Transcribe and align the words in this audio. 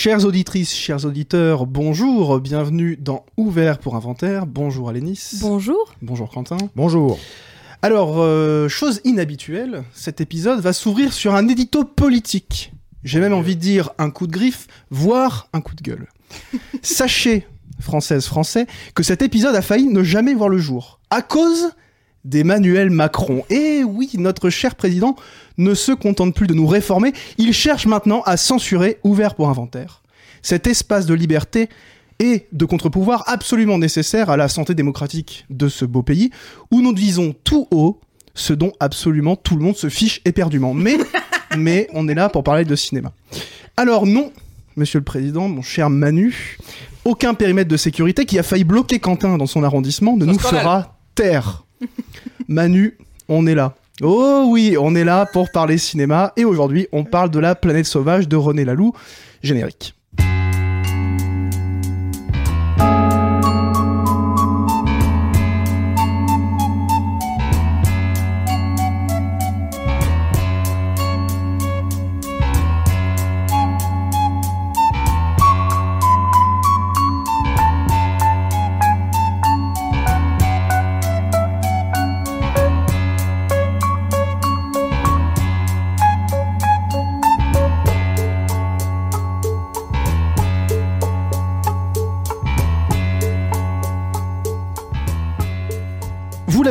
Chères 0.00 0.24
auditrices, 0.24 0.76
chers 0.76 1.06
auditeurs, 1.06 1.66
bonjour, 1.66 2.38
bienvenue 2.38 2.96
dans 2.96 3.26
Ouvert 3.36 3.80
pour 3.80 3.96
Inventaire. 3.96 4.46
Bonjour 4.46 4.88
Alénis. 4.88 5.40
Bonjour. 5.40 5.92
Bonjour 6.02 6.30
Quentin. 6.30 6.56
Bonjour. 6.76 7.18
Alors, 7.82 8.20
euh, 8.20 8.68
chose 8.68 9.00
inhabituelle, 9.02 9.82
cet 9.92 10.20
épisode 10.20 10.60
va 10.60 10.72
s'ouvrir 10.72 11.12
sur 11.12 11.34
un 11.34 11.48
édito 11.48 11.82
politique. 11.82 12.72
J'ai 13.02 13.18
même 13.18 13.32
envie 13.32 13.56
de 13.56 13.60
dire 13.60 13.90
un 13.98 14.10
coup 14.10 14.28
de 14.28 14.32
griffe, 14.32 14.68
voire 14.90 15.48
un 15.52 15.60
coup 15.60 15.74
de 15.74 15.82
gueule. 15.82 16.06
Sachez, 16.82 17.48
françaises, 17.80 18.26
français, 18.26 18.68
que 18.94 19.02
cet 19.02 19.20
épisode 19.20 19.56
a 19.56 19.62
failli 19.62 19.88
ne 19.88 20.04
jamais 20.04 20.34
voir 20.34 20.48
le 20.48 20.58
jour. 20.58 21.00
À 21.10 21.22
cause 21.22 21.72
d'Emmanuel 22.28 22.90
Macron. 22.90 23.44
Et 23.50 23.82
oui, 23.84 24.10
notre 24.14 24.50
cher 24.50 24.74
président 24.74 25.16
ne 25.56 25.74
se 25.74 25.92
contente 25.92 26.34
plus 26.34 26.46
de 26.46 26.54
nous 26.54 26.66
réformer, 26.66 27.12
il 27.38 27.52
cherche 27.52 27.86
maintenant 27.86 28.22
à 28.26 28.36
censurer 28.36 28.98
Ouvert 29.02 29.34
pour 29.34 29.48
Inventaire. 29.48 30.02
Cet 30.42 30.66
espace 30.66 31.06
de 31.06 31.14
liberté 31.14 31.68
et 32.20 32.46
de 32.52 32.64
contre-pouvoir 32.64 33.24
absolument 33.26 33.78
nécessaire 33.78 34.30
à 34.30 34.36
la 34.36 34.48
santé 34.48 34.74
démocratique 34.74 35.46
de 35.50 35.68
ce 35.68 35.84
beau 35.84 36.02
pays, 36.02 36.30
où 36.70 36.80
nous 36.80 36.92
disons 36.92 37.34
tout 37.44 37.66
haut 37.70 38.00
ce 38.34 38.52
dont 38.52 38.72
absolument 38.78 39.36
tout 39.36 39.56
le 39.56 39.62
monde 39.62 39.76
se 39.76 39.88
fiche 39.88 40.20
éperdument. 40.24 40.74
Mais, 40.74 40.96
mais 41.56 41.88
on 41.92 42.08
est 42.08 42.14
là 42.14 42.28
pour 42.28 42.44
parler 42.44 42.64
de 42.64 42.76
cinéma. 42.76 43.12
Alors 43.76 44.06
non, 44.06 44.32
monsieur 44.76 44.98
le 44.98 45.04
président, 45.04 45.48
mon 45.48 45.62
cher 45.62 45.90
Manu, 45.90 46.58
aucun 47.04 47.34
périmètre 47.34 47.68
de 47.68 47.76
sécurité 47.76 48.26
qui 48.26 48.38
a 48.38 48.42
failli 48.42 48.64
bloquer 48.64 48.98
Quentin 48.98 49.36
dans 49.36 49.46
son 49.46 49.62
arrondissement 49.62 50.16
ne 50.16 50.24
nous 50.24 50.38
fera 50.38 50.98
taire. 51.14 51.64
Manu, 52.48 52.96
on 53.28 53.46
est 53.46 53.54
là. 53.54 53.74
Oh 54.00 54.46
oui, 54.48 54.76
on 54.78 54.94
est 54.94 55.04
là 55.04 55.26
pour 55.26 55.50
parler 55.50 55.76
cinéma 55.76 56.32
et 56.36 56.44
aujourd'hui 56.44 56.86
on 56.92 57.04
parle 57.04 57.30
de 57.30 57.40
la 57.40 57.54
planète 57.54 57.86
sauvage 57.86 58.28
de 58.28 58.36
René 58.36 58.64
Laloux, 58.64 58.94
générique. 59.42 59.94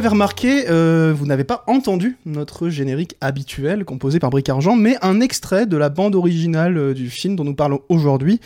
Remarqué, 0.08 0.66
euh, 0.69 1.13
vous 1.16 1.25
n'avez 1.25 1.44
pas 1.44 1.63
entendu 1.67 2.17
notre 2.25 2.69
générique 2.69 3.16
habituel 3.22 3.86
composé 3.86 4.19
par 4.19 4.30
Bric 4.30 4.50
Argent, 4.50 4.75
mais 4.75 4.97
un 5.02 5.19
extrait 5.22 5.66
de 5.66 5.77
la 5.77 5.89
bande 5.89 6.16
originale 6.16 6.77
euh, 6.77 6.94
du 6.94 7.09
film 7.09 7.36
dont 7.36 7.44
nous 7.44 7.55
parlons 7.55 7.81
aujourd'hui, 7.89 8.39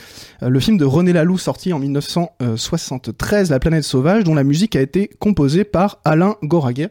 euh, 0.44 0.50
le 0.50 0.60
film 0.60 0.78
de 0.78 0.86
René 0.86 1.14
Laloux 1.14 1.38
sorti 1.38 1.74
en 1.74 1.80
1973, 1.80 3.50
La 3.50 3.60
planète 3.60 3.84
sauvage, 3.84 4.24
dont 4.24 4.36
la 4.36 4.44
musique 4.44 4.76
a 4.76 4.82
été 4.82 5.10
composée 5.20 5.64
par 5.64 6.00
Alain 6.06 6.36
Goraguer. 6.44 6.88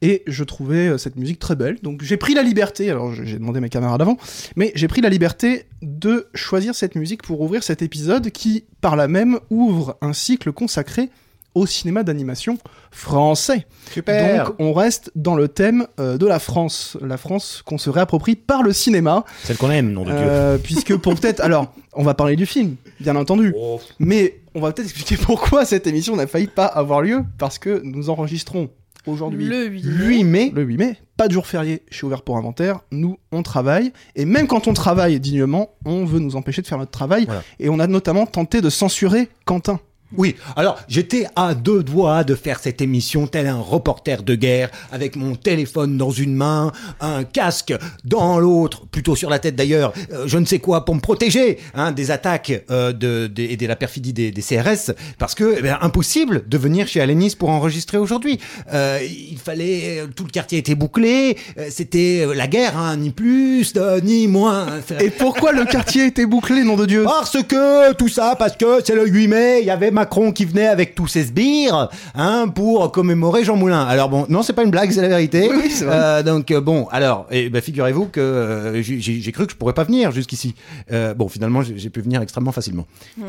Et 0.00 0.22
je 0.28 0.44
trouvais 0.44 0.96
cette 0.96 1.16
musique 1.16 1.40
très 1.40 1.56
belle, 1.56 1.78
donc 1.82 2.02
j'ai 2.02 2.16
pris 2.16 2.32
la 2.32 2.44
liberté, 2.44 2.88
alors 2.88 3.12
j'ai 3.12 3.36
demandé 3.36 3.58
à 3.58 3.60
mes 3.60 3.68
camarades 3.68 4.00
avant, 4.00 4.16
mais 4.54 4.70
j'ai 4.76 4.86
pris 4.86 5.00
la 5.00 5.08
liberté 5.08 5.64
de 5.82 6.28
choisir 6.34 6.76
cette 6.76 6.94
musique 6.94 7.22
pour 7.22 7.40
ouvrir 7.40 7.64
cet 7.64 7.82
épisode 7.82 8.30
qui, 8.30 8.64
par 8.80 8.94
là 8.94 9.08
même, 9.08 9.40
ouvre 9.50 9.96
un 10.00 10.12
cycle 10.12 10.52
consacré 10.52 11.10
au 11.58 11.66
cinéma 11.66 12.02
d'animation 12.02 12.58
français. 12.90 13.66
Super. 13.92 14.46
Donc 14.46 14.54
on 14.58 14.72
reste 14.72 15.10
dans 15.14 15.34
le 15.34 15.48
thème 15.48 15.86
euh, 16.00 16.16
de 16.18 16.26
la 16.26 16.38
France, 16.38 16.96
la 17.00 17.16
France 17.16 17.62
qu'on 17.64 17.78
se 17.78 17.90
réapproprie 17.90 18.36
par 18.36 18.62
le 18.62 18.72
cinéma, 18.72 19.24
Celle 19.44 19.56
qu'on 19.56 19.70
aime, 19.70 19.92
nom 19.92 20.02
de 20.04 20.10
Dieu. 20.10 20.18
euh, 20.20 20.58
puisque 20.58 20.96
pour 20.96 21.14
peut-être, 21.20 21.40
alors 21.40 21.72
on 21.92 22.02
va 22.02 22.14
parler 22.14 22.36
du 22.36 22.46
film, 22.46 22.76
bien 23.00 23.16
entendu, 23.16 23.54
Oh. 23.56 23.80
mais 23.98 24.40
on 24.54 24.60
va 24.60 24.72
peut-être 24.72 24.86
expliquer 24.88 25.16
pourquoi 25.16 25.64
cette 25.64 25.86
émission 25.86 26.16
n'a 26.16 26.26
failli 26.26 26.46
pas 26.46 26.66
avoir 26.66 27.02
lieu, 27.02 27.24
parce 27.38 27.58
que 27.58 27.80
nous 27.84 28.10
enregistrons 28.10 28.70
aujourd'hui 29.06 29.46
Le 29.46 29.66
8. 29.66 29.82
8 29.84 30.24
mai. 30.24 30.52
le 30.54 30.62
8 30.62 30.76
mai, 30.76 30.96
pas 31.16 31.28
de 31.28 31.32
jour 31.32 31.46
férié 31.46 31.82
chez 31.90 32.04
Ouvert 32.06 32.22
pour 32.22 32.36
Inventaire, 32.36 32.80
nous 32.92 33.18
on 33.32 33.42
travaille, 33.42 33.92
et 34.16 34.24
même 34.24 34.46
quand 34.46 34.68
on 34.68 34.74
travaille 34.74 35.18
dignement, 35.20 35.70
on 35.86 36.04
veut 36.04 36.18
nous 36.20 36.36
empêcher 36.36 36.62
de 36.62 36.66
faire 36.66 36.78
notre 36.78 36.90
travail, 36.90 37.24
Voilà. 37.24 37.42
et 37.58 37.68
on 37.68 37.78
a 37.78 37.86
notamment 37.86 38.26
tenté 38.26 38.60
de 38.60 38.70
censurer 38.70 39.28
Quentin. 39.44 39.80
Oui, 40.16 40.36
alors 40.56 40.78
j'étais 40.88 41.26
à 41.36 41.54
deux 41.54 41.82
doigts 41.82 42.24
de 42.24 42.34
faire 42.34 42.60
cette 42.60 42.80
émission 42.80 43.26
tel 43.26 43.46
un 43.46 43.60
reporter 43.60 44.22
de 44.22 44.34
guerre, 44.34 44.70
avec 44.90 45.16
mon 45.16 45.34
téléphone 45.34 45.98
dans 45.98 46.10
une 46.10 46.34
main, 46.34 46.72
un 47.00 47.24
casque 47.24 47.74
dans 48.04 48.38
l'autre, 48.38 48.86
plutôt 48.86 49.14
sur 49.16 49.28
la 49.28 49.38
tête 49.38 49.54
d'ailleurs, 49.54 49.92
euh, 50.14 50.22
je 50.26 50.38
ne 50.38 50.46
sais 50.46 50.60
quoi 50.60 50.86
pour 50.86 50.94
me 50.94 51.00
protéger 51.00 51.58
hein, 51.74 51.92
des 51.92 52.10
attaques 52.10 52.64
euh, 52.70 52.92
de, 52.94 53.26
de- 53.26 53.42
et 53.42 53.58
de 53.58 53.66
la 53.66 53.76
perfidie 53.76 54.14
des, 54.14 54.30
des 54.30 54.40
CRS, 54.40 54.92
parce 55.18 55.34
que 55.34 55.56
eh 55.58 55.60
bien, 55.62 55.76
impossible 55.82 56.48
de 56.48 56.56
venir 56.56 56.88
chez 56.88 57.02
Alénis 57.02 57.34
pour 57.38 57.50
enregistrer 57.50 57.98
aujourd'hui. 57.98 58.40
Euh, 58.72 58.98
il 59.02 59.36
fallait, 59.38 60.04
tout 60.16 60.24
le 60.24 60.30
quartier 60.30 60.56
était 60.56 60.74
bouclé, 60.74 61.36
euh, 61.58 61.66
c'était 61.68 62.24
euh, 62.26 62.32
la 62.34 62.46
guerre, 62.46 62.78
hein, 62.78 62.96
ni 62.96 63.10
plus 63.10 63.74
euh, 63.76 64.00
ni 64.02 64.26
moins. 64.26 64.66
Et 65.00 65.10
pourquoi 65.10 65.52
le 65.52 65.66
quartier 65.66 66.06
était 66.06 66.24
bouclé, 66.24 66.64
nom 66.64 66.76
de 66.76 66.86
Dieu? 66.86 67.04
Parce 67.04 67.42
que 67.42 67.92
tout 67.92 68.08
ça, 68.08 68.36
parce 68.38 68.56
que 68.56 68.80
c'est 68.82 68.94
le 68.94 69.06
8 69.06 69.28
mai, 69.28 69.58
il 69.60 69.66
y 69.66 69.70
avait 69.70 69.90
Macron 69.98 70.30
qui 70.30 70.44
venait 70.44 70.66
avec 70.68 70.94
tous 70.94 71.08
ses 71.08 71.24
sbires, 71.24 71.88
hein, 72.14 72.46
pour 72.54 72.92
commémorer 72.92 73.42
Jean 73.42 73.56
Moulin. 73.56 73.82
Alors 73.84 74.08
bon, 74.08 74.26
non, 74.28 74.42
c'est 74.42 74.52
pas 74.52 74.62
une 74.62 74.70
blague, 74.70 74.92
c'est 74.92 75.02
la 75.02 75.08
vérité. 75.08 75.48
Oui, 75.58 75.70
vrai. 75.82 75.86
Euh, 75.90 76.22
donc 76.22 76.50
euh, 76.52 76.60
bon, 76.60 76.86
alors, 76.92 77.26
eh 77.32 77.48
ben, 77.50 77.60
figurez-vous 77.60 78.06
que 78.06 78.20
euh, 78.20 78.80
j'ai 78.82 79.32
cru 79.32 79.46
que 79.46 79.52
je 79.52 79.56
pourrais 79.56 79.72
pas 79.72 79.82
venir 79.84 80.12
jusqu'ici. 80.12 80.54
Euh, 80.92 81.14
bon, 81.14 81.28
finalement, 81.28 81.62
j'ai 81.62 81.90
pu 81.90 82.00
venir 82.00 82.22
extrêmement 82.22 82.52
facilement. 82.52 82.86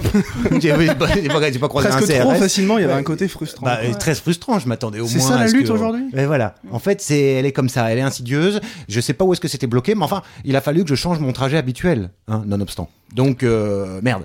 j'ai 0.59 0.59
j'ai 0.62 0.88
pas, 0.88 0.96
pas- 0.96 1.68
croisé 1.68 1.90
Presque 1.90 2.12
un 2.12 2.19
trop 2.19 2.31
CRS. 2.34 2.38
facilement, 2.40 2.78
il 2.78 2.81
y 2.81 2.84
avait 2.84 2.94
un 2.94 3.03
côté 3.03 3.28
frustrant. 3.28 3.66
Bah, 3.66 3.80
très 4.00 4.13
frustrant, 4.16 4.59
je 4.59 4.68
m'attendais 4.68 5.00
au 5.00 5.03
moins. 5.03 5.12
C'est 5.12 5.19
ça, 5.19 5.38
la 5.40 5.47
lutte 5.47 5.68
que- 5.68 5.72
aujourd'hui? 5.72 6.03
Et 6.16 6.25
voilà. 6.25 6.56
En 6.72 6.80
fait, 6.80 7.01
c'est, 7.01 7.19
elle 7.19 7.46
est 7.46 7.51
comme 7.51 7.69
ça, 7.69 7.91
elle 7.91 7.97
est 7.97 8.01
insidieuse. 8.01 8.62
Je 8.88 9.00
sais 9.01 9.13
pas 9.13 9.25
où 9.25 9.34
est-ce 9.34 9.41
que 9.41 9.47
c'était 9.47 9.68
bloqué, 9.68 9.96
mais 9.96 10.03
enfin, 10.03 10.22
il 10.46 10.56
a 10.56 10.62
fallu 10.62 10.84
que 10.84 10.90
je 10.90 10.96
change 10.96 11.19
mon 11.19 11.31
trajet 11.34 11.57
habituel, 11.57 12.12
hein, 12.28 12.44
nonobstant. 12.46 12.90
Donc, 13.16 13.41
euh, 13.44 14.00
merde. 14.03 14.24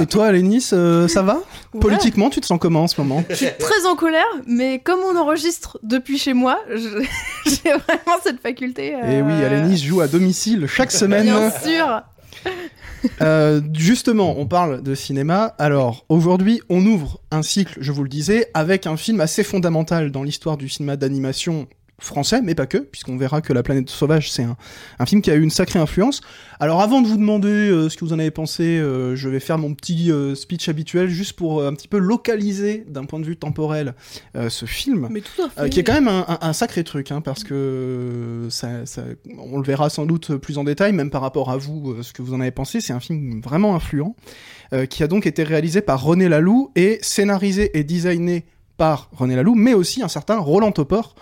Et 0.00 0.06
toi, 0.06 0.30
Lénis, 0.32 0.68
euh, 0.72 1.08
ça 1.08 1.22
va 1.22 1.40
Ouais. 1.74 1.80
Politiquement, 1.80 2.30
tu 2.30 2.40
te 2.40 2.46
sens 2.46 2.58
comment 2.60 2.82
en 2.84 2.88
ce 2.88 3.00
moment 3.00 3.24
Je 3.28 3.34
suis 3.34 3.46
très 3.58 3.86
en 3.86 3.94
colère, 3.96 4.24
mais 4.46 4.78
comme 4.80 5.00
on 5.00 5.16
enregistre 5.16 5.78
depuis 5.82 6.18
chez 6.18 6.32
moi, 6.34 6.58
je- 6.70 7.04
j'ai 7.46 7.70
vraiment 7.70 8.18
cette 8.22 8.40
faculté. 8.40 8.94
euh, 8.94 8.98
Et 9.10 9.16
Eh 9.18 9.22
oui, 9.22 9.32
Alénis 9.44 9.78
joue 9.78 10.00
à 10.00 10.08
domicile 10.08 10.66
chaque 10.66 10.90
semaine. 10.92 11.24
Bien 11.26 11.50
sûr. 11.50 12.02
Euh, 13.20 13.60
justement, 13.74 14.34
on 14.38 14.46
parle 14.46 14.82
de 14.82 14.94
cinéma. 14.94 15.54
Alors, 15.58 16.04
aujourd'hui, 16.08 16.60
on 16.68 16.84
ouvre 16.84 17.20
un 17.30 17.42
cycle, 17.42 17.78
je 17.80 17.92
vous 17.92 18.02
le 18.02 18.08
disais, 18.08 18.50
avec 18.54 18.86
un 18.86 18.96
film 18.96 19.20
assez 19.20 19.44
fondamental 19.44 20.10
dans 20.10 20.22
l'histoire 20.22 20.56
du 20.56 20.68
cinéma 20.68 20.96
d'animation 20.96 21.66
français, 22.00 22.40
mais 22.42 22.54
pas 22.54 22.66
que, 22.66 22.78
puisqu'on 22.78 23.16
verra 23.16 23.40
que 23.40 23.52
La 23.52 23.62
planète 23.64 23.90
sauvage, 23.90 24.30
c'est 24.30 24.44
un, 24.44 24.56
un 25.00 25.06
film 25.06 25.20
qui 25.20 25.30
a 25.30 25.34
eu 25.34 25.42
une 25.42 25.50
sacrée 25.50 25.80
influence. 25.80 26.20
Alors, 26.60 26.80
avant 26.80 27.00
de 27.02 27.08
vous 27.08 27.16
demander 27.16 27.48
euh, 27.48 27.88
ce 27.88 27.96
que 27.96 28.04
vous 28.04 28.12
en 28.12 28.18
avez 28.20 28.30
pensé, 28.30 28.62
euh, 28.78 29.16
je 29.16 29.28
vais 29.28 29.40
faire 29.40 29.58
mon 29.58 29.74
petit 29.74 30.12
euh, 30.12 30.34
speech 30.36 30.68
habituel, 30.68 31.08
juste 31.08 31.32
pour 31.34 31.64
un 31.64 31.74
petit 31.74 31.88
peu 31.88 31.98
localiser, 31.98 32.84
d'un 32.88 33.04
point 33.04 33.18
de 33.20 33.24
vue 33.24 33.36
temporel, 33.36 33.94
ce 34.48 34.64
film. 34.66 35.08
Mais 35.10 35.20
tout 35.22 35.42
à 35.42 35.48
fait. 35.64 35.70
Qui 35.70 35.80
est 35.80 35.84
quand 35.84 35.94
même 35.94 36.08
un, 36.08 36.24
un- 36.28 36.38
un 36.40 36.52
sacré 36.52 36.84
truc, 36.84 37.10
hein, 37.10 37.20
parce 37.20 37.42
que 37.44 38.46
ça, 38.50 38.86
ça- 38.86 39.02
on 39.38 39.56
le 39.58 39.64
verra 39.64 39.90
sans 39.90 40.06
doute 40.06 40.36
plus 40.36 40.58
en 40.58 40.64
détail, 40.64 40.92
même 40.92 41.10
par 41.10 41.22
rapport 41.22 41.50
à 41.50 41.56
vous, 41.56 42.02
ce 42.02 42.12
que 42.12 42.22
vous 42.22 42.34
en 42.34 42.40
avez 42.40 42.50
pensé. 42.50 42.80
C'est 42.80 42.92
un 42.92 43.00
film 43.00 43.40
vraiment 43.40 43.74
influent, 43.74 44.14
qui 44.90 45.02
a 45.02 45.06
donc 45.08 45.26
été 45.26 45.42
réalisé 45.42 45.80
par 45.80 46.02
René 46.02 46.28
Laloux 46.28 46.70
et 46.76 46.98
scénarisé 47.02 47.76
et 47.78 47.84
designé 47.84 48.44
par 48.76 49.08
René 49.16 49.34
Laloux, 49.34 49.54
mais 49.54 49.74
aussi 49.74 50.02
un 50.02 50.08
certain 50.08 50.38
Roland 50.38 50.70
Topor, 50.72 51.14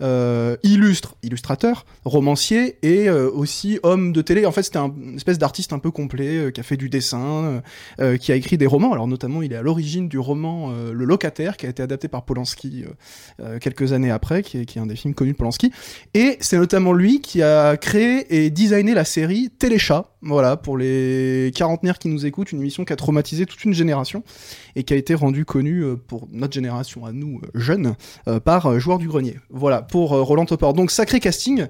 euh, 0.00 0.56
illustre, 0.62 1.16
illustrateur, 1.22 1.84
romancier 2.04 2.78
et 2.82 3.08
euh, 3.08 3.30
aussi 3.30 3.78
homme 3.82 4.12
de 4.12 4.22
télé. 4.22 4.46
En 4.46 4.52
fait, 4.52 4.62
c'était 4.62 4.78
un- 4.78 4.94
une 5.02 5.16
espèce 5.16 5.38
d'artiste 5.38 5.72
un 5.72 5.78
peu 5.78 5.90
complet 5.90 6.36
euh, 6.36 6.50
qui 6.50 6.60
a 6.60 6.62
fait 6.62 6.76
du 6.76 6.88
dessin, 6.88 7.44
euh, 7.44 7.60
euh, 8.00 8.16
qui 8.16 8.32
a 8.32 8.36
écrit 8.36 8.58
des 8.58 8.66
romans. 8.66 8.92
Alors 8.92 9.08
notamment, 9.08 9.42
il 9.42 9.52
est 9.52 9.56
à 9.56 9.62
l'origine 9.62 10.08
du 10.08 10.18
roman 10.18 10.70
euh, 10.70 10.92
Le 10.92 11.04
Locataire, 11.04 11.56
qui 11.56 11.66
a 11.66 11.68
été 11.68 11.82
adapté 11.82 12.08
par 12.08 12.24
Polanski 12.24 12.84
quelques 13.60 13.92
années 13.92 14.10
après, 14.10 14.42
qui 14.42 14.58
est, 14.58 14.64
qui 14.64 14.78
est 14.78 14.80
un 14.80 14.86
des 14.86 14.96
films 14.96 15.14
connus 15.14 15.32
de 15.32 15.36
Polanski. 15.36 15.72
Et 16.14 16.36
c'est 16.40 16.58
notamment 16.58 16.92
lui 16.92 17.20
qui 17.20 17.42
a 17.42 17.76
créé 17.76 18.44
et 18.44 18.50
designé 18.50 18.94
la 18.94 19.04
série 19.04 19.50
Téléchat, 19.58 20.11
Voilà, 20.24 20.56
pour 20.56 20.78
les 20.78 21.50
quarantenaires 21.52 21.98
qui 21.98 22.06
nous 22.06 22.26
écoutent, 22.26 22.52
une 22.52 22.60
émission 22.60 22.84
qui 22.84 22.92
a 22.92 22.96
traumatisé 22.96 23.44
toute 23.44 23.64
une 23.64 23.74
génération 23.74 24.22
et 24.76 24.84
qui 24.84 24.94
a 24.94 24.96
été 24.96 25.16
rendue 25.16 25.44
connue 25.44 25.82
euh, 25.82 25.96
pour 25.96 26.28
notre 26.30 26.52
génération 26.52 27.04
à 27.04 27.10
nous, 27.10 27.40
euh, 27.42 27.48
jeunes, 27.54 27.96
euh, 28.28 28.38
par 28.38 28.78
Joueur 28.78 28.98
du 28.98 29.08
Grenier. 29.08 29.38
Voilà, 29.50 29.82
pour 29.82 30.10
Roland 30.10 30.46
Topor. 30.46 30.74
Donc, 30.74 30.92
sacré 30.92 31.18
casting. 31.18 31.66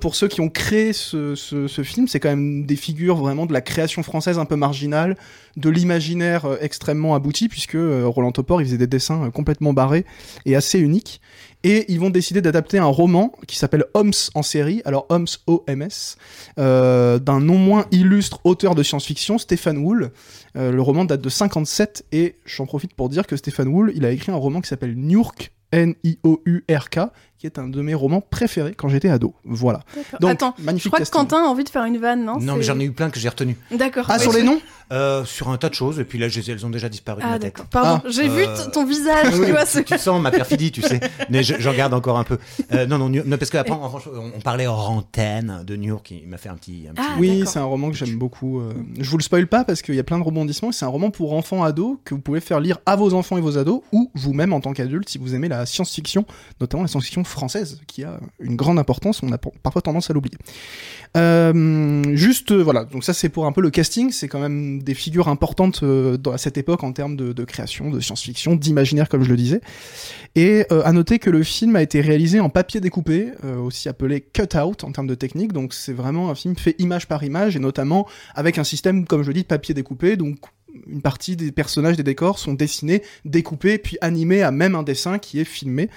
Pour 0.00 0.14
ceux 0.14 0.28
qui 0.28 0.40
ont 0.40 0.48
créé 0.48 0.92
ce, 0.92 1.34
film, 1.82 2.06
c'est 2.06 2.20
quand 2.20 2.28
même 2.28 2.64
des 2.64 2.76
figures 2.76 3.16
vraiment 3.16 3.44
de 3.44 3.52
la 3.52 3.60
création 3.60 4.02
française 4.02 4.38
un 4.38 4.44
peu 4.44 4.54
marginale, 4.54 5.16
de 5.56 5.68
l'imaginaire 5.68 6.46
extrêmement 6.60 7.14
abouti, 7.14 7.48
puisque 7.48 7.76
Roland 7.76 8.30
Topor, 8.30 8.62
il 8.62 8.66
faisait 8.66 8.78
des 8.78 8.86
dessins 8.86 9.30
complètement 9.30 9.72
barrés 9.72 10.04
et 10.46 10.54
assez 10.54 10.78
uniques. 10.78 11.20
Et 11.64 11.90
ils 11.90 11.98
vont 11.98 12.10
décider 12.10 12.42
d'adapter 12.42 12.76
un 12.76 12.84
roman 12.84 13.32
qui 13.48 13.56
s'appelle 13.56 13.86
Homs 13.94 14.12
en 14.34 14.42
série, 14.42 14.82
alors 14.84 15.06
Homs 15.08 15.26
O-M-S, 15.46 16.18
euh, 16.58 17.18
d'un 17.18 17.40
non 17.40 17.56
moins 17.56 17.86
illustre 17.90 18.40
auteur 18.44 18.74
de 18.74 18.82
science-fiction, 18.82 19.38
Stéphane 19.38 19.78
Wool. 19.78 20.10
Euh, 20.56 20.70
le 20.70 20.82
roman 20.82 21.06
date 21.06 21.22
de 21.22 21.28
57 21.30 22.04
et 22.12 22.36
j'en 22.44 22.66
profite 22.66 22.92
pour 22.92 23.08
dire 23.08 23.26
que 23.26 23.36
Stéphane 23.36 23.68
Wool, 23.68 23.92
il 23.96 24.04
a 24.04 24.10
écrit 24.10 24.30
un 24.30 24.36
roman 24.36 24.60
qui 24.60 24.68
s'appelle 24.68 24.94
Niurk, 24.94 25.52
N-I-O-U-R-K, 25.72 26.98
qui 27.44 27.48
est 27.48 27.58
un 27.58 27.68
de 27.68 27.82
mes 27.82 27.92
romans 27.92 28.22
préférés 28.22 28.72
quand 28.74 28.88
j'étais 28.88 29.10
ado. 29.10 29.34
Voilà. 29.44 29.80
Donc, 30.18 30.30
Attends, 30.30 30.54
je 30.58 30.64
magnifique 30.64 30.90
crois 30.90 31.04
que. 31.04 31.10
Quentin 31.10 31.44
a 31.44 31.46
envie 31.46 31.62
de 31.64 31.68
faire 31.68 31.84
une 31.84 31.98
vanne, 31.98 32.24
non 32.24 32.38
Non, 32.40 32.56
mais 32.56 32.62
j'en 32.62 32.80
ai 32.80 32.84
eu 32.84 32.90
plein 32.92 33.10
que 33.10 33.20
j'ai 33.20 33.28
retenu. 33.28 33.58
D'accord. 33.70 34.06
Ah, 34.08 34.18
sur 34.18 34.32
les 34.32 34.42
noms 34.42 34.58
Euh, 34.92 35.24
sur 35.24 35.48
un 35.48 35.56
tas 35.56 35.70
de 35.70 35.74
choses, 35.74 35.98
et 35.98 36.04
puis 36.04 36.18
là, 36.18 36.28
je 36.28 36.40
elles 36.50 36.64
ont 36.66 36.70
déjà 36.70 36.90
disparu 36.90 37.22
de 37.22 37.26
Ah, 37.26 37.30
ma 37.30 37.38
tête. 37.38 37.54
d'accord. 37.54 37.66
Pardon, 37.70 38.02
Ah. 38.04 38.08
j'ai 38.10 38.28
vu 38.28 38.44
Euh, 38.44 38.66
ton 38.70 38.84
visage, 38.84 39.32
tu 39.32 39.50
vois. 39.50 39.64
sens 39.98 40.20
ma 40.20 40.30
perfidie, 40.30 40.70
tu 40.72 40.82
sais. 40.82 41.00
Mais 41.30 41.42
je- 41.42 41.54
j'en 41.58 41.72
garde 41.72 41.94
encore 41.94 42.18
un 42.18 42.24
peu. 42.24 42.36
Euh, 42.72 42.86
non, 42.86 42.98
non, 42.98 43.08
New- 43.08 43.22
non, 43.24 43.38
parce 43.38 43.50
qu'après, 43.50 43.72
on, 43.72 43.82
on 44.36 44.40
parlait 44.40 44.66
hors 44.66 44.90
antenne 44.90 45.62
de 45.66 45.76
New 45.76 45.88
York, 45.88 46.10
il 46.10 46.28
m'a 46.28 46.36
fait 46.36 46.50
un 46.50 46.54
petit. 46.56 46.84
un 46.90 46.92
petit- 46.94 47.06
Ah, 47.10 47.16
Oui, 47.18 47.44
c'est 47.46 47.58
un 47.58 47.64
roman 47.64 47.90
que 47.90 47.96
j'aime 47.96 48.16
beaucoup. 48.18 48.60
euh, 48.60 48.72
Je 48.98 49.08
vous 49.10 49.16
le 49.16 49.22
spoil 49.22 49.46
pas 49.46 49.64
parce 49.64 49.80
qu'il 49.82 49.94
y 49.94 49.98
a 49.98 50.04
plein 50.04 50.18
de 50.18 50.24
rebondissements. 50.24 50.70
C'est 50.70 50.84
un 50.84 50.88
roman 50.88 51.10
pour 51.10 51.32
enfants 51.34 51.64
ados 51.64 51.96
que 52.04 52.14
vous 52.14 52.20
pouvez 52.20 52.40
faire 52.40 52.60
lire 52.60 52.78
à 52.86 52.94
vos 52.96 53.14
enfants 53.14 53.38
et 53.38 53.40
vos 53.40 53.56
ados 53.58 53.80
ou 53.92 54.10
vous-même 54.14 54.52
en 54.52 54.60
tant 54.60 54.74
qu'adulte 54.74 55.08
si 55.08 55.16
vous 55.18 55.34
aimez 55.34 55.48
la 55.48 55.64
science-fiction, 55.66 56.26
notamment 56.60 56.82
la 56.82 56.88
science-fiction 56.88 57.24
française 57.34 57.80
qui 57.86 58.04
a 58.04 58.18
une 58.40 58.56
grande 58.56 58.78
importance. 58.78 59.22
On 59.22 59.32
a 59.32 59.38
parfois 59.38 59.82
tendance 59.82 60.10
à 60.10 60.14
l'oublier. 60.14 60.38
Euh, 61.16 62.16
juste, 62.16 62.50
euh, 62.50 62.62
voilà. 62.62 62.84
Donc 62.84 63.04
ça, 63.04 63.12
c'est 63.12 63.28
pour 63.28 63.46
un 63.46 63.52
peu 63.52 63.60
le 63.60 63.70
casting. 63.70 64.10
C'est 64.10 64.28
quand 64.28 64.40
même 64.40 64.82
des 64.82 64.94
figures 64.94 65.28
importantes 65.28 65.82
euh, 65.82 66.16
dans, 66.16 66.32
à 66.32 66.38
cette 66.38 66.56
époque 66.56 66.82
en 66.82 66.92
termes 66.92 67.16
de, 67.16 67.44
création, 67.44 67.90
de 67.90 68.00
science-fiction, 68.00 68.56
d'imaginaire, 68.56 69.08
comme 69.08 69.22
je 69.22 69.30
le 69.30 69.36
disais. 69.36 69.60
Et 70.34 70.66
à 70.70 70.90
noter 70.92 71.20
que 71.20 71.30
le 71.30 71.44
film 71.44 71.76
a 71.76 71.82
été 71.82 72.00
réalisé 72.00 72.40
en 72.40 72.48
papier 72.48 72.80
découpé, 72.80 73.28
aussi 73.62 73.88
appelé 73.88 74.20
cut-out 74.20 74.82
en 74.82 74.90
termes 74.90 75.06
de 75.06 75.14
technique. 75.14 75.52
Donc 75.52 75.72
c'est 75.72 75.92
vraiment 75.92 76.30
un 76.30 76.34
film 76.34 76.56
fait 76.56 76.74
image 76.80 77.06
par 77.06 77.22
image 77.22 77.54
et 77.54 77.60
notamment 77.60 78.08
avec 78.34 78.58
un 78.58 78.64
système, 78.64 79.06
comme 79.06 79.22
je 79.22 79.28
le 79.28 79.34
dis, 79.34 79.42
de 79.42 79.46
papier 79.46 79.74
découpé. 79.74 80.16
Donc 80.16 80.38
une 80.86 81.02
partie 81.02 81.36
des 81.36 81.52
personnages, 81.52 81.96
des 81.96 82.02
décors 82.02 82.38
sont 82.38 82.54
dessinés, 82.54 83.02
découpés, 83.24 83.78
puis 83.78 83.96
animés 84.00 84.42
à 84.42 84.50
même 84.50 84.74
un 84.74 84.82
dessin 84.82 85.18
qui 85.18 85.40
est 85.40 85.44
filmé 85.44 85.88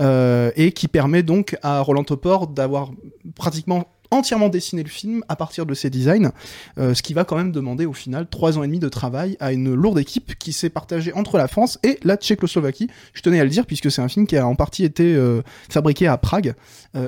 euh, 0.00 0.50
et 0.56 0.72
qui 0.72 0.88
permet 0.88 1.22
donc 1.22 1.56
à 1.62 1.80
Roland 1.80 2.04
Topor 2.04 2.48
d'avoir 2.48 2.90
pratiquement 3.34 3.86
entièrement 4.12 4.48
dessiné 4.48 4.82
le 4.82 4.88
film 4.88 5.22
à 5.28 5.36
partir 5.36 5.66
de 5.66 5.74
ses 5.74 5.88
designs, 5.88 6.32
euh, 6.78 6.94
ce 6.94 7.02
qui 7.02 7.14
va 7.14 7.22
quand 7.22 7.36
même 7.36 7.52
demander 7.52 7.86
au 7.86 7.92
final 7.92 8.26
trois 8.28 8.58
ans 8.58 8.64
et 8.64 8.66
demi 8.66 8.80
de 8.80 8.88
travail 8.88 9.36
à 9.38 9.52
une 9.52 9.72
lourde 9.72 10.00
équipe 10.00 10.36
qui 10.36 10.52
s'est 10.52 10.68
partagée 10.68 11.12
entre 11.12 11.38
la 11.38 11.46
France 11.46 11.78
et 11.84 11.96
la 12.02 12.16
Tchécoslovaquie. 12.16 12.88
Je 13.12 13.22
tenais 13.22 13.38
à 13.38 13.44
le 13.44 13.50
dire 13.50 13.66
puisque 13.66 13.88
c'est 13.88 14.02
un 14.02 14.08
film 14.08 14.26
qui 14.26 14.36
a 14.36 14.44
en 14.48 14.56
partie 14.56 14.84
été 14.84 15.14
euh, 15.14 15.42
fabriqué 15.68 16.08
à 16.08 16.16
Prague, 16.16 16.54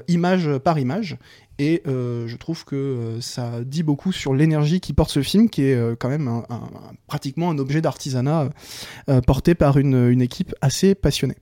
image 0.06 0.48
par 0.58 0.78
image. 0.78 1.16
Et 1.58 1.82
euh, 1.86 2.26
je 2.26 2.36
trouve 2.36 2.64
que 2.64 2.74
euh, 2.76 3.20
ça 3.20 3.60
dit 3.64 3.82
beaucoup 3.82 4.10
sur 4.10 4.34
l'énergie 4.34 4.80
qui 4.80 4.92
porte 4.92 5.10
ce 5.10 5.22
film, 5.22 5.48
qui 5.50 5.62
est 5.62 5.74
euh, 5.74 5.94
quand 5.98 6.08
même 6.08 6.26
un- 6.26 6.44
un- 6.48 6.68
pratiquement 7.06 7.50
un 7.50 7.58
objet 7.58 7.80
d'artisanat 7.80 8.48
euh, 9.08 9.20
porté 9.20 9.54
par 9.54 9.76
une, 9.78 10.08
une 10.10 10.22
équipe 10.22 10.54
assez 10.62 10.94
passionnée. 10.94 11.36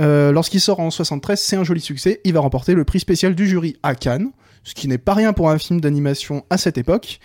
Euh, 0.00 0.32
Lorsqu'il 0.32 0.60
sort 0.60 0.80
en 0.80 0.90
73, 0.90 1.38
c'est 1.40 1.56
un 1.56 1.64
joli 1.64 1.80
succès. 1.80 2.20
Il 2.24 2.32
va 2.32 2.40
remporter 2.40 2.74
le 2.74 2.84
prix 2.84 3.00
spécial 3.00 3.34
du 3.34 3.46
jury 3.46 3.76
à 3.82 3.94
Cannes, 3.94 4.30
ce 4.64 4.74
qui 4.74 4.88
n'est 4.88 4.98
pas 4.98 5.14
rien 5.14 5.32
pour 5.32 5.50
un 5.50 5.58
film 5.58 5.80
d'animation 5.80 6.44
à 6.50 6.56
cette 6.58 6.78
époque. 6.78 7.20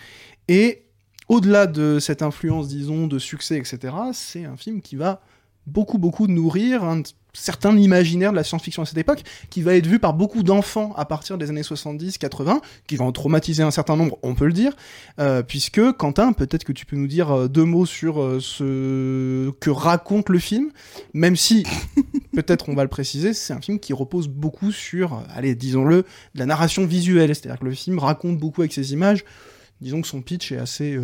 Et 0.48 0.84
au-delà 1.28 1.66
de 1.66 1.98
cette 1.98 2.22
influence, 2.22 2.68
disons, 2.68 3.06
de 3.08 3.18
succès, 3.18 3.56
etc., 3.56 3.94
c'est 4.12 4.44
un 4.44 4.56
film 4.56 4.80
qui 4.82 4.94
va 4.96 5.20
beaucoup, 5.66 5.98
beaucoup 5.98 6.28
nourrir 6.28 6.84
un 6.84 7.02
certain 7.36 7.76
imaginaire 7.76 8.30
de 8.30 8.36
la 8.36 8.44
science-fiction 8.44 8.82
à 8.82 8.86
cette 8.86 8.98
époque, 8.98 9.22
qui 9.50 9.62
va 9.62 9.74
être 9.74 9.86
vu 9.86 9.98
par 9.98 10.14
beaucoup 10.14 10.42
d'enfants 10.42 10.92
à 10.96 11.04
partir 11.04 11.38
des 11.38 11.50
années 11.50 11.62
70-80, 11.62 12.60
qui 12.86 12.98
en 12.98 13.12
traumatiser 13.12 13.62
un 13.62 13.70
certain 13.70 13.96
nombre, 13.96 14.18
on 14.22 14.34
peut 14.34 14.46
le 14.46 14.52
dire, 14.52 14.72
euh, 15.20 15.42
puisque, 15.42 15.92
Quentin, 15.92 16.32
peut-être 16.32 16.64
que 16.64 16.72
tu 16.72 16.86
peux 16.86 16.96
nous 16.96 17.06
dire 17.06 17.30
euh, 17.30 17.48
deux 17.48 17.64
mots 17.64 17.86
sur 17.86 18.20
euh, 18.20 18.40
ce 18.40 19.50
que 19.60 19.70
raconte 19.70 20.28
le 20.28 20.38
film, 20.38 20.70
même 21.12 21.36
si, 21.36 21.64
peut-être 22.34 22.68
on 22.68 22.74
va 22.74 22.82
le 22.82 22.88
préciser, 22.88 23.34
c'est 23.34 23.52
un 23.52 23.60
film 23.60 23.78
qui 23.78 23.92
repose 23.92 24.28
beaucoup 24.28 24.72
sur, 24.72 25.22
allez, 25.34 25.54
disons-le, 25.54 26.04
la 26.34 26.46
narration 26.46 26.86
visuelle, 26.86 27.34
c'est-à-dire 27.34 27.60
que 27.60 27.66
le 27.66 27.74
film 27.74 27.98
raconte 27.98 28.38
beaucoup 28.38 28.62
avec 28.62 28.72
ses 28.72 28.92
images, 28.92 29.24
disons 29.80 30.00
que 30.00 30.08
son 30.08 30.22
pitch 30.22 30.52
est 30.52 30.58
assez... 30.58 30.98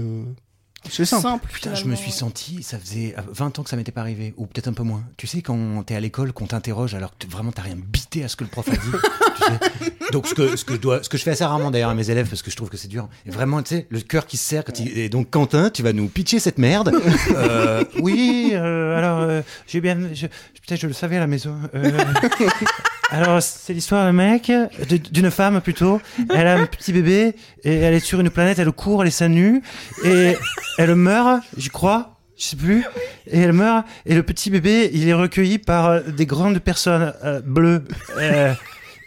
c'est 0.91 1.05
simple. 1.05 1.47
Putain, 1.53 1.75
je 1.75 1.85
me 1.87 1.95
suis 1.95 2.11
senti, 2.13 2.63
ça 2.63 2.79
faisait 2.79 3.15
20 3.33 3.59
ans 3.59 3.63
que 3.63 3.71
ça 3.71 3.77
m'était 3.77 3.93
pas 3.93 4.01
arrivé, 4.03 4.35
ou 4.37 4.47
peut-être 4.47 4.69
un 4.69 4.73
peu 4.73 4.83
moins. 4.83 5.03
Tu 5.17 5.27
sais, 5.27 5.43
quand 5.43 5.83
t'es 5.87 5.95
à 5.95 6.01
l'école, 6.01 6.33
qu'on 6.33 6.47
t'interroge 6.47 6.95
alors 6.95 7.13
que 7.19 7.27
vraiment 7.27 7.53
t'as 7.53 7.63
rien 7.63 7.77
bité 7.77 8.25
à 8.25 8.29
ce 8.29 8.37
que 8.37 8.45
le 8.45 8.51
prof 8.51 8.69
a 8.69 8.73
dit. 8.73 8.79
tu 8.81 9.45
sais. 9.45 9.93
Donc, 10.13 10.27
ce 10.27 10.35
que, 10.35 10.57
ce, 10.57 10.65
que 10.65 10.75
je 10.75 10.81
dois, 10.81 11.03
ce 11.03 11.09
que 11.09 11.17
je 11.17 11.23
fais 11.23 11.31
assez 11.31 11.45
rarement 11.45 11.71
d'ailleurs 11.71 11.91
à 11.91 11.95
mes 11.95 12.11
élèves, 12.11 12.29
parce 12.29 12.43
que 12.43 12.51
je 12.51 12.57
trouve 12.57 12.69
que 12.69 12.77
c'est 12.77 12.89
dur. 12.89 13.09
Et 13.27 13.31
vraiment, 13.31 13.63
tu 13.63 13.75
sais, 13.77 13.87
le 13.89 14.01
cœur 14.01 14.27
qui 14.27 14.37
se 14.37 14.45
serre. 14.45 14.65
Quand 14.65 14.79
il- 14.79 14.97
Et 14.99 15.09
donc, 15.09 15.31
Quentin, 15.31 15.71
tu 15.71 15.83
vas 15.83 15.93
nous 15.93 16.09
pitcher 16.09 16.39
cette 16.39 16.59
merde. 16.59 16.93
Euh, 17.35 17.85
oui, 18.01 18.51
euh, 18.53 18.97
alors, 18.99 19.21
euh, 19.21 19.43
j'ai 19.67 19.81
bien. 19.81 19.97
Je, 20.13 20.27
putain, 20.61 20.77
je 20.77 20.87
le 20.87 20.93
savais 20.93 21.17
à 21.17 21.21
la 21.21 21.27
maison. 21.27 21.57
Alors, 23.13 23.43
c'est 23.43 23.75
l'histoire 23.75 24.07
d'un 24.07 24.13
mec, 24.13 24.51
d'une 24.89 25.31
femme 25.31 25.61
plutôt. 25.61 26.01
Elle 26.35 26.47
a 26.47 26.59
un 26.59 26.65
petit 26.65 26.95
bébé, 26.95 27.35
et 27.63 27.75
elle 27.75 27.93
est 27.93 28.01
sur 28.01 28.19
une 28.21 28.31
planète, 28.31 28.59
elle 28.59 28.73
court, 28.73 29.03
elle 29.03 29.09
est 29.09 29.11
seins 29.11 29.29
nus, 29.29 29.63
et 30.03 30.35
elle 30.79 30.95
meurt, 30.95 31.43
je 31.59 31.69
crois, 31.69 32.17
je 32.39 32.45
sais 32.45 32.57
plus, 32.57 32.87
et 33.27 33.41
elle 33.41 33.53
meurt, 33.53 33.87
et 34.07 34.15
le 34.15 34.23
petit 34.23 34.49
bébé, 34.49 34.91
il 34.95 35.07
est 35.07 35.13
recueilli 35.13 35.59
par 35.59 35.89
euh, 35.89 36.01
des 36.01 36.25
grandes 36.25 36.59
personnes 36.61 37.13
euh, 37.23 37.43
bleues, 37.45 37.85
euh, 38.17 38.55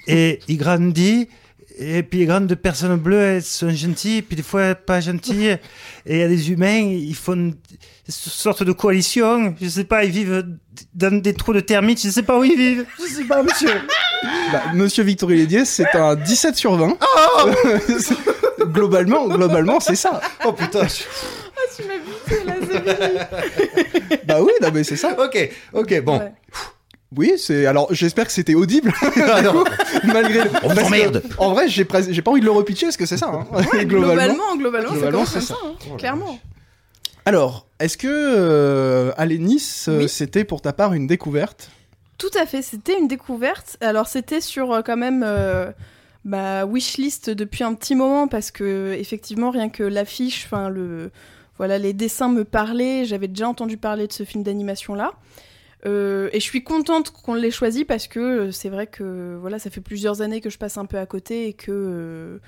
et 0.05 0.39
il 0.47 0.57
grandit, 0.57 1.27
et 1.77 2.03
puis 2.03 2.19
les 2.19 2.25
grandes 2.25 2.53
personnes 2.55 2.95
bleues, 2.97 3.21
elles 3.21 3.43
sont 3.43 3.69
gentilles, 3.69 4.21
puis 4.21 4.35
des 4.35 4.43
fois 4.43 4.75
pas 4.75 5.01
gentilles, 5.01 5.57
et 6.05 6.15
il 6.15 6.17
y 6.17 6.23
a 6.23 6.27
des 6.27 6.51
humains, 6.51 6.79
ils 6.79 7.15
font 7.15 7.33
une 7.33 7.55
sorte 8.07 8.63
de 8.63 8.71
coalition, 8.71 9.55
je 9.61 9.67
sais 9.67 9.83
pas, 9.83 10.03
ils 10.05 10.11
vivent 10.11 10.45
dans 10.93 11.21
des 11.21 11.33
trous 11.33 11.53
de 11.53 11.59
termites, 11.59 12.01
je 12.01 12.09
sais 12.09 12.23
pas 12.23 12.37
où 12.39 12.43
ils 12.43 12.57
vivent, 12.57 12.85
je 12.99 13.13
sais 13.13 13.23
pas, 13.23 13.43
monsieur. 13.43 13.69
Bah, 14.51 14.63
Monsieur 14.73 15.03
Victor 15.03 15.29
Lédier, 15.29 15.65
c'est 15.65 15.93
un 15.93 16.15
17 16.15 16.55
sur 16.55 16.75
20. 16.75 16.97
globalement, 18.67 19.27
globalement, 19.27 19.79
c'est 19.79 19.95
ça. 19.95 20.19
Oh 20.45 20.51
putain, 20.53 20.87
Tu 20.87 21.83
m'as 21.83 21.93
buté 21.97 22.43
là, 22.45 22.55
c'est. 22.67 24.25
Bah 24.25 24.41
oui, 24.41 24.51
non, 24.61 24.69
mais 24.73 24.83
c'est 24.83 24.95
ça. 24.95 25.15
ok, 25.19 25.49
ok, 25.73 26.01
bon. 26.03 26.19
Ouais. 26.19 26.31
Oui, 27.17 27.33
c'est. 27.37 27.65
Alors, 27.65 27.87
j'espère 27.93 28.25
que 28.25 28.31
c'était 28.31 28.55
audible. 28.55 28.91
Ah, 29.17 29.41
non. 29.41 29.63
malgré. 30.05 30.41
On 30.63 30.67
parce 30.67 30.73
que, 30.75 30.83
t'emmerde. 30.83 31.23
En 31.37 31.51
vrai, 31.53 31.67
j'ai 31.67 31.83
pres- 31.83 32.11
j'ai 32.11 32.21
pas 32.21 32.31
envie 32.31 32.41
de 32.41 32.45
le 32.45 32.51
repitcher 32.51 32.85
parce 32.87 32.97
que 32.97 33.05
c'est 33.05 33.17
ça. 33.17 33.31
hein. 33.33 33.45
Globalement, 33.85 34.55
globalement, 34.57 34.91
globalement, 34.93 35.25
c'est 35.25 35.41
ça, 35.41 35.55
hein, 35.63 35.73
clairement. 35.97 36.39
Alors, 37.25 37.67
est-ce 37.79 37.97
que 37.97 38.07
euh, 38.09 39.11
aller 39.17 39.39
Nice, 39.39 39.87
euh, 39.89 39.99
Oui. 40.01 40.09
c'était 40.09 40.43
pour 40.43 40.61
ta 40.61 40.73
part 40.73 40.93
une 40.93 41.07
découverte? 41.07 41.69
Tout 42.17 42.29
à 42.39 42.45
fait, 42.45 42.61
c'était 42.61 42.97
une 42.99 43.07
découverte. 43.07 43.77
Alors 43.81 44.07
c'était 44.07 44.41
sur 44.41 44.71
euh, 44.71 44.81
quand 44.83 44.95
même 44.95 45.23
euh, 45.25 45.71
ma 46.23 46.65
wishlist 46.65 47.29
depuis 47.29 47.63
un 47.63 47.73
petit 47.73 47.95
moment 47.95 48.27
parce 48.27 48.51
que 48.51 48.93
effectivement 48.97 49.49
rien 49.51 49.69
que 49.69 49.83
l'affiche, 49.83 50.45
enfin 50.45 50.69
le 50.69 51.11
voilà 51.57 51.77
les 51.77 51.91
dessins 51.93 52.29
me 52.29 52.45
parlaient. 52.45 53.03
J'avais 53.05 53.27
déjà 53.27 53.49
entendu 53.49 53.75
parler 53.77 54.07
de 54.07 54.13
ce 54.13 54.23
film 54.23 54.43
d'animation 54.43 54.93
là. 54.95 55.11
Euh, 55.85 56.29
et 56.33 56.39
je 56.39 56.45
suis 56.45 56.63
contente 56.63 57.11
qu'on 57.11 57.35
l'ait 57.35 57.51
choisi 57.51 57.85
parce 57.85 58.07
que 58.07 58.19
euh, 58.19 58.51
c'est 58.51 58.69
vrai 58.69 58.87
que 58.87 59.37
voilà 59.39 59.59
ça 59.59 59.69
fait 59.69 59.81
plusieurs 59.81 60.21
années 60.21 60.41
que 60.41 60.49
je 60.49 60.57
passe 60.57 60.77
un 60.77 60.85
peu 60.85 60.97
à 60.97 61.05
côté 61.05 61.47
et 61.47 61.53
que 61.53 62.39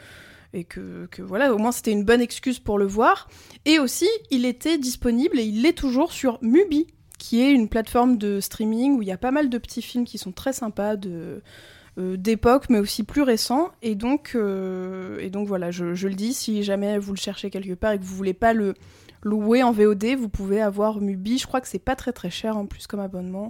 euh, 0.56 0.63
que, 0.63 1.22
voilà 1.22 1.53
au 1.53 1.60
moins 1.60 1.72
c'était 1.72 1.91
une 1.91 2.03
bonne 2.03 2.22
excuse 2.22 2.60
pour 2.60 2.79
le 2.79 2.86
voir. 2.86 3.29
Et 3.65 3.79
aussi 3.79 4.08
il 4.32 4.46
était 4.46 4.77
disponible 4.77 5.39
et 5.39 5.44
il 5.44 5.62
l'est 5.62 5.77
toujours 5.77 6.12
sur 6.12 6.39
Mubi 6.41 6.88
qui 7.20 7.41
est 7.41 7.51
une 7.51 7.67
plateforme 7.67 8.17
de 8.17 8.39
streaming 8.39 8.98
où 8.98 9.01
il 9.01 9.08
y 9.08 9.12
a 9.12 9.17
pas 9.17 9.32
mal 9.32 9.50
de 9.50 9.58
petits 9.58 9.82
films 9.82 10.06
qui 10.06 10.17
sont 10.17 10.32
très 10.32 10.53
sympas 10.53 10.96
d'époque 11.98 12.65
mais 12.70 12.79
aussi 12.79 13.03
plus 13.03 13.24
récents 13.24 13.72
et 13.82 13.96
donc 13.96 14.36
et 15.20 15.29
donc 15.29 15.48
voilà 15.48 15.72
je, 15.72 15.96
je 15.96 16.08
le 16.08 16.13
dis 16.13 16.34
si 16.34 16.62
jamais 16.63 17.00
vous 17.00 17.13
le 17.13 17.17
cherchez 17.17 17.50
quelque 17.50 17.74
part 17.74 17.91
et 17.94 18.00
que 18.00 18.03
vous 18.03 18.15
voulez 18.15 18.36
pas 18.36 18.53
le 18.53 18.75
louer 19.24 19.63
en 19.63 19.71
VOD 19.71 20.05
vous 20.17 20.29
pouvez 20.29 20.62
avoir 20.62 21.00
Mubi 21.01 21.38
je 21.38 21.47
crois 21.47 21.62
que 21.62 21.67
c'est 21.67 21.79
pas 21.79 21.95
très 21.95 22.12
très 22.13 22.29
cher 22.29 22.57
en 22.57 22.65
plus 22.65 22.88
comme 22.88 23.00
abonnement 23.00 23.50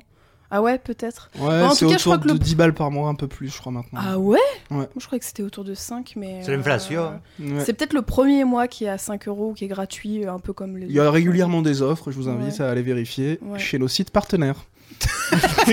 Ah 0.50 0.62
ouais, 0.62 0.78
peut-être. 0.78 1.30
Ouais, 1.40 1.62
en 1.62 1.72
c'est 1.72 1.84
tout 1.86 1.92
cas, 1.92 1.98
je 1.98 2.04
autour 2.08 2.14
crois 2.14 2.18
que 2.20 2.28
de 2.30 2.34
le- 2.34 2.40
10 2.40 2.56
balles 2.56 2.74
par 2.74 2.90
mois, 2.90 3.10
un 3.10 3.16
peu 3.16 3.28
plus, 3.28 3.50
je 3.54 3.58
crois 3.60 3.74
maintenant. 3.74 4.00
Ah 4.02 4.18
ouais 4.18 4.40
Ouais. 4.72 4.78
Moi, 4.78 4.88
je 4.98 5.06
croyais 5.06 5.20
que 5.20 5.26
c'était 5.26 5.44
autour 5.44 5.66
de 5.66 5.74
5, 5.74 6.14
mais... 6.16 6.40
C'est 6.42 6.56
l'inflation. 6.56 7.02
euh, 7.42 7.56
Ouais. 7.58 7.66
C'est 7.66 7.74
peut-être 7.74 7.92
le 7.92 8.02
premier 8.02 8.46
mois 8.46 8.70
qui 8.70 8.86
est 8.86 8.90
à 8.90 8.98
5 8.98 9.28
euros, 9.28 9.52
qui 9.54 9.66
est 9.66 9.68
gratuit, 9.68 10.24
euh, 10.26 10.32
un 10.34 10.40
peu 10.40 10.54
comme 10.54 10.78
les... 10.78 10.86
Il 10.86 10.94
y 10.94 11.02
a 11.02 11.12
régulièrement 11.12 11.62
des 11.62 11.82
offres, 11.82 12.12
je 12.12 12.16
vous 12.16 12.30
invite 12.30 12.60
Ouais. 12.60 12.66
à 12.66 12.70
aller 12.70 12.82
vérifier 12.82 13.40
Ouais. 13.42 13.60
chez 13.60 13.78
nos 13.78 13.90
sites 13.90 14.12
partenaires. 14.12 14.64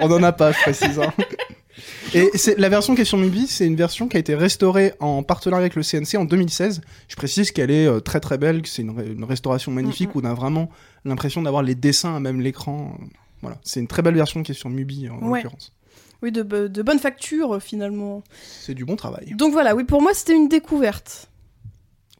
On 0.00 0.10
en 0.12 0.22
a 0.22 0.32
pas, 0.32 0.52
je 0.52 0.58
précise. 0.60 0.98
hein. 1.00 1.10
Et 2.14 2.30
c'est 2.34 2.58
la 2.58 2.68
version 2.68 2.94
qui 2.94 3.02
est 3.02 3.04
sur 3.04 3.18
Mubi, 3.18 3.46
c'est 3.46 3.66
une 3.66 3.76
version 3.76 4.08
qui 4.08 4.16
a 4.16 4.20
été 4.20 4.34
restaurée 4.34 4.92
en 5.00 5.22
partenariat 5.22 5.62
avec 5.62 5.74
le 5.74 5.82
CNC 5.82 6.16
en 6.18 6.24
2016. 6.24 6.80
Je 7.08 7.16
précise 7.16 7.50
qu'elle 7.50 7.70
est 7.70 7.86
euh, 7.86 8.00
très 8.00 8.20
très 8.20 8.38
belle, 8.38 8.62
que 8.62 8.68
c'est 8.68 8.82
une, 8.82 9.24
restauration 9.24 9.72
magnifique 9.72 10.14
Mm, 10.14 10.18
où 10.18 10.20
on 10.22 10.24
a 10.24 10.34
vraiment 10.34 10.70
l'impression 11.04 11.42
d'avoir 11.42 11.62
les 11.62 11.74
dessins 11.74 12.14
à 12.16 12.20
même 12.20 12.40
l'écran. 12.40 12.96
Voilà, 13.42 13.58
c'est 13.62 13.80
une 13.80 13.86
très 13.86 14.02
belle 14.02 14.14
version 14.14 14.42
qui 14.42 14.52
est 14.52 14.54
sur 14.54 14.70
Mubi 14.70 15.08
en 15.08 15.18
Ouais. 15.28 15.42
l'occurrence. 15.42 15.72
Oui, 16.22 16.32
de 16.32 16.42
bonne 16.82 16.98
facture, 16.98 17.54
euh, 17.56 17.60
finalement. 17.60 18.22
C'est 18.60 18.74
du 18.74 18.84
bon 18.84 18.96
travail. 18.96 19.34
Donc 19.36 19.52
voilà, 19.52 19.76
oui, 19.76 19.84
pour 19.84 20.02
moi, 20.02 20.12
c'était 20.14 20.34
une 20.34 20.48
découverte. 20.48 21.28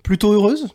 Plutôt 0.03 0.33
heureuse? 0.33 0.69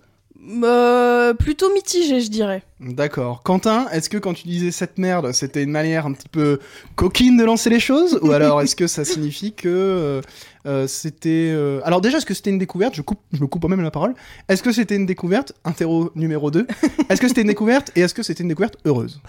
Euh, 0.64 1.34
plutôt 1.34 1.74
mitigée, 1.74 2.22
je 2.22 2.30
dirais. 2.30 2.64
D'accord. 2.84 3.44
Quentin, 3.44 3.88
est-ce 3.92 4.10
que 4.10 4.18
quand 4.18 4.34
tu 4.34 4.48
disais 4.48 4.72
cette 4.72 4.98
merde, 4.98 5.32
c'était 5.32 5.64
une 5.64 5.72
manière 5.72 6.06
un 6.06 6.12
petit 6.12 6.28
peu 6.28 6.60
coquine 6.96 7.38
de 7.38 7.46
lancer 7.46 7.70
les 7.70 7.80
choses 7.80 8.20
Ou 8.22 8.32
alors 8.32 8.62
est-ce 8.62 8.76
que 8.76 8.88
ça 8.88 9.06
signifie 9.06 9.54
que 9.54 9.70
euh, 9.70 10.22
euh, 10.66 10.88
c'était... 10.88 11.52
euh, 11.54 11.82
Alors 11.84 12.02
déjà, 12.02 12.18
est-ce 12.18 12.26
que 12.26 12.34
c'était 12.34 12.50
une 12.50 12.58
découverte 12.58 12.96
je, 12.96 13.02
coupe, 13.02 13.20
je 13.34 13.42
me 13.42 13.48
coupe 13.48 13.64
moi-même 13.64 13.84
la 13.84 13.92
parole. 13.92 14.14
Est-ce 14.48 14.64
que 14.64 14.72
c'était 14.72 14.96
une 14.96 15.06
découverte 15.06 15.54
Interro 15.66 16.12
numéro 16.16 16.52
2. 16.52 16.68
Est-ce 17.10 17.22
que 17.22 17.28
c'était 17.28 17.42
une 17.42 17.48
découverte 17.48 17.92
Et 17.96 18.02
est-ce 18.02 18.14
que 18.14 18.24
c'était 18.24 18.44
une 18.44 18.50
découverte 18.50 18.78
heureuse? 18.86 19.22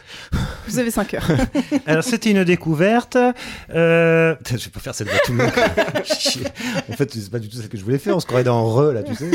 Vous 0.69 0.79
avez 0.79 0.91
5 0.91 1.15
heures. 1.15 1.29
Alors 1.87 2.05
c'était 2.05 2.31
une 2.31 2.45
découverte. 2.45 3.17
Euh... 3.71 4.35
Je 4.49 4.57
vais 4.57 4.71
pas 4.71 4.81
faire 4.81 4.95
cette 4.95 5.09
voix 5.09 5.19
tout 5.25 5.33
le 5.33 5.39
monde. 5.39 5.53
En 6.89 6.93
fait, 6.93 7.13
c'est 7.13 7.31
pas 7.31 7.39
du 7.39 7.49
tout 7.49 7.57
ça 7.57 7.69
que 7.69 7.77
je 7.77 7.85
voulais 7.85 7.99
faire. 7.99 8.17
On 8.17 8.21
se 8.21 8.27
croirait 8.27 8.45
dans 8.45 8.65
Re 8.65 8.93
là, 8.93 9.03
tu 9.03 9.15
sais. 9.15 9.31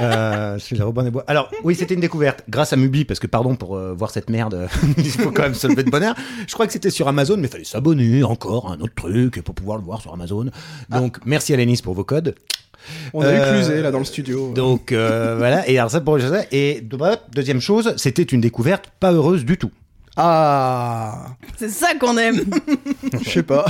Euh, 0.00 0.54
je 0.58 0.64
suis 0.64 0.76
le 0.76 0.84
Robin 0.84 1.02
des 1.02 1.10
Bois. 1.10 1.24
Alors 1.26 1.50
oui, 1.64 1.74
c'était 1.74 1.94
une 1.94 2.00
découverte 2.00 2.44
grâce 2.48 2.72
à 2.72 2.76
Mubi 2.76 3.04
parce 3.04 3.20
que 3.20 3.26
pardon 3.26 3.56
pour 3.60 3.76
euh, 3.76 3.94
voir 3.96 4.10
cette 4.10 4.28
merde. 4.28 4.68
Il 4.98 5.04
faut 5.10 5.30
quand 5.30 5.42
même 5.42 5.54
se 5.54 5.68
lever 5.68 5.84
de 5.84 5.90
bonheur. 5.90 6.16
Je 6.48 6.52
crois 6.54 6.66
que 6.66 6.72
c'était 6.72 6.90
sur 6.90 7.06
Amazon, 7.06 7.36
mais 7.36 7.46
il 7.46 7.50
fallait 7.50 7.62
s'abonner 7.64 8.24
encore 8.24 8.68
à 8.70 8.74
un 8.74 8.80
autre 8.80 8.94
truc 8.96 9.40
pour 9.44 9.54
pouvoir 9.54 9.78
le 9.78 9.84
voir 9.84 10.00
sur 10.00 10.12
Amazon. 10.12 10.46
Donc 10.88 11.18
merci 11.24 11.54
à 11.54 11.56
Lénis 11.56 11.80
pour 11.84 11.94
vos 11.94 12.02
codes. 12.02 12.34
On 13.12 13.20
a 13.22 13.26
Euh, 13.26 13.78
eu 13.78 13.82
là 13.82 13.90
dans 13.92 13.98
le 14.00 14.04
studio. 14.04 14.52
Donc 14.54 14.90
euh, 14.90 15.36
voilà. 15.38 15.68
Et 15.68 15.78
alors 15.78 15.90
ça 15.90 16.00
pour 16.00 16.18
ça. 16.20 16.42
Et 16.50 16.82
deuxième 17.32 17.60
chose, 17.60 17.94
c'était 17.96 18.22
une 18.22 18.40
découverte 18.40 18.86
pas 18.98 19.12
heureuse 19.12 19.44
du 19.44 19.56
tout. 19.58 19.70
Ah 20.16 21.26
C'est 21.56 21.68
ça 21.68 21.94
qu'on 22.00 22.18
aime. 22.18 22.42
Je 23.22 23.30
sais 23.30 23.42
pas. 23.42 23.64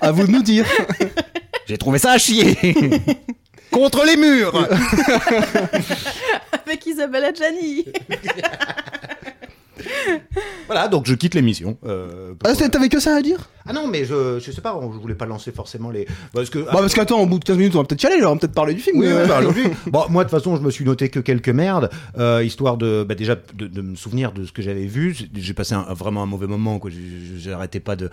à 0.00 0.10
vous 0.12 0.26
de 0.26 0.32
nous 0.32 0.42
dire. 0.42 0.64
J'ai 1.66 1.76
trouvé 1.76 1.98
ça 1.98 2.12
à 2.12 2.18
chier. 2.18 2.56
Contre 3.70 4.04
les 4.06 4.16
murs. 4.16 4.66
Avec 6.76 6.86
Isabelle 6.86 7.24
Adjani. 7.24 7.84
Voilà, 10.66 10.88
donc 10.88 11.06
je 11.06 11.14
quitte 11.14 11.34
l'émission. 11.34 11.76
Euh, 11.86 12.32
Ah, 12.44 12.54
t'avais 12.54 12.88
que 12.88 12.98
ça 12.98 13.14
à 13.16 13.22
dire? 13.22 13.48
Ah 13.68 13.72
non, 13.72 13.86
mais 13.86 14.04
je, 14.04 14.40
je 14.40 14.50
sais 14.50 14.60
pas, 14.60 14.76
je 14.82 14.98
voulais 14.98 15.14
pas 15.14 15.26
lancer 15.26 15.52
forcément 15.52 15.90
les. 15.90 16.06
Parce 16.32 16.50
que. 16.50 16.58
Bah 16.60 16.70
parce 16.72 16.94
qu'attends, 16.94 17.20
au 17.20 17.26
bout 17.26 17.38
de 17.38 17.44
15 17.44 17.56
minutes, 17.56 17.74
on 17.76 17.78
va 17.78 17.84
peut-être 17.84 18.02
y 18.02 18.06
aller, 18.06 18.24
on 18.24 18.32
va 18.32 18.36
peut-être 18.40 18.54
parler 18.54 18.74
du 18.74 18.80
film. 18.80 18.98
Oui, 18.98 19.06
euh, 19.06 19.26
bah, 19.26 19.40
bon, 19.86 20.04
moi, 20.08 20.24
de 20.24 20.30
toute 20.30 20.38
façon, 20.38 20.56
je 20.56 20.62
me 20.62 20.70
suis 20.70 20.84
noté 20.84 21.08
que 21.08 21.20
quelques 21.20 21.50
merdes, 21.50 21.90
euh, 22.18 22.42
histoire 22.42 22.78
de, 22.78 23.04
bah, 23.08 23.14
déjà, 23.14 23.36
de, 23.54 23.66
de 23.68 23.80
me 23.82 23.94
souvenir 23.96 24.32
de 24.32 24.44
ce 24.44 24.50
que 24.52 24.62
j'avais 24.62 24.86
vu. 24.86 25.16
J'ai 25.34 25.54
passé 25.54 25.74
un- 25.74 25.82
vraiment 25.94 26.22
un 26.22 26.26
mauvais 26.26 26.46
moment, 26.48 26.78
quoi. 26.80 26.90
J'arrêtais 27.36 27.80
pas 27.80 27.94
de. 27.96 28.10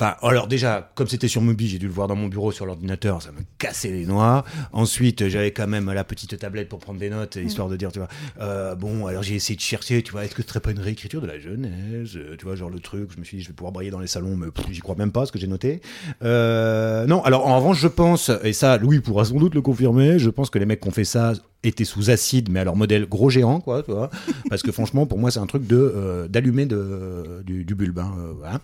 Enfin, 0.00 0.14
alors 0.22 0.46
déjà, 0.46 0.92
comme 0.94 1.08
c'était 1.08 1.26
sur 1.26 1.42
Mubi, 1.42 1.66
j'ai 1.66 1.80
dû 1.80 1.88
le 1.88 1.92
voir 1.92 2.06
dans 2.06 2.14
mon 2.14 2.28
bureau 2.28 2.52
sur 2.52 2.66
l'ordinateur, 2.66 3.20
ça 3.20 3.32
me 3.32 3.40
cassait 3.58 3.90
les 3.90 4.06
noix. 4.06 4.44
Ensuite, 4.72 5.26
j'avais 5.26 5.50
quand 5.50 5.66
même 5.66 5.90
la 5.90 6.04
petite 6.04 6.38
tablette 6.38 6.68
pour 6.68 6.78
prendre 6.78 7.00
des 7.00 7.10
notes, 7.10 7.34
histoire 7.34 7.68
de 7.68 7.74
dire, 7.74 7.90
tu 7.90 7.98
vois, 7.98 8.06
euh, 8.40 8.76
bon, 8.76 9.08
alors 9.08 9.24
j'ai 9.24 9.34
essayé 9.34 9.56
de 9.56 9.60
chercher, 9.60 10.04
tu 10.04 10.12
vois, 10.12 10.24
est-ce 10.24 10.36
que 10.36 10.42
ce 10.42 10.48
serait 10.50 10.60
pas 10.60 10.70
une 10.70 10.78
réécriture 10.78 11.20
de 11.20 11.26
la 11.26 11.40
jeunesse, 11.40 12.14
euh, 12.14 12.36
tu 12.38 12.44
vois, 12.44 12.54
genre 12.54 12.70
le 12.70 12.78
truc, 12.78 13.10
je 13.12 13.18
me 13.18 13.24
suis 13.24 13.38
dit, 13.38 13.42
je 13.42 13.48
vais 13.48 13.54
pouvoir 13.54 13.72
brailler 13.72 13.90
dans 13.90 13.98
les 13.98 14.06
salons, 14.06 14.36
mais 14.36 14.46
j'y 14.70 14.78
crois 14.78 14.94
même 14.94 15.10
pas, 15.10 15.26
ce 15.26 15.32
que 15.32 15.38
j'ai 15.40 15.48
noté. 15.48 15.80
Euh, 16.22 17.04
non, 17.06 17.20
alors 17.24 17.48
en 17.48 17.56
revanche, 17.56 17.80
je 17.80 17.88
pense, 17.88 18.30
et 18.44 18.52
ça, 18.52 18.78
Louis 18.78 19.00
pourra 19.00 19.24
sans 19.24 19.34
doute 19.34 19.56
le 19.56 19.62
confirmer, 19.62 20.20
je 20.20 20.30
pense 20.30 20.48
que 20.48 20.60
les 20.60 20.66
mecs 20.66 20.80
qui 20.80 20.86
ont 20.86 20.92
fait 20.92 21.02
ça 21.02 21.32
étaient 21.64 21.84
sous 21.84 22.10
acide, 22.10 22.50
mais 22.50 22.60
alors 22.60 22.76
modèle 22.76 23.06
gros 23.06 23.30
géant, 23.30 23.60
quoi, 23.60 23.82
tu 23.82 23.90
vois, 23.90 24.10
parce 24.48 24.62
que 24.62 24.72
franchement, 24.72 25.06
pour 25.06 25.18
moi, 25.18 25.30
c'est 25.30 25.40
un 25.40 25.46
truc 25.46 25.66
de 25.66 25.76
euh, 25.76 26.28
d'allumer 26.28 26.66
du, 26.66 27.64
du 27.64 27.74
bulbe, 27.74 27.98
hein, 27.98 28.12
euh. 28.18 28.58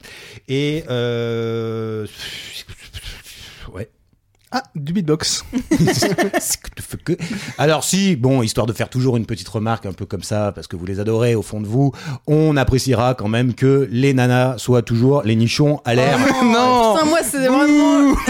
Et 0.48 0.84
euh. 0.88 2.06
Ah, 4.56 4.62
du 4.76 4.92
beatbox. 4.92 5.44
Alors 7.58 7.82
si, 7.82 8.14
bon, 8.14 8.40
histoire 8.40 8.68
de 8.68 8.72
faire 8.72 8.88
toujours 8.88 9.16
une 9.16 9.26
petite 9.26 9.48
remarque 9.48 9.84
un 9.84 9.92
peu 9.92 10.06
comme 10.06 10.22
ça, 10.22 10.52
parce 10.54 10.68
que 10.68 10.76
vous 10.76 10.86
les 10.86 11.00
adorez 11.00 11.34
au 11.34 11.42
fond 11.42 11.60
de 11.60 11.66
vous, 11.66 11.90
on 12.28 12.56
appréciera 12.56 13.16
quand 13.16 13.26
même 13.26 13.54
que 13.54 13.88
les 13.90 14.14
nanas 14.14 14.58
soient 14.58 14.82
toujours 14.82 15.22
les 15.24 15.34
nichons 15.34 15.80
à 15.84 15.96
l'air. 15.96 16.20
non 16.44 16.94
Putain, 16.94 17.06
moi, 17.06 17.18
c'est 17.24 17.48
vraiment... 17.48 18.14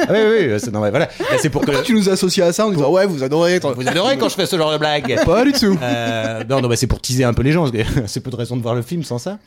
Ah 0.00 0.12
oui, 0.12 0.48
oui, 0.48 0.58
c'est 0.58 0.72
normal. 0.72 0.92
Voilà, 0.92 1.10
Là, 1.18 1.36
c'est 1.38 1.50
pour 1.50 1.60
que 1.60 1.66
Pourquoi 1.66 1.84
tu 1.84 1.92
nous 1.92 2.08
associes 2.08 2.42
à 2.42 2.54
ça 2.54 2.66
en 2.66 2.70
disant 2.70 2.90
ouais, 2.90 3.04
vous 3.04 3.22
adorez 3.22 3.58
vous 3.58 3.86
adorez 3.86 4.16
quand 4.16 4.30
je 4.30 4.36
fais 4.36 4.46
ce 4.46 4.56
genre 4.56 4.72
de 4.72 4.78
blague. 4.78 5.22
Pas 5.26 5.44
du 5.44 5.52
tout. 5.52 5.78
Euh, 5.82 6.42
non, 6.48 6.62
non, 6.62 6.68
bah, 6.68 6.76
c'est 6.76 6.86
pour 6.86 7.02
teaser 7.02 7.24
un 7.24 7.34
peu 7.34 7.42
les 7.42 7.52
gens, 7.52 7.68
parce 7.68 7.72
que 7.72 8.06
c'est 8.06 8.20
peu 8.20 8.30
de 8.30 8.36
raison 8.36 8.56
de 8.56 8.62
voir 8.62 8.74
le 8.74 8.80
film 8.82 9.02
sans 9.04 9.18
ça. 9.18 9.38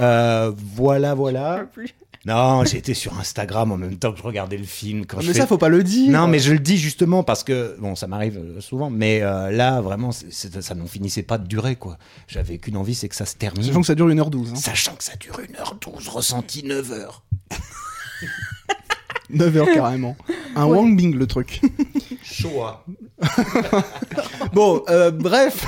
Euh, 0.00 0.50
voilà, 0.74 1.14
voilà. 1.14 1.66
Non, 2.26 2.64
j'étais 2.64 2.94
sur 2.94 3.18
Instagram 3.18 3.70
en 3.72 3.76
même 3.76 3.96
temps 3.98 4.10
que 4.12 4.18
je 4.18 4.22
regardais 4.22 4.56
le 4.56 4.64
film. 4.64 5.04
Quand 5.04 5.20
je 5.20 5.26
Mais 5.28 5.32
fais- 5.34 5.40
ça, 5.40 5.46
faut 5.46 5.58
pas 5.58 5.68
le 5.68 5.82
dire. 5.82 6.10
Non, 6.10 6.26
mais 6.26 6.38
je 6.38 6.52
le 6.52 6.58
dis 6.58 6.78
justement 6.78 7.22
parce 7.22 7.44
que, 7.44 7.76
bon, 7.78 7.94
ça 7.94 8.06
m'arrive 8.06 8.38
euh, 8.38 8.60
souvent, 8.60 8.88
mais 8.88 9.20
euh, 9.22 9.50
là, 9.50 9.80
vraiment, 9.82 10.10
ça 10.12 10.74
n'en 10.74 10.86
finissait 10.86 11.22
pas 11.22 11.36
de 11.38 11.46
durer, 11.46 11.76
quoi. 11.76 11.98
J'avais 12.26 12.58
qu'une 12.58 12.76
envie, 12.78 12.94
c'est 12.94 13.08
que 13.10 13.16
ça 13.16 13.26
se 13.26 13.34
termine. 13.36 13.62
Sachant 13.64 13.80
que 13.82 13.86
ça 13.86 13.94
dure 13.94 14.08
1h12. 14.08 14.52
Hein. 14.52 14.56
Sachant 14.56 14.94
que 14.94 15.04
ça 15.04 15.16
dure 15.16 15.38
1h12, 15.38 16.08
ressenti 16.08 16.62
9h. 16.66 17.08
9h 19.32 19.74
carrément. 19.74 20.16
Un 20.56 20.66
Ouais. 20.66 20.76
Wang 20.78 20.96
Bing 20.96 21.14
le 21.14 21.26
truc. 21.26 21.60
Choix. 22.22 22.84
Bon, 24.52 24.82
euh, 24.88 25.10
bref. 25.10 25.66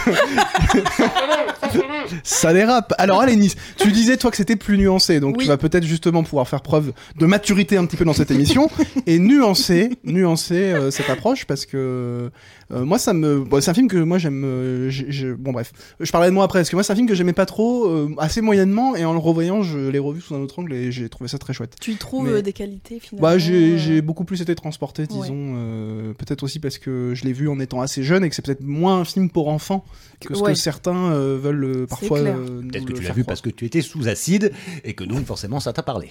ça 2.23 2.53
dérape. 2.53 2.93
Alors, 2.99 3.21
allez, 3.21 3.37
Nice, 3.37 3.57
tu 3.79 3.91
disais, 3.93 4.17
toi, 4.17 4.31
que 4.31 4.37
c'était 4.37 4.57
plus 4.57 4.79
nuancé. 4.79 5.21
Donc, 5.21 5.37
Oui. 5.39 5.45
tu 5.45 5.49
vas 5.49 5.57
peut-être 5.57 5.85
justement 5.85 6.23
pouvoir 6.23 6.49
faire 6.49 6.61
preuve 6.63 6.93
de 7.19 7.27
maturité 7.27 7.77
un 7.77 7.85
petit 7.87 7.97
peu 7.97 8.05
dans 8.05 8.13
cette 8.13 8.31
émission 8.31 8.71
et 9.07 9.19
nuancer, 9.19 9.91
nuancer 10.05 10.73
euh, 10.73 10.91
cette 10.91 11.11
approche 11.11 11.47
parce 11.47 11.67
que 11.67 12.31
euh, 12.73 12.85
moi, 12.85 12.99
ça 12.99 13.13
me. 13.13 13.41
Bon, 13.41 13.61
c'est 13.61 13.71
un 13.71 13.75
film 13.75 13.89
que 13.89 13.97
moi, 13.97 14.19
j'aime. 14.19 14.43
euh, 14.45 14.91
Bon, 15.39 15.53
bref. 15.53 15.73
Je 16.01 16.11
parlerai 16.13 16.31
de 16.31 16.35
moi 16.35 16.45
après 16.45 16.61
parce 16.61 16.71
que 16.71 16.77
moi, 16.77 16.83
c'est 16.83 16.93
un 16.93 16.97
film 16.97 17.09
que 17.09 17.15
j'aimais 17.15 17.33
pas 17.33 17.47
trop, 17.47 17.87
euh, 17.87 18.15
assez 18.19 18.41
moyennement. 18.41 18.97
Et 18.97 19.05
en 19.05 19.13
le 19.13 19.19
revoyant, 19.19 19.63
je 19.63 19.79
l'ai 19.79 19.99
revu 19.99 20.21
sous 20.21 20.35
un 20.35 20.41
autre 20.41 20.59
angle 20.59 20.73
et 20.75 20.93
j'ai 20.93 21.09
trouvé 21.09 21.29
ça 21.29 21.39
très 21.39 21.53
chouette. 21.53 21.75
Tu 21.81 21.93
y 21.93 21.97
trouves 21.97 22.33
Mais- 22.33 22.43
des 22.43 22.53
qualités, 22.53 23.01
finalement 23.01 23.29
Bah, 23.29 23.39
j'ai 23.47 23.73
euh, 23.75 23.79
j'ai 23.79 24.03
beaucoup 24.03 24.25
plus 24.25 24.41
été 24.43 24.55
transporté, 24.55 25.07
disons. 25.07 25.55
euh, 25.57 26.13
peut-être 26.15 26.43
aussi 26.43 26.59
parce 26.61 26.79
que 26.79 27.13
je 27.15 27.25
l'ai 27.25 27.33
vu 27.33 27.49
en 27.49 27.59
étant 27.61 27.81
assez 27.81 28.03
jeune 28.03 28.25
et 28.25 28.29
que 28.29 28.35
c'est 28.35 28.45
peut-être 28.45 28.63
moins 28.65 29.01
un 29.01 29.05
film 29.05 29.31
pour 29.31 29.49
enfants 29.49 29.85
que 30.21 30.35
ce 30.35 30.43
Ouais. 30.43 30.53
que 30.53 30.59
certains 30.59 31.13
euh, 31.13 31.39
veulent 31.41 31.87
parfois. 31.89 32.19
euh, 32.21 32.61
Peut-être 32.63 32.85
que 32.85 32.93
tu 32.93 33.03
l'as 33.03 33.09
vu 33.13 33.23
croire. 33.23 33.27
parce 33.27 33.41
que 33.41 33.51
tu 33.51 33.65
étais 33.65 33.81
sous 33.83 34.09
acide 34.09 34.53
et 34.85 34.95
que 34.95 35.05
donc, 35.05 35.25
forcément, 35.27 35.61
ça 35.61 35.73
t'a 35.73 35.83
parlé. 35.83 36.09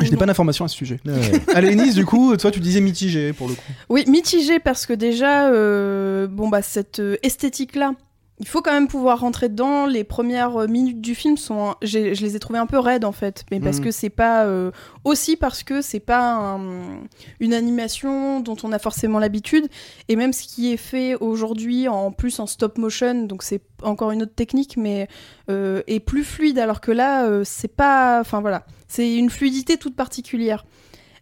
Je 0.00 0.10
n'ai 0.10 0.16
pas 0.16 0.26
d'informations 0.26 0.64
à 0.64 0.68
ce 0.68 0.76
sujet. 0.76 1.00
Allez, 1.54 1.74
Nice, 1.74 1.94
du 1.94 2.04
coup, 2.04 2.36
toi, 2.36 2.50
tu 2.50 2.60
disais 2.60 2.80
mitigé 2.80 3.32
pour 3.32 3.48
le 3.48 3.54
coup. 3.54 3.62
Oui, 3.88 4.04
mitigé 4.08 4.58
parce 4.58 4.84
que 4.86 4.92
déjà, 4.92 5.50
euh, 5.50 6.26
bon 6.26 6.48
bah 6.48 6.60
cette 6.62 7.00
euh, 7.00 7.16
esthétique-là, 7.22 7.92
il 8.38 8.46
faut 8.46 8.60
quand 8.60 8.72
même 8.72 8.88
pouvoir 8.88 9.20
rentrer 9.20 9.48
dedans. 9.48 9.86
Les 9.86 10.04
premières 10.04 10.56
euh, 10.62 10.66
minutes 10.66 11.00
du 11.00 11.14
film 11.14 11.36
sont, 11.36 11.74
je 11.82 11.98
les 11.98 12.36
ai 12.36 12.38
trouvées 12.38 12.58
un 12.58 12.66
peu 12.66 12.78
raides 12.78 13.04
en 13.04 13.12
fait, 13.12 13.44
mais 13.50 13.60
parce 13.60 13.78
Mhm. 13.78 13.84
que 13.84 13.90
c'est 13.90 14.10
pas 14.10 14.44
euh, 14.44 14.70
aussi 15.04 15.36
parce 15.36 15.62
que 15.62 15.80
c'est 15.80 16.00
pas 16.00 16.34
un- 16.34 17.00
une 17.40 17.54
animation 17.54 18.40
dont 18.40 18.56
on 18.62 18.72
a 18.72 18.78
forcément 18.78 19.18
l'habitude, 19.18 19.68
et 20.08 20.16
même 20.16 20.32
ce 20.32 20.42
qui 20.44 20.72
est 20.72 20.76
fait 20.76 21.14
aujourd'hui 21.16 21.88
en 21.88 22.12
plus 22.12 22.38
en 22.40 22.46
stop 22.46 22.76
motion, 22.78 23.24
donc 23.24 23.42
c'est 23.42 23.62
encore 23.82 24.10
une 24.10 24.22
autre 24.22 24.34
technique, 24.34 24.76
mais 24.76 25.08
euh, 25.50 25.82
est 25.86 26.00
plus 26.00 26.24
fluide, 26.24 26.58
alors 26.58 26.80
que 26.80 26.92
là, 26.92 27.26
euh, 27.26 27.42
c'est 27.44 27.74
pas, 27.74 28.20
enfin 28.20 28.40
voilà, 28.40 28.66
c'est 28.88 29.14
une 29.16 29.30
fluidité 29.30 29.76
toute 29.78 29.96
particulière. 29.96 30.64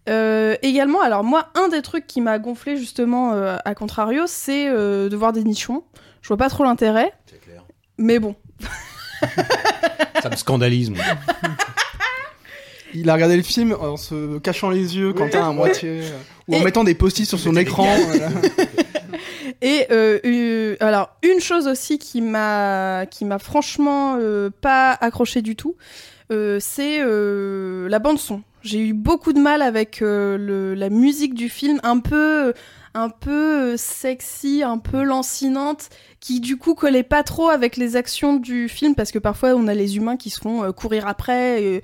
Euh, 0.09 0.57
également, 0.63 1.01
alors 1.01 1.25
moi, 1.25 1.49
un 1.55 1.69
des 1.69 1.81
trucs 1.83 2.07
qui 2.07 2.21
m'a 2.21 2.39
gonflé 2.39 2.77
justement 2.77 3.33
euh, 3.33 3.57
à 3.65 3.75
contrario, 3.75 4.25
c'est 4.27 4.69
euh, 4.69 5.09
de 5.09 5.17
voir 5.17 5.33
des 5.33 5.45
nichons. 5.45 5.83
Je 6.23 6.29
vois 6.29 6.37
pas 6.37 6.49
trop 6.51 6.65
l'intérêt, 6.65 7.13
C'est 7.27 7.41
clair. 7.41 7.65
mais 7.99 8.19
bon. 8.19 8.35
Ça 10.23 10.31
me 10.31 10.37
scandalise. 10.37 10.91
moi. 10.91 11.03
Il 12.97 13.11
a 13.11 13.15
regardé 13.15 13.37
le 13.37 13.43
film 13.43 13.75
en 13.81 13.97
se 13.97 14.39
cachant 14.39 14.71
les 14.71 14.97
yeux, 14.97 15.13
Quentin, 15.13 15.49
à 15.49 15.53
moitié, 15.53 16.03
ou 16.47 16.55
en 16.55 16.61
Et- 16.61 16.65
mettant 16.65 16.85
des 16.85 16.95
post-it 16.95 17.27
sur 17.27 17.41
son 17.41 17.57
écran. 17.57 17.89
voilà. 18.07 18.29
Et 19.63 19.87
euh, 19.91 20.19
euh, 20.25 20.77
alors 20.81 21.11
une 21.23 21.41
chose 21.41 21.67
aussi 21.67 21.99
qui 21.99 22.21
m'a 22.21 23.07
qui 23.11 23.25
m'a 23.25 23.39
franchement 23.39 24.17
euh, 24.21 24.51
pas 24.61 24.93
accroché 24.93 25.43
du 25.43 25.57
tout, 25.57 25.75
euh, 26.33 26.59
c'est 26.61 26.99
euh, 27.01 27.89
la 27.89 27.99
bande 27.99 28.19
son. 28.19 28.43
J'ai 28.63 28.81
eu 28.81 28.93
beaucoup 28.95 29.33
de 29.35 29.41
mal 29.41 29.61
avec 29.63 30.01
euh, 30.01 30.39
le, 30.39 30.75
la 30.75 30.89
musique 30.91 31.35
du 31.35 31.49
film, 31.49 31.81
un 31.83 31.99
peu 32.01 32.55
un 32.97 33.09
peu 33.09 33.77
sexy, 33.77 34.63
un 34.63 34.79
peu 34.79 35.03
lancinante, 35.03 35.89
qui 36.21 36.39
du 36.41 36.57
coup 36.57 36.75
collait 36.75 37.03
pas 37.03 37.25
trop 37.25 37.49
avec 37.49 37.77
les 37.77 37.97
actions 37.97 38.37
du 38.37 38.69
film 38.69 38.95
parce 38.95 39.11
que 39.11 39.19
parfois 39.19 39.51
on 39.55 39.67
a 39.67 39.75
les 39.75 39.97
humains 39.97 40.17
qui 40.17 40.31
se 40.31 40.41
font 40.41 40.73
courir 40.73 41.09
après, 41.09 41.63
et- 41.63 41.83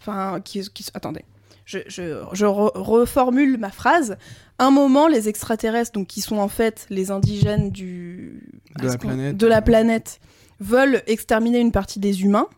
enfin 0.00 0.38
qui, 0.44 0.60
qui 0.70 0.84
attendez. 0.94 1.24
Je, 1.64 1.78
je, 1.86 2.22
je 2.32 2.46
re- 2.46 2.72
reformule 2.76 3.56
ma 3.56 3.70
phrase. 3.70 4.16
Un 4.58 4.70
moment, 4.70 5.06
les 5.08 5.28
extraterrestres, 5.28 5.92
donc 5.92 6.08
qui 6.08 6.20
sont 6.20 6.36
en 6.38 6.48
fait 6.48 6.86
les 6.90 7.10
indigènes 7.10 7.70
du 7.70 8.42
De 8.76 8.82
la 8.82 8.88
est-ce 8.88 8.98
qu'on- 8.98 9.06
planète. 9.08 9.36
de 9.36 9.46
la 9.46 9.62
planète, 9.62 10.20
veulent 10.60 11.02
exterminer 11.06 11.58
une 11.60 11.72
partie 11.72 12.00
des 12.00 12.22
humains 12.22 12.48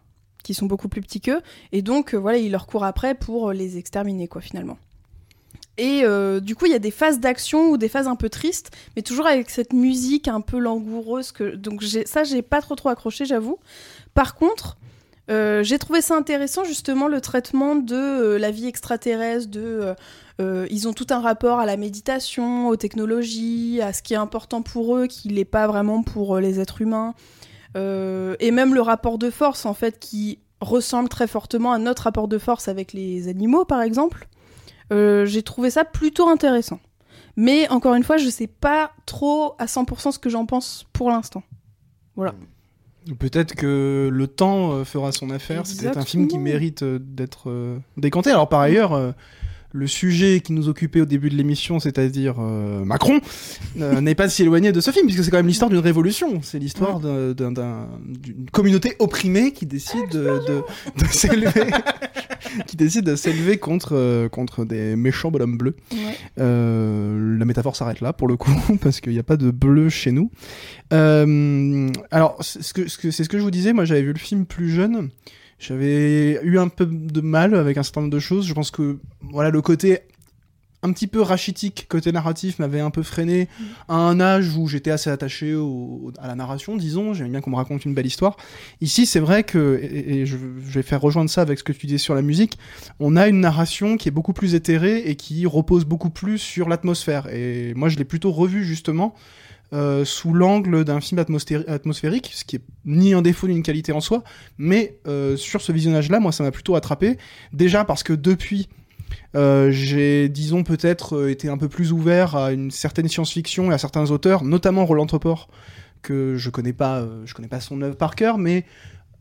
qui 0.43 0.55
sont 0.55 0.67
beaucoup 0.67 0.89
plus 0.89 1.01
petits 1.01 1.21
qu'eux, 1.21 1.41
et 1.73 1.83
donc 1.83 2.15
euh, 2.15 2.19
voilà, 2.19 2.39
ils 2.39 2.51
leur 2.51 2.67
courent 2.67 2.85
après 2.85 3.15
pour 3.15 3.51
euh, 3.51 3.53
les 3.53 3.79
exterminer 3.79 4.29
quoi 4.29 4.41
finalement. 4.41 4.79
Et 5.79 6.03
euh, 6.05 6.41
du 6.41 6.55
coup, 6.55 6.67
il 6.67 6.73
y 6.73 6.75
a 6.75 6.79
des 6.79 6.91
phases 6.91 7.19
d'action 7.19 7.71
ou 7.71 7.79
des 7.79 7.89
phases 7.89 8.07
un 8.07 8.17
peu 8.17 8.29
tristes, 8.29 8.71
mais 8.95 9.03
toujours 9.03 9.27
avec 9.27 9.49
cette 9.49 9.73
musique 9.73 10.29
un 10.29 10.43
peu 10.43 10.59
langoureuse. 10.59 11.33
Que... 11.33 11.57
Donc 11.57 11.83
ça, 12.05 12.25
j'ai 12.25 12.43
pas 12.43 12.61
trop 12.61 12.75
trop 12.75 12.91
accroché, 12.91 13.25
j'avoue. 13.25 13.59
Par 14.13 14.35
contre, 14.35 14.77
j'ai 15.29 15.79
trouvé 15.79 16.03
ça 16.03 16.15
intéressant 16.15 16.65
justement 16.65 17.09
le 17.09 17.23
traitement 17.23 17.75
de 17.75 18.37
la 18.37 18.51
vie 18.51 18.67
extraterrestre, 18.67 19.49
de 19.49 19.95
ils 20.39 20.89
ont 20.89 20.93
tout 20.93 21.07
un 21.09 21.21
rapport 21.21 21.59
à 21.59 21.65
la 21.65 21.79
méditation, 21.79 22.69
aux 22.69 22.77
technologies, 22.77 23.81
à 23.81 23.95
ce 23.95 24.03
qui 24.03 24.13
est 24.13 24.19
important 24.19 24.61
pour 24.61 24.95
eux, 24.95 25.07
qui 25.07 25.29
n'est 25.29 25.47
pas 25.47 25.67
vraiment 25.67 26.03
pour 26.03 26.37
les 26.37 26.61
êtres 26.61 26.83
humains, 26.83 27.15
et 27.75 28.51
même 28.51 28.75
le 28.75 28.81
rapport 28.81 29.19
de 29.19 29.31
force 29.31 29.67
en 29.67 29.75
fait 29.75 29.99
qui 29.99 30.39
ressemble 30.61 31.09
très 31.09 31.27
fortement 31.27 31.73
à 31.73 31.79
notre 31.79 32.05
rapport 32.05 32.29
de 32.29 32.39
force 32.39 32.69
avec 32.69 32.93
les 32.93 33.29
animaux 33.29 33.65
par 33.65 33.83
exemple. 33.83 34.29
Euh, 34.93 35.25
j'ai 35.25 35.43
trouvé 35.43 35.71
ça 35.71 35.85
plutôt 35.85 36.29
intéressant. 36.29 36.81
Mais 37.37 37.69
encore 37.71 37.95
une 37.95 38.03
fois, 38.03 38.19
je 38.19 38.29
sais 38.29 38.47
pas 38.47 38.93
trop 39.07 39.55
à 39.59 39.65
100% 39.65 40.13
ce 40.13 40.19
que 40.19 40.29
j'en 40.29 40.45
pense 40.45 40.87
pour 40.93 41.11
l'instant. 41.11 41.43
Peut-être 43.19 43.55
que 43.55 44.11
le 44.13 44.27
temps 44.27 44.73
euh, 44.73 44.85
fera 44.85 45.13
son 45.13 45.31
affaire. 45.31 45.67
C'est 45.67 45.97
un 45.97 46.05
film 46.05 46.29
qui 46.29 46.39
mérite 46.39 46.83
euh, 46.83 46.99
d'être 47.01 47.49
euh, 47.49 47.79
décanté. 47.97 48.31
Alors 48.31 48.49
par 48.49 48.61
ailleurs, 48.61 48.93
euh, 48.93 49.13
le 49.73 49.87
sujet 49.87 50.41
qui 50.41 50.53
nous 50.53 50.69
occupait 50.69 51.01
au 51.01 51.05
début 51.07 51.31
de 51.31 51.35
l'émission, 51.37 51.81
c'est-à-dire 51.81 52.37
euh, 52.41 52.85
Macron, 52.85 53.21
euh, 53.81 54.01
n'est 54.03 54.15
pas 54.15 54.29
si 54.29 54.43
éloigné 54.43 54.71
de 54.73 54.81
ce 54.81 54.91
film, 54.91 55.07
puisque 55.07 55.25
c'est 55.25 55.31
quand 55.31 55.39
même 55.39 55.47
l'histoire 55.47 55.71
d'une 55.71 55.79
révolution. 55.81 56.41
C'est 56.43 56.59
l'histoire 56.59 57.01
d'un- 57.01 57.33
d'un- 57.33 57.53
d'un- 57.53 57.89
d'une 58.07 58.51
communauté 58.51 58.97
opprimée 58.99 59.53
qui 59.53 59.67
décide 59.67 60.09
de, 60.13 60.25
de, 60.47 60.63
de 61.03 61.07
s'élever, 61.11 61.71
qui 62.67 62.77
décide 62.77 63.05
de 63.07 63.17
s'élever 63.17 63.57
contre 63.59 63.93
euh, 63.97 64.29
contre 64.29 64.65
des 64.65 64.95
méchants 64.97 65.31
bonhommes 65.31 65.57
bleus. 65.57 65.77
Ouais. 65.93 65.99
Euh, 66.39 67.37
la 67.39 67.45
métaphore 67.45 67.75
s'arrête 67.77 68.01
là 68.01 68.13
pour 68.13 68.29
le 68.29 68.37
coup 68.37 68.53
parce 68.83 69.01
qu'il 69.01 69.13
n'y 69.13 69.19
a 69.19 69.23
pas 69.25 69.37
de 69.37 69.51
bleu 69.51 69.89
chez 69.89 70.13
nous. 70.13 70.31
Euh, 70.93 71.89
alors 72.11 72.37
c'est 72.41 72.63
ce 72.63 72.75
que 72.75 72.89
ce 72.89 72.99
que- 72.99 73.11
c'est 73.11 73.25
ce 73.25 73.29
que 73.29 73.39
je 73.39 73.43
vous 73.43 73.51
disais. 73.51 73.73
Moi 73.73 73.85
j'avais 73.85 74.03
vu 74.03 74.13
le 74.13 74.19
film 74.19 74.45
plus 74.45 74.71
jeune. 74.71 75.09
J'avais 75.63 76.41
eu 76.43 76.59
un 76.59 76.67
peu 76.67 76.87
de 76.87 77.21
mal 77.21 77.55
avec 77.55 77.77
un 77.79 77.85
certain 77.85 78.01
nombre 78.01 78.13
de 78.13 78.19
choses. 78.19 78.47
Je 78.49 78.53
pense 78.53 78.73
que 78.73 78.99
voilà 79.21 79.51
le 79.51 79.63
côté 79.63 80.01
un 80.85 80.93
petit 80.93 81.07
peu 81.07 81.21
rachitique 81.21 81.87
côté 81.89 82.11
narratif 82.11 82.59
m'avait 82.59 82.81
un 82.81 82.91
peu 82.91 83.05
freiné 83.05 83.47
à 83.87 83.95
un 83.95 84.19
âge 84.19 84.57
où 84.57 84.67
j'étais 84.67 84.91
assez 84.91 85.11
attaché 85.11 85.55
au- 85.55 86.11
à 86.19 86.27
la 86.27 86.35
narration, 86.35 86.77
disons. 86.77 87.15
J'aimais 87.15 87.31
bien 87.31 87.41
qu'on 87.41 87.51
me 87.51 87.55
raconte 87.57 87.85
une 87.85 87.95
belle 87.95 88.07
histoire. 88.07 88.37
Ici, 88.81 89.07
c'est 89.07 89.21
vrai 89.21 89.45
que, 89.45 89.79
et, 89.81 90.23
et 90.23 90.27
je, 90.27 90.37
je 90.37 90.73
vais 90.75 90.83
faire 90.83 91.01
rejoindre 91.01 91.31
ça 91.31 91.43
avec 91.43 91.61
ce 91.61 91.63
que 91.63 91.73
tu 91.73 91.87
disais 91.87 91.99
sur 91.99 92.17
la 92.17 92.23
musique, 92.23 92.59
on 92.99 93.15
a 93.15 93.29
une 93.29 93.39
narration 93.39 93.97
qui 93.97 94.09
est 94.09 94.13
beaucoup 94.13 94.33
plus 94.33 94.57
éthérée 94.57 94.99
et 95.07 95.15
qui 95.15 95.47
repose 95.47 95.85
beaucoup 95.85 96.11
plus 96.11 96.39
sur 96.39 96.69
l'atmosphère. 96.69 97.29
Et 97.33 97.73
moi, 97.75 97.89
je 97.89 97.97
l'ai 97.97 98.05
plutôt 98.05 98.33
revu 98.33 98.65
justement 98.65 99.15
euh, 99.73 100.05
sous 100.05 100.35
l'angle 100.35 100.85
d'un 100.85 101.01
film 101.01 101.19
atmosphé- 101.19 101.67
atmosphérique, 101.67 102.31
ce 102.35 102.45
qui 102.45 102.57
est 102.57 102.63
ni 102.85 103.15
un 103.15 103.23
défaut 103.23 103.49
ni 103.49 103.55
une 103.55 103.63
qualité 103.63 103.93
en 103.93 104.01
soi, 104.01 104.23
mais 104.59 104.99
euh, 105.07 105.37
sur 105.37 105.63
ce 105.63 105.73
visionnage-là, 105.73 106.21
moi, 106.21 106.31
ça 106.31 106.45
m'a 106.45 106.51
plutôt 106.51 106.75
attrapé. 106.75 107.17
Déjà 107.53 107.85
parce 107.85 108.03
que 108.03 108.13
depuis, 108.13 108.69
euh, 109.35 109.71
j'ai, 109.71 110.29
disons, 110.29 110.63
peut-être 110.63 111.29
été 111.29 111.49
un 111.49 111.57
peu 111.57 111.69
plus 111.69 111.93
ouvert 111.93 112.37
à 112.37 112.53
une 112.53 112.71
certaine 112.71 113.09
science-fiction 113.09 113.71
et 113.71 113.75
à 113.75 113.79
certains 113.79 114.11
auteurs, 114.11 114.45
notamment 114.45 114.85
Roland 114.85 115.07
Topor, 115.07 115.49
que 116.03 116.37
je 116.37 116.51
connais 116.51 116.75
pas, 116.75 117.07
je 117.25 117.33
connais 117.33 117.49
pas 117.49 117.61
son 117.61 117.81
œuvre 117.81 117.97
par 117.97 118.15
cœur, 118.15 118.37
mais 118.37 118.67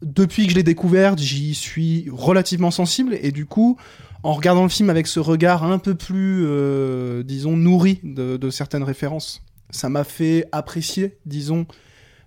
depuis 0.01 0.45
que 0.47 0.51
je 0.51 0.57
l'ai 0.57 0.63
découverte, 0.63 1.19
j'y 1.19 1.53
suis 1.53 2.07
relativement 2.11 2.71
sensible 2.71 3.17
et 3.21 3.31
du 3.31 3.45
coup, 3.45 3.77
en 4.23 4.33
regardant 4.33 4.63
le 4.63 4.69
film 4.69 4.89
avec 4.89 5.07
ce 5.07 5.19
regard 5.19 5.63
un 5.63 5.77
peu 5.77 5.95
plus, 5.95 6.45
disons, 7.23 7.55
nourri 7.55 7.99
de, 8.03 8.35
de 8.37 8.49
certaines 8.49 8.83
références, 8.83 9.43
ça 9.71 9.89
m'a 9.89 10.03
fait 10.03 10.45
apprécier, 10.51 11.17
disons, 11.25 11.65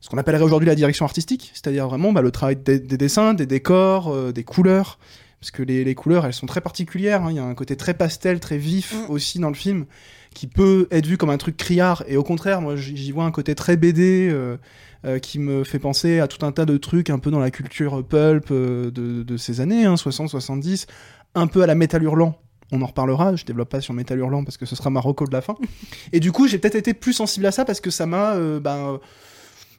ce 0.01 0.09
qu'on 0.11 0.19
appellerait 0.19 0.43
aujourd'hui 0.45 0.67
la 0.69 0.75
direction 0.75 1.05
artistique, 1.07 1.51
c'est-à-dire 1.55 1.87
vraiment 1.89 2.13
bah, 2.13 2.21
le 2.23 2.31
travail 2.31 2.57
des, 2.57 2.79
des 2.79 2.99
dessins, 2.99 3.33
des 3.35 3.47
décors, 3.47 4.09
euh, 4.13 4.33
des 4.33 4.45
couleurs, 4.45 4.99
parce 5.41 5.51
que 5.51 5.63
les, 5.63 5.85
les 5.85 5.95
couleurs, 5.95 6.27
elles 6.27 6.33
sont 6.35 6.47
très 6.47 6.61
particulières. 6.61 7.23
hein. 7.25 7.31
Il 7.31 7.37
y 7.37 7.39
a 7.39 7.45
un 7.45 7.55
côté 7.55 7.77
très 7.77 7.95
pastel, 7.95 8.41
très 8.41 8.59
vif 8.59 8.95
Mm. 8.95 9.11
aussi 9.11 9.39
dans 9.39 9.49
le 9.49 9.55
film, 9.55 9.87
qui 10.35 10.47
peut 10.47 10.89
être 10.91 11.07
vu 11.07 11.17
comme 11.17 11.31
un 11.31 11.37
truc 11.39 11.57
criard. 11.57 12.03
Et 12.09 12.17
au 12.17 12.23
contraire, 12.23 12.61
moi, 12.61 12.77
j'y 12.77 13.13
vois 13.13 13.25
un 13.25 13.31
côté 13.31 13.55
très 13.55 13.77
BD 13.77 14.29
euh, 14.31 14.57
euh, 15.05 15.19
qui 15.19 15.39
me 15.39 15.65
fait 15.65 15.79
penser 15.79 16.19
à 16.21 16.29
tout 16.29 16.45
un 16.45 16.53
tas 16.53 16.65
de 16.67 16.77
trucs 16.77 17.09
un 17.11 17.19
peu 17.19 17.31
dans 17.31 17.39
la 17.41 17.51
culture 17.51 18.03
pulp 18.07 18.51
de, 18.53 18.91
de 18.91 19.37
ces 19.37 19.61
années, 19.61 19.85
hein, 19.85 19.97
60, 19.97 20.29
70, 20.31 20.87
un 21.35 21.47
peu 21.47 21.63
à 21.63 21.67
la 21.67 21.75
métal 21.75 22.03
hurlant. 22.03 22.39
On 22.73 22.83
en 22.83 22.87
reparlera, 22.87 23.37
je 23.37 23.45
développe 23.45 23.69
pas 23.69 23.81
sur 23.81 23.95
métal 23.95 24.19
hurlant 24.19 24.45
parce 24.45 24.57
que 24.57 24.67
ce 24.67 24.75
sera 24.75 24.91
ma 24.91 25.01
de 25.01 25.33
la 25.33 25.41
fin. 25.41 25.55
Et 26.13 26.21
du 26.21 26.33
coup, 26.33 26.49
j'ai 26.49 26.59
peut-être 26.59 26.75
été 26.75 26.95
plus 26.95 27.13
sensible 27.13 27.47
à 27.47 27.53
ça 27.53 27.65
parce 27.65 27.81
que 27.81 27.91
ça 27.91 28.07
m'a 28.07 28.35
euh, 28.35 28.59
ben, 28.59 28.99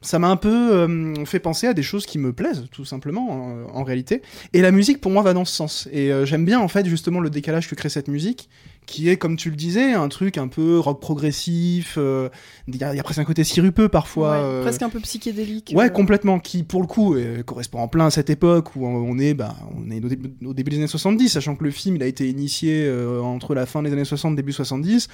ça 0.06 0.19
m'a 0.19 0.28
un 0.28 0.36
peu 0.36 0.74
euh, 0.74 1.26
fait 1.26 1.39
penser 1.39 1.67
à 1.67 1.74
des 1.74 1.84
choses 1.84 2.06
qui 2.06 2.19
me 2.19 2.32
plaisent, 2.32 2.65
tout 2.71 2.86
simplement, 2.86 3.30
en, 3.32 3.80
en 3.80 3.84
réalité. 3.84 4.21
Et 4.54 4.62
la 4.62 4.71
musique, 4.71 5.02
pour 5.02 5.12
moi, 5.12 5.24
va 5.24 5.34
dans 5.34 5.45
ce 5.45 5.54
sens. 5.56 5.89
Et 5.91 6.12
euh, 6.12 6.26
j'aime 6.26 6.45
bien, 6.45 6.60
en 6.60 6.67
fait, 6.67 6.86
justement, 6.86 7.19
le 7.19 7.30
décalage 7.30 7.67
que 7.67 7.76
crée 7.76 7.89
cette 7.89 8.08
musique, 8.08 8.50
qui 8.86 9.10
est, 9.10 9.17
comme 9.17 9.36
tu 9.36 9.50
le 9.50 9.56
disais, 9.56 9.93
un 9.93 10.08
truc 10.10 10.38
un 10.38 10.48
peu 10.48 10.80
rock 10.80 11.02
progressif. 11.02 11.95
euh, 11.98 12.30
Il 12.67 12.76
y, 12.78 12.84
a- 12.84 12.93
il 12.93 12.98
y 12.98 13.00
a 13.00 13.04
presque 13.04 13.19
un 13.19 13.26
côté 13.26 13.43
sirupeux, 13.43 13.89
parfois. 13.89 14.32
Ouais, 14.32 14.38
euh, 14.39 14.62
Presque 14.62 14.82
un 14.82 14.89
peu 14.89 15.00
psychédélique. 15.00 15.74
Ouais, 15.76 15.86
euh. 15.86 15.89
complètement. 15.89 16.39
Qui, 16.39 16.63
pour 16.63 16.82
le 16.82 16.88
coup, 16.88 17.15
correspond 17.45 17.80
en 17.80 17.88
plein 17.88 18.06
à 18.08 18.12
cette 18.12 18.30
époque 18.30 18.76
où 18.76 18.86
on 18.86 19.17
est, 19.19 19.34
bah, 19.34 19.56
on 19.78 19.89
est 19.91 20.04
au 20.04 20.08
début, 20.10 20.32
au 20.45 20.54
début 20.54 20.71
des 20.71 20.78
années 20.78 20.88
70, 20.88 21.30
sachant 21.30 21.56
que 21.56 21.63
le 21.63 21.71
film, 21.71 21.95
il 21.95 22.04
a 22.04 22.08
été 22.08 22.28
initié 22.30 22.91
entre 23.24 23.56
la 23.56 23.65
fin 23.65 23.82
des 23.84 23.91
années 23.91 24.06
60 24.06 24.36
début 24.36 24.52
70. 24.54 25.08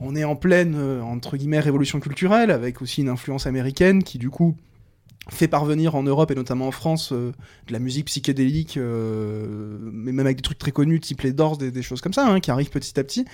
On 0.00 0.16
est 0.16 0.24
en 0.24 0.36
pleine, 0.36 0.76
entre 1.02 1.36
guillemets, 1.36 1.60
révolution 1.60 2.00
culturelle, 2.00 2.50
avec 2.50 2.82
aussi 2.82 3.02
une 3.02 3.08
influence 3.08 3.46
américaine 3.46 4.02
qui, 4.02 4.18
du 4.18 4.30
coup, 4.30 4.56
fait 5.30 5.48
parvenir 5.48 5.94
en 5.94 6.02
Europe 6.02 6.30
et 6.30 6.34
notamment 6.34 6.66
en 6.66 6.72
France 6.72 7.12
euh, 7.12 7.32
de 7.68 7.72
la 7.72 7.78
musique 7.78 8.06
psychédélique, 8.06 8.76
euh, 8.76 9.78
mais 9.80 10.12
même 10.12 10.26
avec 10.26 10.38
des 10.38 10.42
trucs 10.42 10.58
très 10.58 10.72
connus, 10.72 11.00
type 11.00 11.20
les 11.22 11.32
Doors, 11.32 11.58
des, 11.58 11.82
choses 11.82 12.00
comme 12.00 12.12
ça, 12.12 12.26
hein, 12.26 12.40
qui 12.40 12.50
arrivent 12.50 12.70
petit 12.70 12.98
à 12.98 13.04
petit. 13.04 13.24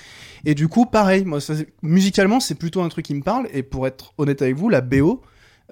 Et 0.44 0.55
du 0.55 0.68
coup, 0.68 0.85
pareil, 0.85 1.24
moi, 1.24 1.38
musicalement, 1.83 2.40
c'est 2.40 2.57
plutôt 2.57 2.83
un 2.83 2.88
truc 2.88 3.07
qui 3.07 3.14
me 3.14 3.22
parle. 3.22 3.48
Et 3.53 3.62
pour 3.62 3.87
être 3.87 4.12
honnête 4.18 4.42
avec 4.42 4.57
vous, 4.57 4.68
la 4.68 4.81
BO, 4.81 5.22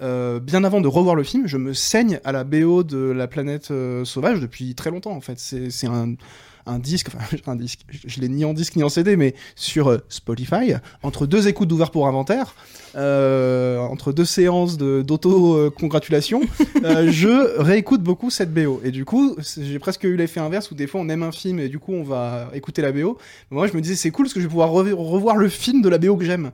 euh, 0.01 0.39
bien 0.39 0.63
avant 0.63 0.81
de 0.81 0.87
revoir 0.87 1.15
le 1.15 1.23
film, 1.23 1.47
je 1.47 1.57
me 1.57 1.73
saigne 1.73 2.19
à 2.23 2.31
la 2.31 2.43
BO 2.43 2.83
de 2.83 2.97
La 2.97 3.27
planète 3.27 3.71
euh, 3.71 4.05
sauvage 4.05 4.39
depuis 4.39 4.75
très 4.75 4.91
longtemps 4.91 5.11
en 5.13 5.21
fait. 5.21 5.39
C'est 5.39 5.87
un, 5.87 6.13
un 6.65 6.79
disque, 6.79 7.07
enfin 7.15 7.37
un 7.51 7.55
disque, 7.55 7.79
je, 7.89 7.99
je 8.07 8.19
l'ai 8.21 8.27
ni 8.29 8.45
en 8.45 8.53
disque 8.53 8.75
ni 8.75 8.83
en 8.83 8.89
CD, 8.89 9.15
mais 9.15 9.33
sur 9.55 9.89
euh, 9.89 9.97
Spotify, 10.09 10.73
entre 11.03 11.25
deux 11.25 11.47
écoutes 11.47 11.67
d'ouvert 11.69 11.91
pour 11.91 12.07
inventaire, 12.07 12.53
euh, 12.95 13.79
entre 13.79 14.11
deux 14.11 14.25
séances 14.25 14.77
de- 14.77 15.01
d'auto-congratulation, 15.01 16.41
je 16.83 17.59
réécoute 17.61 18.01
beaucoup 18.03 18.29
cette 18.29 18.53
BO. 18.53 18.81
Et 18.83 18.91
du 18.91 19.05
coup, 19.05 19.35
j'ai 19.57 19.79
presque 19.79 20.03
eu 20.03 20.15
l'effet 20.15 20.39
inverse 20.39 20.71
où 20.71 20.75
des 20.75 20.87
fois 20.87 21.01
on 21.01 21.09
aime 21.09 21.23
un 21.23 21.31
film 21.31 21.59
et 21.59 21.69
du 21.69 21.79
coup 21.79 21.93
on 21.93 22.03
va 22.03 22.49
écouter 22.53 22.81
la 22.81 22.91
BO. 22.91 23.17
Moi 23.49 23.67
je 23.67 23.73
me 23.73 23.81
disais 23.81 23.95
c'est 23.95 24.11
cool 24.11 24.25
parce 24.25 24.33
que 24.33 24.39
je 24.39 24.45
vais 24.45 24.49
pouvoir 24.49 24.69
rev- 24.71 24.93
revoir 24.93 25.37
le 25.37 25.49
film 25.49 25.81
de 25.81 25.89
la 25.89 25.97
BO 25.97 26.15
que 26.17 26.25
j'aime. 26.25 26.51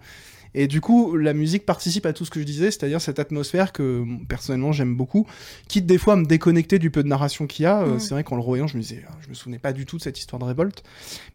Et 0.56 0.68
du 0.68 0.82
coup, 0.82 1.16
la 1.16 1.34
musique 1.34 1.66
participe 1.66 2.06
à 2.06 2.14
tout 2.14 2.26
ce 2.26 2.32
que 2.32 2.40
je 2.40 2.46
disais, 2.46 2.72
c'est-à-dire 2.72 3.02
cette 3.02 3.20
atmosphère 3.20 3.72
que 3.72 4.04
personnellement 4.28 4.72
j'aime 4.72 4.96
beaucoup, 4.96 5.28
quitte 5.68 5.86
des 5.86 5.98
fois 5.98 6.14
à 6.14 6.16
me 6.16 6.26
déconnecter 6.26 6.80
du 6.80 6.92
peu 6.92 7.04
de 7.04 7.08
narration 7.08 7.48
qu'il 7.48 7.64
y 7.64 7.66
a. 7.66 7.82
Euh. 7.82 8.00
C'est 8.00 8.12
vrai 8.12 8.24
qu'en 8.24 8.36
le 8.36 8.42
revoyant, 8.42 8.68
je 8.68 8.78
me 8.78 8.82
disais, 8.82 9.04
ah, 9.08 9.14
je 9.22 9.30
me 9.30 9.34
souvenais 9.34 9.60
pas 9.60 9.74
du 9.74 9.86
tout 9.86 9.98
de 9.98 10.02
cette 10.02 10.20
histoire 10.20 10.40
de 10.40 10.46
révolte. 10.46 10.84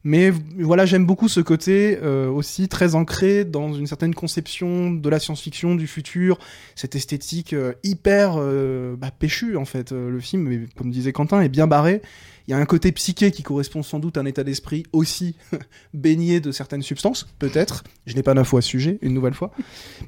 Mais 0.05 0.33
voilà, 0.59 0.87
j'aime 0.87 1.07
beaucoup 1.07 1.29
ce 1.29 1.41
côté 1.41 1.99
euh, 2.03 2.29
aussi 2.29 2.69
très 2.69 2.95
ancré 2.95 3.45
dans 3.45 3.73
une 3.73 3.87
certaine 3.87 4.15
conception 4.15 4.91
de 4.91 5.09
la 5.09 5.19
science-fiction, 5.19 5.75
du 5.75 5.87
futur, 5.87 6.39
cette 6.77 6.95
esthétique 6.95 7.53
euh, 7.53 7.73
hyper 7.83 8.35
euh, 8.37 8.97
bah, 8.97 9.11
péchue 9.11 9.57
en 9.57 9.65
fait. 9.65 9.93
Le 9.93 10.21
film, 10.21 10.43
mais 10.43 10.61
comme 10.77 10.91
disait 10.91 11.13
Quentin, 11.13 11.41
est 11.41 11.49
bien 11.49 11.67
barré. 11.67 12.03
Il 12.49 12.53
y 12.53 12.55
a 12.55 12.57
un 12.57 12.65
côté 12.65 12.93
psyché 12.93 13.31
qui 13.31 13.43
correspond 13.43 13.83
sans 13.83 13.99
doute 13.99 14.17
à 14.17 14.23
un 14.23 14.25
état 14.25 14.43
d'esprit 14.43 14.85
aussi 14.93 15.37
baigné 15.93 16.41
de 16.41 16.51
certaines 16.51 16.81
substances, 16.81 17.29
peut-être. 17.39 17.85
Je 18.07 18.15
n'ai 18.15 18.23
pas 18.23 18.33
à 18.33 18.45
ce 18.45 18.61
sujet, 18.63 18.99
une 19.09 19.15
nouvelle 19.15 19.35
fois. 19.35 19.51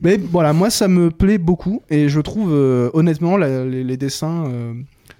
Mais 0.02 0.16
voilà, 0.16 0.52
moi 0.52 0.70
ça 0.70 0.86
me 0.88 1.10
plaît 1.10 1.38
beaucoup 1.38 1.82
et 1.90 2.08
je 2.08 2.20
trouve 2.20 2.52
euh, 2.52 2.90
honnêtement 2.94 3.36
la- 3.36 3.64
les, 3.64 3.82
les 3.84 3.96
dessins 3.96 4.44
euh, 4.46 4.74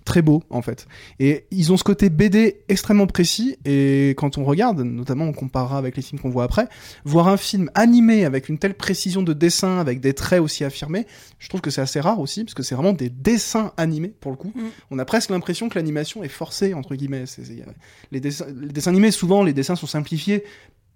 très 0.05 0.23
beaux 0.23 0.43
en 0.51 0.63
fait. 0.63 0.87
Et 1.21 1.45
ils 1.51 1.73
ont 1.73 1.77
ce 1.77 1.85
côté 1.85 2.09
BD 2.11 2.61
extrêmement 2.69 3.07
précis 3.07 3.57
et 3.65 4.11
quand 4.17 4.39
on 4.39 4.45
regarde, 4.45 4.81
notamment 4.81 5.25
on 5.27 5.33
comparera 5.33 5.79
avec 5.79 5.97
les 5.97 6.03
films 6.03 6.21
qu'on 6.21 6.31
voit 6.31 6.45
après, 6.45 6.69
voir 7.05 7.29
un 7.29 7.37
film 7.37 7.71
animé 7.75 8.25
avec 8.25 8.49
une 8.49 8.59
telle 8.59 8.75
précision 8.75 9.23
de 9.23 9.33
dessin, 9.33 9.79
avec 9.79 10.01
des 10.01 10.15
traits 10.15 10.41
aussi 10.41 10.65
affirmés, 10.65 11.07
je 11.39 11.49
trouve 11.49 11.61
que 11.61 11.71
c'est 11.71 11.81
assez 11.83 12.01
rare 12.01 12.19
aussi 12.21 12.45
parce 12.45 12.55
que 12.55 12.63
c'est 12.63 12.75
vraiment 12.75 12.93
des 12.93 13.11
dessins 13.11 13.73
animés 13.77 14.13
pour 14.21 14.31
le 14.31 14.37
coup. 14.37 14.53
Mm. 14.55 14.61
On 14.91 14.99
a 14.99 15.05
presque 15.05 15.31
l'impression 15.31 15.69
que 15.69 15.79
l'animation 15.79 16.25
est 16.25 16.29
forcée 16.29 16.75
entre 16.75 16.95
guillemets. 16.95 17.25
Dessins, 18.13 18.47
les 18.61 18.69
dessins 18.69 18.91
animés, 18.91 19.11
souvent 19.11 19.43
les 19.45 19.53
dessins 19.53 19.77
sont 19.77 19.87
simplifiés 19.87 20.45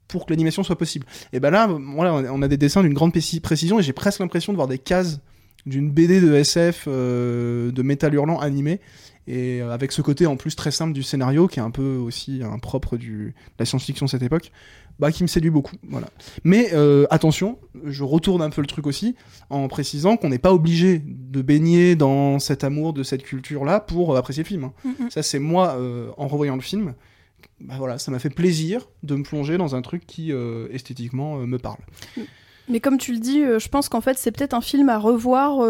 pour 0.08 0.26
que 0.26 0.32
l'animation 0.32 0.62
soit 0.62 0.76
possible. 0.78 1.06
Et 1.32 1.40
ben 1.40 1.50
là, 1.50 1.66
voilà, 1.66 2.14
on 2.32 2.42
a 2.42 2.48
des 2.48 2.56
dessins 2.56 2.82
d'une 2.82 2.94
grande 2.94 3.12
préci- 3.12 3.40
précision 3.40 3.78
et 3.78 3.82
j'ai 3.82 3.92
presque 3.92 4.20
l'impression 4.20 4.52
de 4.52 4.56
voir 4.56 4.68
des 4.68 4.78
cases 4.78 5.20
d'une 5.66 5.90
BD 5.90 6.20
de 6.20 6.34
SF 6.34 6.84
euh, 6.88 7.72
de 7.72 7.82
métal 7.82 8.12
hurlant 8.14 8.38
animé 8.38 8.80
et 9.26 9.62
euh, 9.62 9.72
avec 9.72 9.92
ce 9.92 10.02
côté 10.02 10.26
en 10.26 10.36
plus 10.36 10.54
très 10.56 10.70
simple 10.70 10.92
du 10.92 11.02
scénario 11.02 11.46
qui 11.48 11.58
est 11.58 11.62
un 11.62 11.70
peu 11.70 11.96
aussi 11.96 12.42
un 12.44 12.58
propre 12.58 12.98
du, 12.98 13.28
de 13.28 13.32
la 13.58 13.64
science-fiction 13.64 14.04
de 14.04 14.10
cette 14.10 14.22
époque, 14.22 14.52
bah 14.98 15.10
qui 15.10 15.22
me 15.22 15.26
séduit 15.26 15.48
beaucoup. 15.48 15.74
Voilà. 15.88 16.08
Mais 16.44 16.68
euh, 16.74 17.06
attention, 17.08 17.58
je 17.86 18.04
retourne 18.04 18.42
un 18.42 18.50
peu 18.50 18.60
le 18.60 18.66
truc 18.66 18.86
aussi 18.86 19.16
en 19.48 19.66
précisant 19.68 20.18
qu'on 20.18 20.28
n'est 20.28 20.38
pas 20.38 20.52
obligé 20.52 21.00
de 21.02 21.40
baigner 21.40 21.96
dans 21.96 22.38
cet 22.38 22.62
amour 22.62 22.92
de 22.92 23.02
cette 23.02 23.22
culture-là 23.22 23.80
pour 23.80 24.14
euh, 24.14 24.18
apprécier 24.18 24.42
le 24.42 24.48
film. 24.48 24.64
hein. 24.64 24.72
Ça, 25.08 25.22
c'est 25.22 25.38
moi, 25.38 25.76
euh, 25.78 26.10
en 26.18 26.28
revoyant 26.28 26.56
le 26.56 26.60
film, 26.60 26.92
bah 27.60 27.74
voilà, 27.78 27.98
ça 27.98 28.10
m'a 28.10 28.18
fait 28.18 28.30
plaisir 28.30 28.88
de 29.02 29.14
me 29.14 29.22
plonger 29.22 29.56
dans 29.56 29.74
un 29.74 29.82
truc 29.82 30.06
qui, 30.06 30.32
euh, 30.32 30.68
esthétiquement, 30.70 31.38
euh, 31.38 31.46
me 31.46 31.58
parle. 31.58 31.78
Mais 32.68 32.80
comme 32.80 32.98
tu 32.98 33.12
le 33.12 33.18
dis, 33.18 33.42
euh, 33.42 33.58
je 33.58 33.68
pense 33.68 33.88
qu'en 33.88 34.00
fait, 34.00 34.18
c'est 34.18 34.32
peut-être 34.32 34.54
un 34.54 34.60
film 34.60 34.88
à 34.88 34.98
revoir 34.98 35.66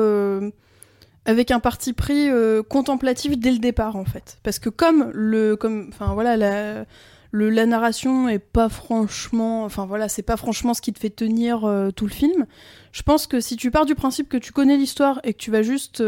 avec 1.26 1.50
un 1.50 1.60
parti 1.60 1.92
pris 1.92 2.28
contemplatif 2.68 3.38
dès 3.38 3.50
le 3.50 3.58
départ, 3.58 3.96
en 3.96 4.04
fait. 4.04 4.38
Parce 4.42 4.58
que 4.58 4.68
comme 4.68 5.10
le, 5.14 5.56
comme, 5.56 5.88
enfin 5.88 6.12
voilà, 6.14 6.36
la, 6.36 6.84
le, 7.30 7.48
la 7.48 7.64
narration 7.64 8.28
est 8.28 8.38
pas 8.38 8.68
franchement, 8.68 9.64
enfin 9.64 9.86
voilà, 9.86 10.08
c'est 10.08 10.22
pas 10.22 10.36
franchement 10.36 10.74
ce 10.74 10.82
qui 10.82 10.92
te 10.92 10.98
fait 10.98 11.10
tenir 11.10 11.60
tout 11.96 12.04
le 12.06 12.12
film. 12.12 12.46
Je 12.92 13.02
pense 13.02 13.26
que 13.26 13.40
si 13.40 13.56
tu 13.56 13.70
pars 13.70 13.86
du 13.86 13.94
principe 13.94 14.28
que 14.28 14.36
tu 14.36 14.52
connais 14.52 14.76
l'histoire 14.76 15.20
et 15.24 15.32
que 15.32 15.38
tu 15.38 15.50
vas 15.50 15.62
juste 15.62 16.02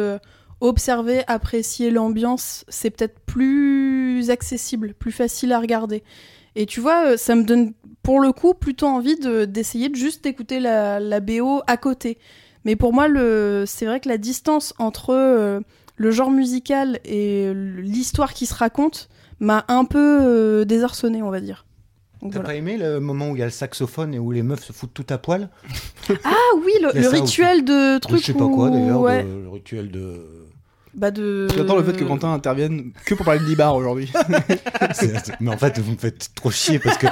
observer, 0.61 1.23
apprécier 1.27 1.91
l'ambiance, 1.91 2.65
c'est 2.69 2.91
peut-être 2.91 3.21
plus 3.21 4.31
accessible, 4.31 4.95
plus 4.95 5.13
facile 5.13 5.53
à 5.53 5.61
regarder. 5.61 6.03
Et 6.55 6.67
tu 6.67 6.81
vois, 6.81 7.07
euh, 7.07 7.17
ça 7.17 7.35
me 7.35 7.45
donne 7.45 7.73
pour 8.03 8.21
le 8.21 8.33
coup 8.33 8.55
plutôt 8.55 8.87
envie 8.87 9.17
de- 9.17 9.45
d'essayer 9.45 9.89
de, 9.89 9.97
juste 9.97 10.25
d'écouter 10.25 10.61
la, 10.61 11.01
la 11.01 11.21
BO 11.21 11.61
à 11.67 11.77
côté. 11.77 12.19
Mais 12.65 12.75
pour 12.75 12.93
moi, 12.93 13.07
c'est 13.67 13.87
vrai 13.87 14.01
que 14.01 14.09
la 14.09 14.19
distance 14.19 14.75
entre 14.79 15.11
euh, 15.11 15.61
le 15.97 16.11
genre 16.11 16.31
musical 16.31 16.99
et 17.05 17.53
l'histoire 17.55 18.33
qui 18.33 18.47
se 18.47 18.55
raconte 18.55 19.09
m'a 19.39 19.65
un 19.69 19.85
peu 19.85 20.19
euh, 20.23 20.65
désarçonné, 20.65 21.23
on 21.23 21.31
va 21.31 21.41
dire. 21.41 21.65
T'as 22.21 22.29
voilà. 22.29 22.45
pas 22.45 22.55
aimé 22.55 22.77
le 22.77 22.99
moment 22.99 23.31
où 23.31 23.37
il 23.37 23.39
y 23.39 23.43
a 23.43 23.47
le 23.47 23.51
saxophone 23.53 24.15
et 24.15 24.19
où 24.19 24.33
les 24.33 24.43
meufs 24.43 24.65
se 24.65 24.73
foutent 24.73 24.95
tout 24.95 25.07
à 25.11 25.19
poil? 25.19 25.49
Ah 26.25 26.35
oui, 26.65 26.73
le, 26.81 27.09
rituel 27.09 27.65
de 27.65 27.99
trucs. 27.99 28.21
Je 28.21 28.27
sais 28.27 28.33
pas 28.35 28.49
quoi 28.49 28.71
d'ailleurs, 28.71 29.01
ouais, 29.01 29.23
le 29.23 29.49
rituel 29.49 29.91
de. 29.91 30.46
Bah 30.97 31.11
de. 31.11 31.47
J'adore 31.55 31.77
le 31.77 31.85
fait 31.85 31.93
que 31.97 32.05
Quentin 32.05 32.33
intervienne 32.33 32.91
que 33.05 33.15
pour 33.15 33.25
parler 33.27 33.41
de 33.41 33.45
Libar 33.47 33.75
aujourd'hui. 33.77 34.11
Mais 35.41 35.51
en 35.51 35.59
fait, 35.59 35.79
vous 35.79 35.93
me 35.93 35.97
faites 35.99 36.31
trop 36.35 36.51
chier 36.51 36.79
parce 36.79 36.97
que 36.99 37.07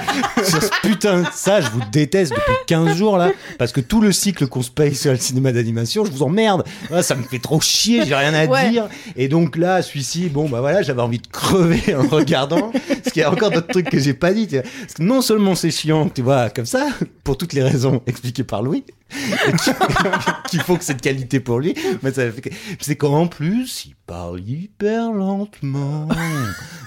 sur 0.45 0.63
ce 0.63 0.71
putain 0.83 1.21
de 1.23 1.27
ça, 1.33 1.61
je 1.61 1.69
vous 1.71 1.81
déteste 1.93 2.33
depuis 2.33 2.55
15 2.67 2.97
jours 2.97 3.19
là. 3.19 3.31
Parce 3.59 3.73
que 3.73 3.81
tout 3.81 4.01
le 4.01 4.13
cycle 4.13 4.47
qu'on 4.47 4.63
se 4.63 4.71
paye 4.71 4.95
sur 4.95 5.13
le 5.13 5.19
cinéma 5.19 5.53
d'animation, 5.53 6.05
je 6.05 6.11
vous 6.11 6.23
emmerde. 6.23 6.65
Ah, 6.91 7.03
ça 7.03 7.15
me 7.15 7.23
fait 7.23 7.39
trop 7.39 7.61
chier, 7.61 8.05
j'ai 8.07 8.15
rien 8.15 8.33
à 8.35 8.47
Ouais. 8.47 8.71
dire. 8.71 8.89
Et 9.17 9.29
donc 9.29 9.57
là, 9.57 9.83
celui-ci, 9.83 10.29
bon 10.29 10.49
bah 10.49 10.61
voilà, 10.61 10.83
j'avais 10.83 11.03
envie 11.03 11.19
de 11.19 11.27
crever 11.27 11.95
en 11.95 12.07
regardant. 12.09 12.71
Parce 12.73 13.13
qu'il 13.13 13.21
y 13.21 13.25
a 13.25 13.31
encore 13.31 13.51
d'autres 13.51 13.69
trucs 13.69 13.91
que 13.91 13.99
j'ai 13.99 14.15
pas 14.15 14.33
dit. 14.33 14.47
Parce 14.49 14.95
que 14.95 15.03
non 15.03 15.21
seulement 15.21 15.55
c'est 15.55 15.71
chiant, 15.71 16.09
tu 16.09 16.23
vois, 16.23 16.51
comme 16.51 16.67
ça, 16.67 16.87
pour 17.23 17.37
toutes 17.39 17.53
les 17.53 17.63
raisons 17.63 18.03
expliquées 18.07 18.45
par 18.45 18.63
Louis, 18.63 18.85
qu'il 20.51 20.61
faut 20.61 20.77
que 20.77 20.85
c'est 20.85 20.95
de 20.95 21.01
qualité 21.01 21.41
pour 21.41 21.61
lui, 21.61 21.75
mais 22.03 22.13
ça 22.13 22.31
fait 22.31 22.41
que- 22.41 22.55
c'est 22.81 22.97
qu'en 22.97 23.27
plus, 23.27 23.87
il 23.87 23.95
parle 24.07 24.41
hyper 24.41 25.13
lentement. 25.13 26.09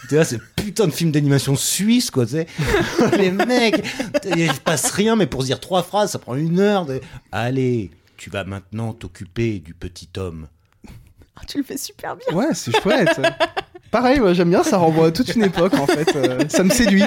tu 0.10 0.16
vois, 0.16 0.26
c'est 0.26 0.40
putain 0.56 0.86
de 0.88 0.92
film 0.92 1.12
d'animation 1.12 1.56
suisse, 1.56 2.12
quoi, 2.12 2.26
tu 2.26 2.34
sais. 2.34 2.48
Les 3.18 3.32
mecs, 3.32 3.84
il 4.36 4.52
se 4.52 4.60
passe 4.60 4.92
rien, 4.92 5.16
mais 5.16 5.28
pour 5.28 5.42
se 5.42 5.48
dire 5.48 5.60
trois 5.60 5.84
phrases, 5.84 6.12
ça 6.12 6.20
prend 6.20 6.36
une 6.36 6.60
heure. 6.60 6.86
de- 6.86 7.02
Allez, 7.32 7.92
tu 8.18 8.30
vas 8.30 8.44
maintenant 8.44 8.94
t'occuper 8.94 9.60
du 9.60 9.74
petit 9.74 10.10
homme. 10.18 10.48
Ah, 11.36 11.42
tu 11.48 11.58
le 11.60 11.64
fais 11.64 11.78
super 11.78 12.16
bien. 12.16 12.36
ouais, 12.36 12.54
c'est 12.54 12.72
chouette. 12.82 13.20
Pareil, 13.92 14.20
moi 14.20 14.34
j'aime 14.34 14.50
bien, 14.50 14.64
ça 14.64 14.78
renvoie 14.78 15.08
à 15.08 15.12
toute 15.12 15.34
une 15.36 15.44
époque 15.44 15.74
en 15.76 15.88
fait. 15.88 16.16
euh, 16.16 16.40
ça 16.50 16.64
me 16.64 16.70
séduit. 16.70 17.04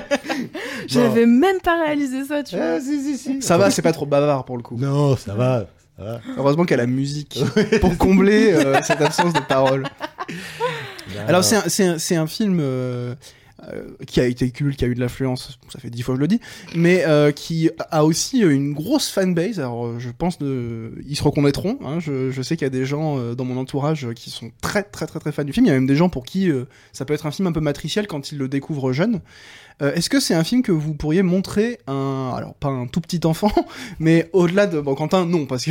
J'avais 0.87 1.27
même 1.27 1.61
pas 1.63 1.83
réalisé 1.85 2.25
ça, 2.25 2.43
tu 2.43 2.57
vois. 2.57 2.65
Ah, 2.77 2.81
si, 2.81 3.01
si, 3.03 3.19
si. 3.19 3.43
Ça 3.43 3.59
va, 3.59 3.71
c'est 3.71 3.83
pas 3.83 3.93
trop 3.93 4.07
bavard 4.07 4.45
pour 4.45 4.57
le 4.57 4.63
coup. 4.63 4.77
Non, 4.79 5.17
ça 5.17 5.35
va. 5.35 5.67
ça 5.99 6.05
va. 6.05 6.21
Heureusement 6.39 6.65
qu'il 6.65 6.73
y 6.73 6.81
a 6.81 6.83
la 6.83 6.87
musique 6.87 7.39
pour 7.81 7.97
combler 7.99 8.53
euh, 8.53 8.81
cette 8.83 9.01
absence 9.03 9.33
de 9.33 9.41
parole. 9.41 9.85
Alors 11.29 11.45
c'est 11.45 11.57
un, 11.57 11.63
c'est 11.67 11.85
un, 11.87 11.99
c'est 11.99 12.17
un 12.17 12.27
film 12.27 12.59
euh, 12.61 13.15
euh, 13.69 13.89
qui 14.07 14.21
a 14.21 14.27
été 14.27 14.51
culte, 14.51 14.79
qui 14.79 14.85
a 14.85 14.89
eu 14.89 14.95
de 14.95 15.01
l'affluence, 15.01 15.59
ça 15.69 15.79
fait 15.79 15.91
dix 15.91 16.03
fois 16.03 16.15
que 16.15 16.19
je 16.19 16.23
le 16.23 16.29
dis, 16.29 16.41
mais 16.75 17.05
euh, 17.07 17.33
qui 17.33 17.71
a 17.91 18.05
aussi 18.05 18.41
une 18.41 18.73
grosse 18.73 19.11
fanbase. 19.11 19.59
Alors 19.59 19.87
euh, 19.87 19.99
je 19.99 20.11
pense 20.11 20.39
de, 20.39 20.93
ils 21.07 21.17
se 21.17 21.23
reconnaîtront. 21.23 21.79
Hein, 21.85 22.01
je, 22.01 22.31
je 22.31 22.43
sais 22.43 22.57
qu'il 22.57 22.65
y 22.65 22.67
a 22.67 22.71
des 22.71 22.87
gens 22.87 23.19
euh, 23.19 23.35
dans 23.35 23.45
mon 23.45 23.57
entourage 23.57 24.07
euh, 24.07 24.13
qui 24.13 24.31
sont 24.31 24.51
très 24.61 24.83
très 24.83 25.07
très 25.07 25.21
très 25.21 25.33
fans 25.33 25.45
du 25.45 25.53
film. 25.53 25.67
Il 25.67 25.69
y 25.69 25.73
a 25.73 25.75
même 25.75 25.87
des 25.87 25.97
gens 25.97 26.09
pour 26.09 26.25
qui 26.25 26.51
ça 26.93 27.05
peut 27.05 27.15
être 27.15 27.27
un 27.27 27.31
film 27.31 27.49
un 27.49 27.53
peu 27.53 27.61
matriciel 27.61 28.07
quand 28.07 28.33
ils 28.33 28.39
le 28.39 28.49
découvrent 28.49 28.93
jeune. 28.93 29.21
Euh, 29.83 29.95
Est-ce 29.95 30.11
que 30.11 30.21
c'est 30.21 30.35
un 30.35 30.45
film 30.45 30.63
que 30.63 30.73
vous 30.73 30.95
pourriez 30.95 31.23
montrer 31.23 31.79
un, 31.87 32.33
alors 32.37 32.55
pas 32.55 32.69
un 32.69 32.87
tout 32.87 33.01
petit 33.01 33.21
enfant, 33.25 33.53
mais 33.99 34.29
au-delà 34.33 34.67
de, 34.67 34.81
bon 34.81 34.95
Quentin 34.95 35.27
non 35.27 35.47
parce 35.47 35.65
que, 35.65 35.71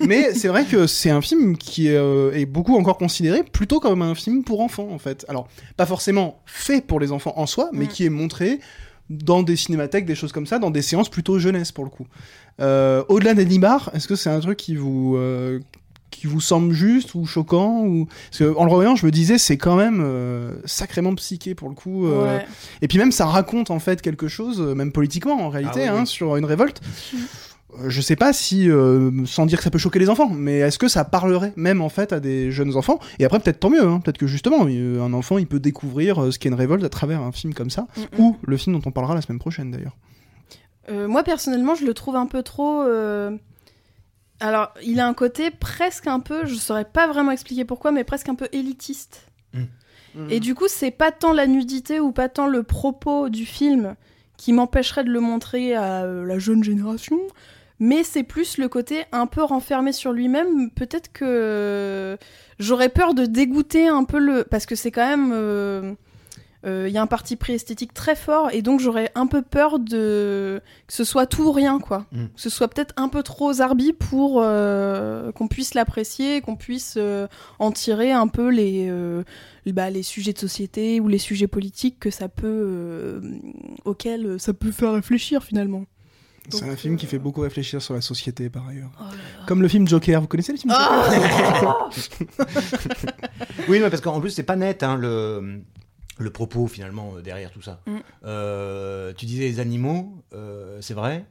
mais 0.06 0.34
c'est 0.34 0.48
vrai 0.48 0.64
que 0.64 0.86
c'est 0.86 1.10
un 1.10 1.20
film 1.20 1.56
qui 1.56 1.88
est, 1.88 1.96
euh, 1.96 2.32
est 2.32 2.46
beaucoup 2.46 2.76
encore 2.76 2.98
considéré 2.98 3.42
plutôt 3.42 3.80
comme 3.80 4.02
un 4.02 4.14
film 4.14 4.44
pour 4.44 4.60
enfants 4.60 4.88
en 4.90 4.98
fait. 4.98 5.24
Alors 5.28 5.48
pas 5.76 5.86
forcément 5.86 6.42
fait 6.46 6.84
pour 6.86 7.00
les 7.00 7.12
enfants 7.12 7.34
en 7.36 7.46
soi, 7.46 7.70
mais 7.72 7.86
qui 7.86 8.04
est 8.04 8.10
montré 8.10 8.60
dans 9.10 9.42
des 9.42 9.56
cinémathèques, 9.56 10.06
des 10.06 10.14
choses 10.14 10.32
comme 10.32 10.46
ça, 10.46 10.58
dans 10.58 10.70
des 10.70 10.82
séances 10.82 11.08
plutôt 11.08 11.38
jeunesse 11.38 11.72
pour 11.72 11.84
le 11.84 11.90
coup. 11.90 12.06
Euh, 12.60 13.02
au-delà 13.08 13.34
des 13.34 13.50
est-ce 13.50 14.06
que 14.06 14.14
c'est 14.14 14.30
un 14.30 14.40
truc 14.40 14.56
qui 14.56 14.76
vous 14.76 15.16
euh, 15.16 15.60
qui 16.10 16.26
vous 16.26 16.40
semble 16.40 16.72
juste 16.72 17.14
ou 17.14 17.24
choquant 17.26 17.82
ou 17.84 18.06
parce 18.30 18.38
que 18.38 18.56
en 18.56 18.64
le 18.64 18.70
revoyant 18.70 18.96
je 18.96 19.06
me 19.06 19.10
disais 19.10 19.38
c'est 19.38 19.56
quand 19.58 19.76
même 19.76 20.00
euh, 20.02 20.52
sacrément 20.64 21.14
psyché 21.14 21.54
pour 21.54 21.68
le 21.68 21.74
coup 21.74 22.06
euh, 22.06 22.24
Ouais. 22.38 22.46
et 22.82 22.88
puis 22.88 22.98
même 22.98 23.12
ça 23.12 23.26
raconte 23.26 23.70
en 23.70 23.78
fait 23.78 24.02
quelque 24.02 24.28
chose, 24.28 24.60
euh, 24.60 24.74
même 24.74 24.92
politiquement 24.92 25.40
en 25.40 25.48
réalité, 25.48 25.82
Ah 25.86 25.92
oui, 25.92 25.98
hein, 25.98 26.00
oui. 26.00 26.06
sur 26.06 26.36
une 26.36 26.44
révolte. 26.44 26.80
Je 27.86 28.00
sais 28.00 28.16
pas 28.16 28.32
si, 28.32 28.68
euh, 28.68 29.12
sans 29.26 29.46
dire 29.46 29.58
que 29.58 29.62
ça 29.64 29.70
peut 29.70 29.78
choquer 29.78 30.00
les 30.00 30.10
enfants, 30.10 30.28
mais 30.28 30.58
est-ce 30.58 30.76
que 30.76 30.88
ça 30.88 31.04
parlerait 31.04 31.52
même 31.54 31.80
en 31.82 31.88
fait 31.88 32.12
à 32.12 32.18
des 32.18 32.50
jeunes 32.50 32.74
enfants? 32.76 32.98
Et 33.20 33.24
après 33.24 33.38
peut-être 33.38 33.60
tant 33.60 33.70
mieux, 33.70 33.84
hein, 33.86 34.00
peut-être 34.04 34.18
que 34.18 34.26
justement 34.26 34.64
un 34.66 35.12
enfant 35.12 35.38
il 35.38 35.46
peut 35.46 35.60
découvrir 35.60 36.32
ce 36.32 36.38
qu'est 36.40 36.48
une 36.48 36.56
révolte 36.56 36.82
à 36.82 36.88
travers 36.88 37.20
un 37.22 37.30
film 37.30 37.54
comme 37.54 37.70
ça, 37.70 37.86
Mm, 37.96 38.00
mm. 38.00 38.20
ou 38.20 38.36
le 38.42 38.56
film 38.56 38.74
dont 38.76 38.82
on 38.86 38.90
parlera 38.90 39.14
la 39.14 39.22
semaine 39.22 39.38
prochaine 39.38 39.70
d'ailleurs. 39.70 39.96
Euh, 40.90 41.06
moi 41.06 41.22
personnellement, 41.22 41.76
je 41.76 41.84
le 41.84 41.94
trouve 41.94 42.16
un 42.16 42.26
peu 42.26 42.42
trop. 42.42 42.82
euh, 42.82 43.30
Alors, 44.40 44.72
il 44.82 45.00
a 45.00 45.06
un 45.06 45.12
côté 45.14 45.50
presque 45.50 46.06
un 46.06 46.20
peu, 46.20 46.46
je 46.46 46.54
saurais 46.54 46.84
pas 46.86 47.06
vraiment 47.06 47.30
expliquer 47.30 47.64
pourquoi, 47.64 47.92
mais 47.92 48.04
presque 48.04 48.28
un 48.28 48.34
peu 48.34 48.48
élitiste. 48.52 49.26
Et 50.28 50.40
du 50.40 50.54
coup, 50.56 50.66
c'est 50.66 50.90
pas 50.90 51.12
tant 51.12 51.32
la 51.32 51.46
nudité 51.46 52.00
ou 52.00 52.10
pas 52.10 52.28
tant 52.28 52.46
le 52.48 52.62
propos 52.64 53.28
du 53.28 53.46
film 53.46 53.94
qui 54.36 54.52
m'empêcherait 54.52 55.04
de 55.04 55.10
le 55.10 55.20
montrer 55.20 55.74
à 55.74 56.02
euh, 56.04 56.24
la 56.26 56.38
jeune 56.38 56.64
génération, 56.64 57.20
mais 57.78 58.02
c'est 58.02 58.22
plus 58.24 58.58
le 58.58 58.68
côté 58.68 59.04
un 59.12 59.26
peu 59.26 59.42
renfermé 59.42 59.92
sur 59.92 60.12
lui-même. 60.12 60.70
Peut-être 60.70 61.12
que 61.12 62.16
j'aurais 62.58 62.88
peur 62.88 63.14
de 63.14 63.24
dégoûter 63.26 63.86
un 63.88 64.04
peu 64.04 64.18
le. 64.18 64.44
Parce 64.44 64.66
que 64.66 64.74
c'est 64.74 64.90
quand 64.90 65.06
même. 65.06 65.30
euh, 65.34 65.92
Il 66.64 66.88
y 66.88 66.98
a 66.98 67.02
un 67.02 67.06
parti 67.06 67.36
pris 67.36 67.54
esthétique 67.54 67.94
très 67.94 68.16
fort, 68.16 68.50
et 68.52 68.62
donc 68.62 68.80
j'aurais 68.80 69.10
un 69.14 69.26
peu 69.26 69.42
peur 69.42 69.78
de 69.78 70.60
que 70.86 70.92
ce 70.92 71.04
soit 71.04 71.26
tout 71.26 71.44
ou 71.44 71.52
rien, 71.52 71.78
quoi. 71.78 72.06
Mm. 72.12 72.26
Que 72.26 72.40
ce 72.40 72.50
soit 72.50 72.68
peut-être 72.68 72.94
un 72.96 73.08
peu 73.08 73.22
trop 73.22 73.52
zarbi 73.52 73.92
pour 73.92 74.40
euh, 74.42 75.32
qu'on 75.32 75.48
puisse 75.48 75.74
l'apprécier, 75.74 76.40
qu'on 76.40 76.56
puisse 76.56 76.94
euh, 76.96 77.26
en 77.58 77.72
tirer 77.72 78.12
un 78.12 78.28
peu 78.28 78.50
les, 78.50 78.88
euh, 78.90 79.22
bah, 79.66 79.90
les 79.90 80.02
sujets 80.02 80.32
de 80.32 80.38
société 80.38 81.00
ou 81.00 81.08
les 81.08 81.18
sujets 81.18 81.46
politiques 81.46 81.98
que 82.00 82.10
ça 82.10 82.28
peut, 82.28 82.46
euh, 82.46 83.20
auxquels 83.84 84.38
ça 84.38 84.52
peut 84.52 84.72
faire 84.72 84.92
réfléchir 84.92 85.42
finalement. 85.42 85.84
C'est 86.48 86.68
un 86.68 86.76
film 86.76 86.96
qui 86.96 87.06
euh, 87.06 87.08
fait 87.08 87.18
beaucoup 87.18 87.42
réfléchir 87.42 87.80
sur 87.80 87.94
la 87.94 88.00
société 88.00 88.50
par 88.50 88.66
ailleurs. 88.66 88.90
Oh 88.98 89.04
là 89.04 89.10
là. 89.10 89.46
Comme 89.46 89.62
le 89.62 89.68
film 89.68 89.86
Joker, 89.86 90.20
vous 90.20 90.26
connaissez 90.26 90.52
le 90.52 90.58
film 90.58 90.72
Joker? 90.72 90.88
Ah 91.62 91.88
Oui, 93.68 93.78
mais 93.80 93.90
parce 93.90 94.02
qu'en 94.02 94.20
plus, 94.20 94.30
c'est 94.30 94.42
pas 94.42 94.56
net 94.56 94.82
hein, 94.82 94.96
le, 94.96 95.62
le 96.20 96.30
propos 96.30 96.66
finalement 96.66 97.14
euh, 97.16 97.22
derrière 97.22 97.50
tout 97.50 97.62
ça. 97.62 97.80
Mm. 97.86 97.96
Euh, 98.24 99.12
tu 99.16 99.26
disais 99.26 99.44
les 99.44 99.60
animaux, 99.60 100.12
euh, 100.34 100.78
c'est 100.80 100.94
vrai. 100.94 101.24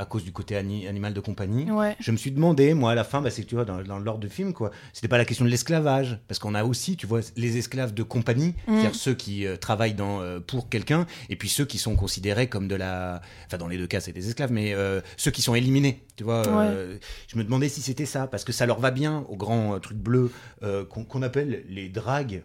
À 0.00 0.06
cause 0.06 0.24
du 0.24 0.32
côté 0.32 0.56
ani- 0.56 0.88
animal 0.88 1.12
de 1.14 1.20
compagnie. 1.20 1.70
Ouais. 1.70 1.94
Je 2.00 2.10
me 2.10 2.16
suis 2.16 2.30
demandé, 2.32 2.74
moi, 2.74 2.92
à 2.92 2.94
la 2.94 3.04
fin, 3.04 3.20
bah, 3.20 3.30
c'est 3.30 3.42
que 3.42 3.46
tu 3.48 3.54
vois, 3.54 3.64
dans, 3.64 3.82
dans 3.82 3.98
l'ordre 3.98 4.20
du 4.20 4.28
film, 4.28 4.52
quoi, 4.52 4.70
c'était 4.92 5.08
pas 5.08 5.18
la 5.18 5.24
question 5.24 5.44
de 5.44 5.50
l'esclavage. 5.50 6.18
Parce 6.26 6.38
qu'on 6.38 6.54
a 6.54 6.64
aussi, 6.64 6.96
tu 6.96 7.06
vois, 7.06 7.20
les 7.36 7.56
esclaves 7.58 7.92
de 7.94 8.02
compagnie, 8.02 8.54
c'est-à-dire 8.66 8.94
ceux 8.94 9.14
qui 9.14 9.46
euh, 9.46 9.56
travaillent 9.56 9.94
dans, 9.94 10.20
euh, 10.22 10.40
pour 10.40 10.68
quelqu'un, 10.68 11.06
et 11.28 11.36
puis 11.36 11.48
ceux 11.48 11.64
qui 11.66 11.78
sont 11.78 11.96
considérés 11.96 12.48
comme 12.48 12.66
de 12.66 12.74
la. 12.76 13.20
Enfin, 13.46 13.58
dans 13.58 13.68
les 13.68 13.76
deux 13.78 13.86
cas, 13.86 14.00
c'est 14.00 14.12
des 14.12 14.26
esclaves, 14.28 14.52
mais 14.52 14.72
euh, 14.74 15.00
ceux 15.16 15.30
qui 15.30 15.42
sont 15.42 15.54
éliminés, 15.54 16.02
tu 16.16 16.24
vois. 16.24 16.46
euh, 16.46 16.96
je 17.28 17.36
me 17.36 17.44
demandais 17.44 17.68
si 17.68 17.82
c'était 17.82 18.06
ça, 18.06 18.26
parce 18.26 18.44
que 18.44 18.52
ça 18.52 18.64
leur 18.66 18.80
va 18.80 18.90
bien 18.90 19.24
au 19.28 19.36
grand 19.36 19.74
euh, 19.74 19.78
truc 19.78 19.98
bleu 19.98 20.30
euh, 20.62 20.84
qu'on 20.84 21.22
appelle 21.22 21.64
les 21.68 21.88
dragues. 21.88 22.42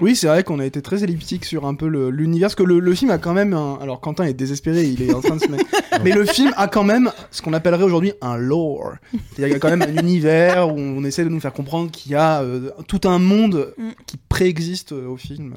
Oui, 0.00 0.14
c'est 0.14 0.26
vrai 0.28 0.44
qu'on 0.44 0.60
a 0.60 0.64
été 0.66 0.82
très 0.82 1.02
elliptique 1.02 1.44
sur 1.44 1.66
un 1.66 1.74
peu 1.74 1.86
l'univers, 2.08 2.46
parce 2.48 2.54
que 2.54 2.62
le, 2.62 2.78
le 2.78 2.94
film 2.94 3.10
a 3.10 3.18
quand 3.18 3.32
même 3.34 3.54
un... 3.54 3.78
Alors 3.80 4.00
Quentin 4.00 4.24
est 4.24 4.34
désespéré, 4.34 4.84
il 4.84 5.02
est 5.02 5.14
en 5.14 5.20
train 5.20 5.36
de 5.36 5.40
se 5.40 5.48
mettre... 5.48 5.64
Mais 6.04 6.12
le 6.12 6.24
film 6.24 6.52
a 6.56 6.68
quand 6.68 6.84
même 6.84 6.91
ce 7.30 7.42
qu'on 7.42 7.52
appellerait 7.52 7.84
aujourd'hui 7.84 8.12
un 8.20 8.36
lore. 8.36 8.92
C'est-à-dire 9.10 9.44
qu'il 9.46 9.48
y 9.52 9.54
a 9.54 9.58
quand 9.58 9.76
même 9.76 9.82
un 9.82 10.00
univers 10.02 10.68
où 10.74 10.78
on 10.78 11.04
essaie 11.04 11.24
de 11.24 11.28
nous 11.28 11.40
faire 11.40 11.52
comprendre 11.52 11.90
qu'il 11.90 12.12
y 12.12 12.14
a 12.14 12.40
euh, 12.42 12.70
tout 12.88 13.00
un 13.04 13.18
monde 13.18 13.74
Mm. 13.78 13.90
qui 14.06 14.16
préexiste 14.16 14.92
euh, 14.92 15.06
au 15.08 15.16
film. 15.16 15.54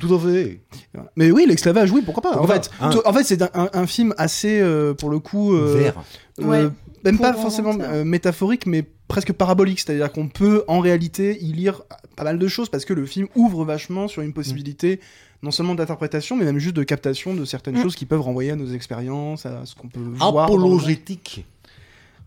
Tout 0.00 0.14
à 0.14 0.18
fait. 0.18 0.60
Voilà. 0.92 1.10
Mais 1.16 1.30
oui, 1.30 1.44
l'esclavage, 1.46 1.90
oui, 1.92 2.02
pourquoi 2.04 2.22
pas. 2.22 2.36
Pourquoi 2.36 2.56
en 2.56 2.60
fait, 2.62 2.70
pas, 2.78 2.86
hein. 2.86 2.90
tout- 2.90 3.02
en 3.04 3.12
fait 3.12 3.24
c'est 3.24 3.42
un, 3.42 3.50
un- 3.54 3.70
un 3.72 3.86
film 3.86 4.14
assez, 4.18 4.60
euh, 4.60 4.94
pour 4.94 5.10
le 5.10 5.18
coup... 5.18 5.54
euh, 5.54 5.76
Vert. 5.78 6.02
euh, 6.40 6.44
Ouais. 6.44 6.68
même 7.04 7.16
Pour 7.16 7.26
pas 7.26 7.34
forcément 7.34 7.76
euh, 7.80 8.04
métaphorique, 8.04 8.66
mais 8.66 8.84
presque 9.08 9.32
parabolique. 9.32 9.80
C'est-à-dire 9.80 10.10
qu'on 10.12 10.28
peut 10.28 10.64
en 10.68 10.78
réalité 10.80 11.38
y 11.42 11.52
lire 11.52 11.82
pas 12.16 12.24
mal 12.24 12.38
de 12.38 12.48
choses 12.48 12.68
parce 12.68 12.84
que 12.84 12.94
le 12.94 13.06
film 13.06 13.26
ouvre 13.34 13.64
vachement 13.64 14.08
sur 14.08 14.22
une 14.22 14.32
possibilité 14.32 15.00
non 15.42 15.50
seulement 15.50 15.74
d'interprétation, 15.74 16.36
mais 16.36 16.44
même 16.46 16.58
juste 16.58 16.76
de 16.76 16.84
captation 16.84 17.34
de 17.34 17.44
certaines 17.44 17.76
Mm. 17.76 17.82
choses 17.82 17.96
qui 17.96 18.06
peuvent 18.06 18.22
renvoyer 18.22 18.52
à 18.52 18.56
nos 18.56 18.68
expériences, 18.68 19.44
à 19.44 19.66
ce 19.66 19.74
qu'on 19.74 19.88
peut 19.88 20.00
voir. 20.00 20.44
Apologétique. 20.44 21.44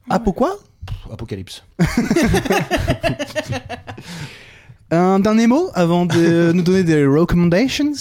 Ah, 0.09 0.19
pourquoi? 0.19 0.57
Apocalypse. 1.11 1.63
Un 4.89 5.19
dernier 5.19 5.47
mot 5.47 5.69
avant 5.73 6.05
de 6.05 6.53
nous 6.53 6.61
donner 6.61 6.83
des 6.83 7.05
recommendations? 7.05 7.91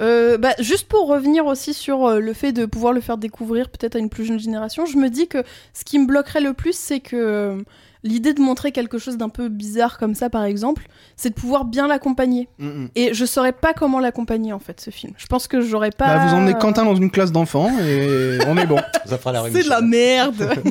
Euh, 0.00 0.38
bah, 0.38 0.54
juste 0.60 0.86
pour 0.86 1.08
revenir 1.08 1.46
aussi 1.46 1.74
sur 1.74 2.06
euh, 2.06 2.20
le 2.20 2.32
fait 2.32 2.52
de 2.52 2.64
pouvoir 2.64 2.92
le 2.92 3.00
faire 3.00 3.18
découvrir 3.18 3.68
peut-être 3.70 3.96
à 3.96 3.98
une 3.98 4.08
plus 4.08 4.24
jeune 4.24 4.38
génération, 4.38 4.86
je 4.86 4.96
me 4.98 5.10
dis 5.10 5.26
que 5.26 5.42
ce 5.74 5.84
qui 5.84 5.98
me 5.98 6.06
bloquerait 6.06 6.40
le 6.40 6.54
plus, 6.54 6.76
c'est 6.78 7.00
que 7.00 7.16
euh, 7.16 7.56
l'idée 8.02 8.34
de 8.34 8.40
montrer 8.40 8.72
quelque 8.72 8.98
chose 8.98 9.16
d'un 9.16 9.28
peu 9.28 9.48
bizarre 9.48 9.98
comme 9.98 10.14
ça, 10.14 10.30
par 10.30 10.44
exemple, 10.44 10.86
c'est 11.16 11.30
de 11.30 11.34
pouvoir 11.34 11.64
bien 11.64 11.86
l'accompagner. 11.88 12.48
Mm, 12.58 12.86
Et 12.94 13.14
je 13.14 13.24
saurais 13.24 13.52
pas 13.52 13.72
comment 13.74 14.00
l'accompagner 14.00 14.52
en 14.52 14.58
fait, 14.58 14.80
ce 14.80 14.90
film. 14.90 15.12
Je 15.16 15.26
pense 15.26 15.48
que 15.48 15.60
j'aurais 15.60 15.90
pas. 15.90 16.06
Bah, 16.16 16.26
Vous 16.26 16.34
emmenez 16.34 16.54
Quentin 16.54 16.84
dans 16.84 16.96
une 16.96 17.10
classe 17.10 17.32
d'enfants 17.32 17.70
et 17.80 18.38
on 18.46 18.56
est 18.56 18.66
bon. 18.66 18.78
Ça 19.04 19.18
fera 19.18 19.32
la 19.32 19.42
C'est 19.50 19.64
de 19.64 19.68
la 19.68 19.80
merde. 19.80 20.50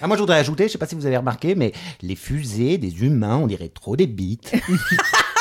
Ah, 0.00 0.06
moi, 0.08 0.16
je 0.16 0.22
voudrais 0.22 0.38
ajouter, 0.38 0.64
je 0.66 0.72
sais 0.72 0.76
pas 0.78 0.86
si 0.86 0.96
vous 0.96 1.06
avez 1.06 1.16
remarqué, 1.16 1.54
mais 1.54 1.72
les 2.02 2.16
fusées 2.16 2.78
des 2.78 3.04
humains, 3.04 3.36
on 3.36 3.46
dirait 3.46 3.68
trop 3.68 3.96
des 3.96 4.06
bites. 4.08 4.52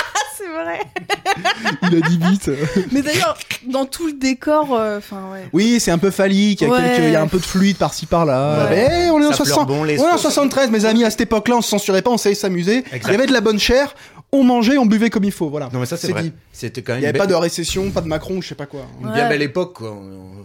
vrai. 0.54 0.80
Il 1.92 1.98
a 2.04 2.08
dit 2.08 2.18
vite. 2.22 2.52
Mais 2.92 3.02
d'ailleurs, 3.02 3.38
dans 3.68 3.86
tout 3.86 4.08
le 4.08 4.14
décor, 4.14 4.74
euh, 4.74 4.98
enfin 5.00 5.24
ouais. 5.32 5.48
Oui, 5.54 5.80
c'est 5.80 5.92
un 5.92 5.98
peu 5.98 6.12
phallique, 6.12 6.62
il 6.62 6.68
y 6.68 6.70
a, 6.70 6.74
Ouais. 6.74 6.82
quelques- 6.82 7.04
il 7.08 7.12
y 7.12 7.16
a 7.16 7.22
un 7.22 7.28
peu 7.28 7.38
de 7.40 7.46
fluide 7.46 7.78
par-ci 7.78 8.06
par-là. 8.06 8.68
Ouais. 8.70 9.06
Eh, 9.08 9.10
on 9.12 9.22
est 9.22 9.26
en 9.26 9.32
Ça 9.32 9.44
pleure 9.44 9.48
60 9.48 9.68
bon, 9.68 9.82
on 9.82 9.86
est 9.86 10.00
en 10.00 10.12
sauces. 10.14 10.22
73, 10.22 10.70
mes 10.72 10.86
amis, 10.86 11.04
à 11.04 11.10
cette 11.10 11.22
époque-là, 11.22 11.56
on 11.58 11.62
se 11.62 11.70
censurait 11.70 12.02
pas, 12.02 12.12
on 12.12 12.18
savait 12.18 12.36
s'amuser. 12.36 12.84
Il 12.94 13.12
y 13.12 13.16
avait 13.16 13.26
de 13.28 13.34
la 13.34 13.42
bonne 13.42 13.60
chair, 13.60 13.94
on 14.32 14.44
mangeait, 14.44 14.78
on 14.78 14.86
buvait 14.86 15.10
comme 15.10 15.24
il 15.26 15.32
faut, 15.32 15.50
voilà. 15.50 15.70
Non, 15.74 15.80
mais 15.80 15.86
ça, 15.86 15.98
c'est 15.98 16.12
vrai. 16.12 16.24
dit. 16.24 16.34
C'était 16.52 16.82
quand 16.82 16.94
Il 16.94 16.96
même 16.96 17.02
n'y 17.02 17.06
une, 17.06 17.10
avait 17.10 17.20
pas 17.20 17.28
de 17.28 17.34
récession, 17.36 17.90
pas 17.92 18.02
de 18.02 18.08
Macron, 18.08 18.42
je 18.42 18.48
sais 18.50 18.56
pas 18.56 18.66
quoi. 18.66 18.82
une 19.02 19.08
Ouais. 19.08 19.14
bien 19.14 19.30
belle 19.30 19.42
époque, 19.42 19.74
quoi. 19.78 19.96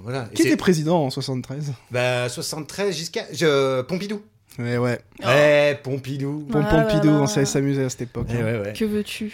Voilà. 0.02 0.26
Qui 0.34 0.42
était 0.42 0.56
président 0.56 1.04
en 1.04 1.10
73 1.10 1.72
Bah, 1.90 2.28
73 2.28 2.96
jusqu'à. 2.96 3.22
je- 3.32 3.82
Pompidou. 3.82 4.20
Ouais, 4.58 4.76
ouais. 4.78 4.98
Ouais, 5.24 5.80
Pompidou. 5.82 6.46
Pom 6.50 6.64
Ah 6.68 6.74
Pompidou, 6.74 7.10
on 7.10 7.26
savait 7.26 7.46
s'amuser 7.46 7.84
à 7.84 7.88
cette 7.88 8.02
époque. 8.02 8.26
Eh 8.32 8.42
ouais, 8.42 8.60
ouais. 8.60 8.72
Que 8.72 8.84
veux-tu? 8.84 9.32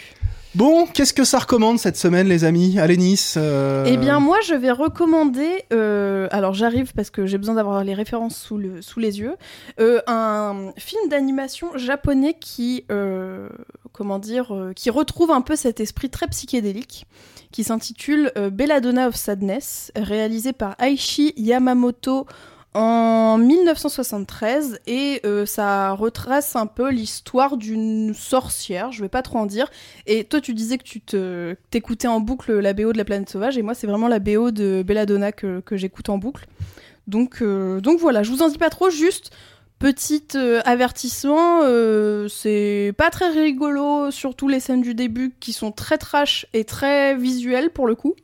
Bon, 0.53 0.85
qu'est-ce 0.85 1.13
que 1.13 1.25
ça 1.25 1.39
recommande 1.39 1.79
cette 1.79 1.97
semaine, 1.97 2.27
les 2.29 2.45
amis? 2.45 2.79
Allez, 2.79 2.95
Nice. 2.95 3.35
euh, 3.37 3.83
Eh 3.87 3.97
bien, 3.97 4.21
moi, 4.21 4.37
je 4.47 4.53
vais 4.53 4.71
recommander. 4.71 5.63
euh, 5.73 6.29
alors, 6.31 6.53
j'arrive 6.53 6.93
parce 6.93 7.09
que 7.09 7.25
j'ai 7.25 7.37
besoin 7.37 7.55
d'avoir 7.55 7.83
les 7.83 7.93
références 7.93 8.37
sous, 8.37 8.57
le, 8.57 8.81
sous 8.81 9.01
les 9.01 9.19
yeux. 9.19 9.35
euh, 9.81 9.99
un 10.07 10.71
film 10.77 11.09
d'animation 11.09 11.77
japonais 11.77 12.35
qui, 12.39 12.85
euh, 12.89 13.49
comment 13.91 14.17
dire, 14.19 14.55
euh, 14.55 14.71
qui 14.73 14.89
retrouve 14.89 15.31
un 15.31 15.41
peu 15.41 15.57
cet 15.57 15.81
esprit 15.81 16.09
très 16.09 16.27
psychédélique, 16.27 17.05
qui 17.51 17.65
s'intitule 17.65 18.31
euh, 18.37 18.49
Belladonna 18.49 19.09
of 19.09 19.15
Sadness, 19.15 19.91
réalisé 19.97 20.53
par 20.53 20.75
Aishi 20.81 21.33
Yamamoto 21.35 22.27
en 22.75 23.37
1973 23.37 24.81
et 24.85 25.21
euh, 25.25 25.45
ça 25.45 25.91
retrace 25.93 26.57
un 26.57 26.67
peu 26.67 26.91
l'histoire 26.91 27.55
d'une 27.55 28.13
sorcière, 28.13 28.91
je 28.91 29.01
vais 29.01 29.09
pas 29.09 29.21
trop 29.21 29.39
en 29.39 29.45
dire. 29.45 29.71
Et 30.07 30.25
toi 30.25 30.41
tu 30.41 30.53
disais 30.53 30.77
que 30.77 30.83
tu 30.83 30.99
t'écoutais 31.69 32.09
en 32.09 32.19
boucle 32.19 32.59
la 32.59 32.73
BO 32.73 32.91
de 32.91 32.97
la 32.97 33.05
planète 33.05 33.29
sauvage 33.29 33.57
et 33.57 33.61
moi 33.61 33.75
c'est 33.75 33.87
vraiment 33.87 34.09
la 34.09 34.19
BO 34.19 34.51
de 34.51 34.83
Belladonna 34.85 35.31
que, 35.31 35.63
j'écoute 35.71 36.09
en 36.09 36.17
boucle. 36.17 36.47
Donc, 37.07 37.41
euh, 37.41 37.79
donc 37.79 37.99
voilà, 37.99 38.23
je 38.23 38.31
vous 38.31 38.41
en 38.41 38.49
dis 38.49 38.57
pas 38.57 38.69
trop, 38.69 38.89
juste 38.89 39.31
petit 39.79 40.23
euh, 40.35 40.61
avertissement, 40.65 41.61
c'est 42.27 42.93
pas 42.97 43.09
très 43.09 43.29
rigolo, 43.29 44.11
surtout 44.11 44.49
les 44.49 44.59
scènes 44.59 44.81
du 44.81 44.95
début 44.95 45.33
qui 45.39 45.53
sont 45.53 45.71
très 45.71 45.97
trash 45.97 46.45
et 46.51 46.65
très 46.65 47.15
visuelles 47.15 47.69
pour 47.69 47.87
le 47.87 47.95
coup. 47.95 48.15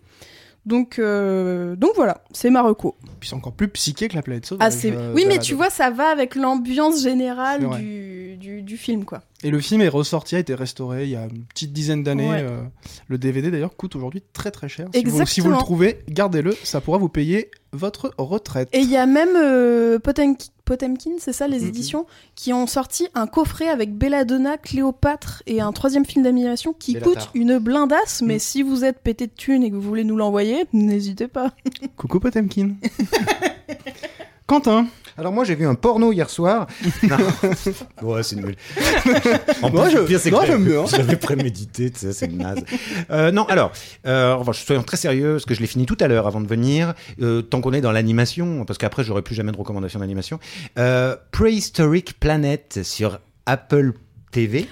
Donc, 0.66 1.00
euh, 1.00 1.76
donc 1.76 1.92
voilà, 1.96 2.24
c'est 2.32 2.52
ma 2.52 2.62
reco. 2.62 2.96
Puis 3.20 3.30
c'est 3.30 3.36
encore 3.36 3.54
plus 3.54 3.68
psyché 3.68 4.08
que 4.08 4.16
la 4.16 4.22
planète 4.22 4.46
sauvage. 4.46 4.72
Ah, 4.72 4.88
euh, 4.88 5.14
Oui, 5.16 5.26
mais 5.28 5.40
tu 5.40 5.56
vois, 5.56 5.70
ça 5.72 5.90
va 5.90 6.10
avec 6.10 6.36
l'ambiance 6.36 7.02
générale 7.02 7.68
du, 7.78 8.38
du, 8.38 8.62
du 8.62 8.78
film, 8.78 9.04
quoi. 9.04 9.22
Et 9.44 9.50
le 9.50 9.60
film 9.60 9.82
est 9.82 9.88
ressorti, 9.88 10.36
a 10.36 10.40
été 10.40 10.54
restauré 10.54 11.06
il 11.06 11.10
y 11.10 11.16
a 11.16 11.24
une 11.24 11.44
petite 11.46 11.74
dizaine 11.74 12.04
d'années. 12.04 12.30
Ouais. 12.30 12.42
euh, 12.48 12.62
le 13.08 13.18
DVD 13.18 13.50
d'ailleurs 13.50 13.76
coûte 13.76 13.96
aujourd'hui 13.96 14.22
très 14.34 14.52
très 14.52 14.70
cher. 14.70 14.88
Si 14.94 15.04
vous, 15.04 15.10
si 15.10 15.16
vous 15.16 15.22
Exactement. 15.22 15.58
le 15.58 15.64
trouvez, 15.64 16.00
gardez-le, 16.10 16.56
ça 16.64 16.80
pourra 16.80 17.00
vous 17.00 17.10
payer 17.10 17.50
votre 17.74 18.14
retraite. 18.20 18.70
Et 18.72 18.80
il 18.82 18.90
y 18.90 18.98
a 18.98 19.08
même 19.08 20.00
Potemkin, 20.00 20.46
Potemkin, 20.72 21.12
c'est 21.20 21.34
ça, 21.34 21.50
les 21.50 21.60
Mhm. 21.64 21.68
éditions, 21.68 22.06
qui 22.36 22.54
ont 22.54 22.66
sorti 22.66 23.08
un 23.14 23.28
coffret 23.28 23.68
avec 23.68 23.94
Belladonna, 23.98 24.58
Cléopâtre 24.58 25.44
et 25.46 25.60
un 25.60 25.74
troisième 25.74 26.06
film 26.06 26.24
d'animation 26.24 26.72
qui 26.72 26.94
Bellatar. 26.94 27.12
coûte 27.14 27.30
une 27.34 27.58
blindasse, 27.60 28.22
mais 28.22 28.36
Mhm. 28.36 28.40
si 28.40 28.64
vous 28.64 28.86
êtes 28.86 29.00
pété 29.00 29.28
de 29.28 29.34
thunes 29.36 29.64
et 29.64 29.70
que 29.70 29.76
vous 29.76 29.82
voulez 29.82 30.06
nous 30.06 30.16
l'envoyer, 30.16 30.64
n'hésitez 30.72 31.28
pas. 31.28 31.52
Coucou 31.98 32.22
Potemkin. 32.22 32.70
Quentin. 34.52 34.86
Alors, 35.18 35.32
moi, 35.32 35.46
j'ai 35.46 35.56
vu 35.56 35.66
un 35.66 35.76
porno 35.76 36.12
hier 36.12 36.30
soir. 36.30 36.68
Non. 37.04 37.16
ouais, 38.02 38.22
c'est 38.22 38.36
nul. 38.36 38.54
En 39.62 39.70
Moi, 39.70 39.84
plus, 39.86 39.92
je- 39.94 40.02
pire, 40.04 40.20
c'est 40.20 40.30
moi, 40.30 40.42
que 40.42 40.48
l'avais 40.98 41.16
prémédité, 41.30 41.90
tu 41.90 42.00
sais, 42.00 42.12
c'est 42.12 42.28
naze. 42.30 42.60
Euh, 43.12 43.32
non, 43.32 43.46
alors, 43.46 43.72
euh, 44.06 44.34
en 44.34 44.40
revanche, 44.40 44.66
soyons 44.66 44.84
très 44.84 44.98
sérieux, 44.98 45.34
parce 45.36 45.46
que 45.46 45.54
je 45.54 45.62
l'ai 45.62 45.68
fini 45.68 45.86
tout 45.86 45.96
à 46.02 46.10
l'heure 46.10 46.28
avant 46.28 46.42
de 46.42 46.48
venir, 46.48 46.94
euh, 47.22 47.42
tant 47.42 47.62
qu'on 47.62 47.72
est 47.72 47.80
dans 47.80 47.94
l'animation, 47.94 48.66
parce 48.66 48.78
qu'après, 48.78 49.06
j'aurai 49.06 49.22
plus 49.22 49.36
jamais 49.36 49.54
de 49.54 49.58
recommandations 49.58 50.02
d'animation. 50.02 50.38
Euh, 50.78 51.16
Prehistoric 51.32 52.20
Planet 52.20 52.82
sur 52.84 53.20
Apple 53.46 53.94
TV. 54.32 54.68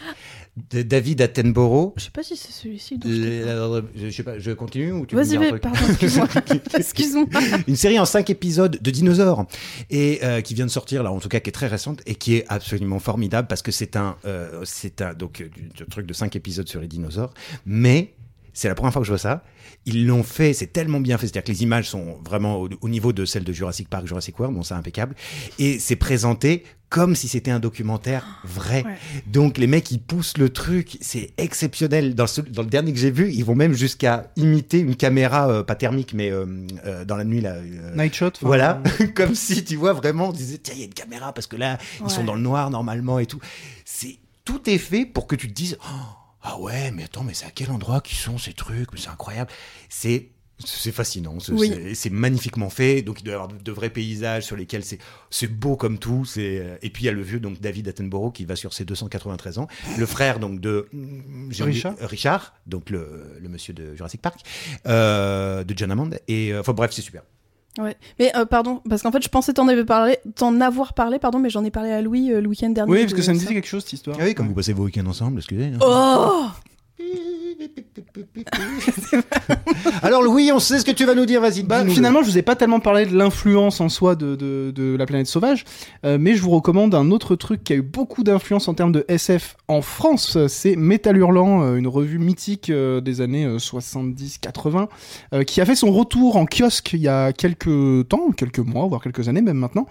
De 0.70 0.82
David 0.82 1.22
Attenborough. 1.22 1.94
Je 1.98 2.04
sais 2.04 2.12
pas 2.12 2.24
si 2.24 2.36
c'est 2.36 2.52
celui-ci. 2.52 2.98
dont 2.98 3.10
je 3.10 4.10
sais 4.10 4.24
pas, 4.24 4.40
je 4.40 4.52
continue 4.52 4.92
ou 4.92 5.06
tu 5.06 5.16
Vas-y, 5.16 5.60
pardon, 5.60 5.80
excuse-moi. 5.88 6.28
excuse-moi. 6.78 7.26
une 7.68 7.76
série 7.76 8.00
en 8.00 8.06
cinq 8.06 8.30
épisodes 8.30 8.78
de 8.82 8.92
dinosaures 8.92 9.46
et 9.90 10.20
euh, 10.24 10.42
qui 10.42 10.54
vient 10.54 10.66
de 10.66 10.72
sortir 10.72 11.04
là 11.04 11.12
en 11.12 11.20
tout 11.20 11.30
cas 11.30 11.40
qui 11.40 11.50
est 11.50 11.54
très 11.54 11.68
récente 11.68 12.02
et 12.06 12.16
qui 12.16 12.36
est 12.36 12.46
absolument 12.48 13.00
formidable 13.00 13.48
parce 13.48 13.62
que 13.62 13.72
c'est 13.72 13.96
un 13.96 14.16
euh, 14.26 14.62
c'est 14.66 15.02
un 15.02 15.14
donc 15.14 15.42
euh, 15.42 15.50
du, 15.50 15.70
du 15.70 15.86
truc 15.86 16.06
de 16.06 16.14
cinq 16.14 16.36
épisodes 16.36 16.68
sur 16.68 16.82
les 16.82 16.88
dinosaures 16.88 17.34
mais 17.66 18.14
c'est 18.54 18.68
la 18.68 18.76
première 18.76 18.94
fois 18.94 19.02
que 19.02 19.06
je 19.08 19.12
vois 19.12 19.18
ça. 19.20 19.44
Ils 19.86 20.06
l'ont 20.06 20.24
fait, 20.24 20.54
c'est 20.54 20.68
tellement 20.74 21.00
bien 21.00 21.18
fait. 21.18 21.28
C'est-à-dire 21.28 21.44
que 21.46 21.52
les 21.52 21.64
images 21.64 21.90
sont 21.90 22.18
vraiment 22.26 22.58
au, 22.62 22.70
au 22.82 22.90
niveau 22.90 23.14
de 23.14 23.26
celles 23.26 23.44
de 23.46 23.54
Jurassic 23.54 23.88
Park, 23.90 24.06
Jurassic 24.08 24.38
World, 24.40 24.56
bon, 24.56 24.64
c'est 24.64 24.74
impeccable. 24.74 25.16
Et 25.58 25.80
c'est 25.80 25.96
présenté 25.96 26.64
comme 26.90 27.16
si 27.16 27.28
c'était 27.28 27.52
un 27.52 27.60
documentaire 27.60 28.42
vrai. 28.44 28.84
Ouais. 28.84 28.96
Donc 29.28 29.58
les 29.60 29.68
mecs, 29.68 29.92
ils 29.92 30.02
poussent 30.02 30.38
le 30.40 30.50
truc, 30.50 30.98
c'est 31.02 31.32
exceptionnel. 31.38 32.16
Dans, 32.16 32.26
ce- 32.26 32.42
dans 32.42 32.64
le 32.64 32.68
dernier 32.68 32.92
que 32.94 33.00
j'ai 33.00 33.12
vu, 33.12 33.32
ils 33.32 33.46
vont 33.46 33.54
même 33.56 33.74
jusqu'à 33.74 34.32
imiter 34.36 34.80
une 34.80 34.96
caméra, 34.96 35.50
euh, 35.50 35.64
pas 35.64 35.76
thermique, 35.76 36.14
mais 36.16 36.32
euh, 36.32 36.46
euh, 36.86 37.06
dans 37.06 37.16
la 37.16 37.26
nuit, 37.26 37.42
là. 37.42 37.58
Night 37.96 38.16
Shot. 38.16 38.32
voilà, 38.42 38.82
comme 39.16 39.36
si 39.36 39.64
tu 39.64 39.76
vois 39.76 39.94
vraiment, 39.94 40.30
on 40.30 40.34
disait 40.34 40.58
tiens, 40.58 40.74
il 40.76 40.80
y 40.80 40.84
a 40.84 40.88
une 40.88 40.94
caméra 40.96 41.32
parce 41.32 41.46
que 41.48 41.56
là, 41.58 41.78
ils 42.04 42.10
sont 42.10 42.24
dans 42.24 42.34
le 42.36 42.42
noir 42.42 42.70
normalement 42.72 43.20
et 43.20 43.28
tout. 43.28 43.40
C'est 43.86 44.18
tout 44.44 44.68
est 44.68 44.80
fait 44.80 45.06
pour 45.06 45.28
que 45.28 45.36
tu 45.36 45.48
te 45.48 45.54
dises 45.54 45.78
Oh, 45.84 46.06
ah 46.42 46.60
ouais, 46.60 46.92
mais 46.92 47.04
attends, 47.04 47.24
mais 47.24 47.34
c'est 47.34 47.46
à 47.46 47.52
quel 47.52 47.72
endroit 47.72 48.02
qui 48.02 48.16
sont 48.16 48.38
ces 48.38 48.54
trucs? 48.54 48.90
C'est 48.98 49.10
incroyable. 49.10 49.52
C'est 49.90 50.30
c'est 50.62 50.92
fascinant, 50.92 51.40
c'est 51.40 51.54
Oui. 51.54 51.72
magnifiquement 52.12 52.70
fait. 52.70 53.02
Donc 53.02 53.22
il 53.22 53.24
doit 53.24 53.32
y 53.32 53.36
avoir 53.36 53.48
de, 53.48 53.58
de 53.58 53.72
vrais 53.72 53.90
paysages 53.90 54.44
sur 54.44 54.58
lesquels 54.58 54.84
c'est 54.84 55.00
c'est 55.30 55.48
beau 55.48 55.78
comme 55.78 55.98
tout. 56.00 56.26
C'est 56.26 56.60
euh, 56.60 56.76
et 56.82 56.90
puis 56.90 57.04
il 57.04 57.06
y 57.06 57.10
a 57.10 57.14
le 57.14 57.22
vieux 57.22 57.40
donc 57.40 57.62
David 57.62 57.88
Attenborough 57.88 58.34
qui 58.34 58.44
va 58.44 58.58
sur 58.58 58.74
ses 58.74 58.84
293 58.84 59.58
ans, 59.58 59.68
le 59.98 60.06
frère 60.06 60.38
donc 60.40 60.60
de 60.60 60.90
Richard. 61.62 61.96
Richard, 62.02 62.54
donc 62.68 62.90
le, 62.90 63.38
le 63.40 63.48
monsieur 63.48 63.74
de 63.74 63.96
Jurassic 63.96 64.22
Park, 64.22 64.42
euh, 64.86 65.64
de 65.64 65.74
John 65.78 65.92
Hammond. 65.92 66.10
Et 66.28 66.52
euh, 66.54 66.60
enfin 66.60 66.74
bref, 66.74 66.92
c'est 66.92 67.02
super. 67.02 67.24
Ouais. 67.80 67.96
Mais 68.20 68.32
euh, 68.36 68.46
pardon, 68.46 68.82
parce 68.90 69.02
qu'en 69.02 69.12
fait, 69.12 69.24
je 69.24 69.30
pensais 69.30 69.54
t'en 69.54 69.68
avais 69.68 69.86
parlé, 69.86 70.18
t'en 70.36 70.60
avoir 70.62 70.94
parlé, 70.94 71.18
pardon, 71.18 71.40
mais 71.40 71.50
j'en 71.50 71.64
ai 71.64 71.72
parlé 71.72 71.92
à 71.92 72.02
Louis 72.02 72.32
euh, 72.32 72.42
le 72.42 72.48
week-end 72.50 72.70
dernier. 72.70 72.92
Oui, 72.92 73.00
parce 73.02 73.14
que 73.14 73.22
ça 73.22 73.34
me 73.34 73.40
disait 73.40 73.54
quelque 73.54 73.68
chose 73.68 73.84
cette 73.84 73.94
histoire. 73.94 74.18
Ah 74.20 74.26
oui, 74.26 74.36
comme 74.36 74.48
vous 74.48 74.54
passez 74.54 74.74
vos 74.74 74.84
week-ends 74.84 75.06
ensemble, 75.08 75.38
excusez. 75.40 75.66
hein. 75.66 75.78
Oh 75.82 76.48
Alors 80.02 80.22
Louis, 80.22 80.52
on 80.52 80.60
sait 80.60 80.80
ce 80.80 80.86
que 80.86 80.92
tu 80.92 81.06
vas 81.06 81.16
nous 81.16 81.26
dire, 81.26 81.42
vas-y. 81.42 81.64
Bah, 81.64 81.86
finalement, 81.86 82.22
je 82.22 82.30
vous 82.30 82.38
ai 82.38 82.42
pas 82.42 82.56
tellement 82.56 82.80
parlé 82.80 83.06
de 83.06 83.16
l'influence 83.16 83.82
en 83.82 83.90
soi 83.90 84.16
de, 84.16 84.36
de, 84.36 84.72
de 84.72 84.96
la 84.98 85.06
planète 85.06 85.28
sauvage, 85.28 85.66
euh, 86.06 86.18
mais 86.20 86.36
je 86.36 86.42
vous 86.42 86.52
recommande 86.52 86.96
un 86.96 87.12
autre 87.12 87.36
truc 87.36 87.64
qui 87.64 87.74
a 87.74 87.76
eu 87.78 87.82
beaucoup 87.82 88.24
d'influence 88.24 88.68
en 88.68 88.74
termes 88.74 88.92
de 88.92 89.06
SF 89.08 89.56
en 89.68 89.82
France. 89.82 90.38
C'est 90.48 90.76
Métal 90.76 91.18
Hurlant, 91.18 91.64
euh, 91.64 91.76
une 91.76 91.88
revue 91.88 92.20
mythique 92.20 92.70
euh, 92.70 93.02
des 93.02 93.22
années 93.22 93.48
70-80, 93.48 94.88
euh, 95.34 95.44
qui 95.44 95.62
a 95.62 95.66
fait 95.66 95.76
son 95.76 95.92
retour 95.92 96.38
en 96.38 96.46
kiosque 96.46 96.94
il 96.94 97.02
y 97.02 97.08
a 97.08 97.34
quelques 97.34 98.08
temps, 98.08 98.32
quelques 98.36 98.60
mois, 98.60 98.88
voire 98.88 99.02
quelques 99.02 99.28
années 99.28 99.42
même 99.42 99.58
maintenant, 99.58 99.88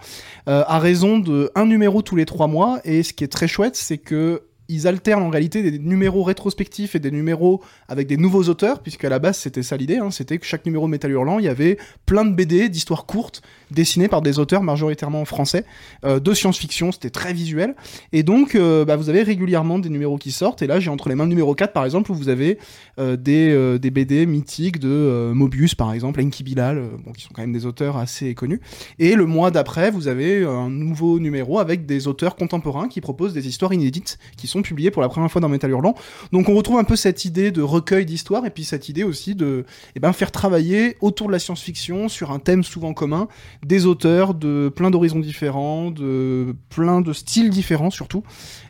euh, 0.47 0.63
à 0.67 0.79
raison 0.79 1.19
de 1.19 1.51
un 1.55 1.65
numéro 1.65 2.01
tous 2.01 2.15
les 2.15 2.25
trois 2.25 2.47
mois. 2.47 2.79
Et 2.83 3.03
ce 3.03 3.13
qui 3.13 3.23
est 3.23 3.27
très 3.27 3.47
chouette, 3.47 3.75
c'est 3.75 3.97
que 3.97 4.41
ils 4.69 4.87
alternent 4.87 5.23
en 5.23 5.29
réalité 5.29 5.63
des 5.63 5.79
numéros 5.79 6.23
rétrospectifs 6.23 6.95
et 6.95 6.99
des 6.99 7.11
numéros 7.11 7.61
avec 7.87 8.07
des 8.07 8.17
nouveaux 8.17 8.43
auteurs, 8.43 8.81
puisque 8.81 9.03
à 9.03 9.09
la 9.09 9.19
base 9.19 9.37
c'était 9.37 9.63
ça 9.63 9.75
l'idée, 9.75 9.97
hein, 9.97 10.11
c'était 10.11 10.37
que 10.37 10.45
chaque 10.45 10.65
numéro 10.65 10.85
de 10.85 10.91
Métal 10.91 11.11
Hurlant, 11.11 11.39
il 11.39 11.45
y 11.45 11.49
avait 11.49 11.77
plein 12.05 12.23
de 12.23 12.33
BD, 12.33 12.69
d'histoires 12.69 13.05
courtes, 13.05 13.41
dessinées 13.71 14.07
par 14.07 14.21
des 14.21 14.39
auteurs 14.39 14.63
majoritairement 14.63 15.25
français, 15.25 15.65
euh, 16.05 16.19
de 16.19 16.33
science-fiction, 16.33 16.91
c'était 16.91 17.09
très 17.09 17.33
visuel, 17.33 17.75
et 18.11 18.23
donc 18.23 18.55
euh, 18.55 18.85
bah, 18.85 18.95
vous 18.95 19.09
avez 19.09 19.23
régulièrement 19.23 19.79
des 19.79 19.89
numéros 19.89 20.17
qui 20.17 20.31
sortent, 20.31 20.61
et 20.61 20.67
là 20.67 20.79
j'ai 20.79 20.89
entre 20.89 21.09
les 21.09 21.15
mains 21.15 21.23
le 21.23 21.29
numéro 21.29 21.55
4 21.55 21.73
par 21.73 21.85
exemple, 21.85 22.11
où 22.11 22.15
vous 22.15 22.29
avez 22.29 22.57
euh, 22.99 23.15
des, 23.15 23.51
euh, 23.51 23.77
des 23.77 23.91
BD 23.91 24.25
mythiques 24.25 24.79
de 24.79 24.89
euh, 24.89 25.33
Mobius 25.33 25.75
par 25.75 25.93
exemple, 25.93 26.21
Enki 26.21 26.43
Bilal, 26.43 26.83
bon, 27.05 27.11
qui 27.11 27.23
sont 27.23 27.31
quand 27.33 27.41
même 27.41 27.53
des 27.53 27.65
auteurs 27.65 27.97
assez 27.97 28.33
connus, 28.33 28.61
et 28.97 29.15
le 29.15 29.25
mois 29.25 29.51
d'après 29.51 29.91
vous 29.91 30.07
avez 30.07 30.43
un 30.43 30.69
nouveau 30.69 31.19
numéro 31.19 31.59
avec 31.59 31.85
des 31.85 32.07
auteurs 32.07 32.35
contemporains 32.35 32.87
qui 32.87 33.01
proposent 33.01 33.33
des 33.33 33.47
histoires 33.47 33.73
inédites, 33.73 34.17
qui 34.37 34.47
sont 34.47 34.61
publiées 34.61 34.91
pour 34.91 35.01
la 35.01 35.09
première 35.09 35.31
fois 35.31 35.41
dans 35.41 35.49
Métal 35.49 35.71
Hurlant, 35.71 35.95
donc 36.31 36.49
on 36.49 36.55
retrouve 36.55 36.77
un 36.77 36.83
peu 36.83 36.95
cette 36.95 37.25
idée 37.25 37.51
de 37.51 37.61
recueil 37.61 38.05
d'histoires 38.05 38.45
et 38.45 38.49
puis 38.49 38.63
cette 38.63 38.89
idée 38.89 39.03
aussi 39.03 39.35
de 39.35 39.65
eh 39.95 39.99
ben, 39.99 40.13
faire 40.13 40.31
travailler 40.31 40.97
autour 41.01 41.27
de 41.27 41.31
la 41.31 41.39
science-fiction 41.39 42.09
sur 42.09 42.31
un 42.31 42.39
thème 42.39 42.63
souvent 42.63 42.93
commun 42.93 43.27
des 43.65 43.85
auteurs 43.85 44.33
de 44.33 44.71
plein 44.73 44.89
d'horizons 44.89 45.19
différents, 45.19 45.91
de 45.91 46.55
plein 46.69 47.01
de 47.01 47.11
styles 47.13 47.49
différents 47.49 47.89
surtout, 47.89 48.23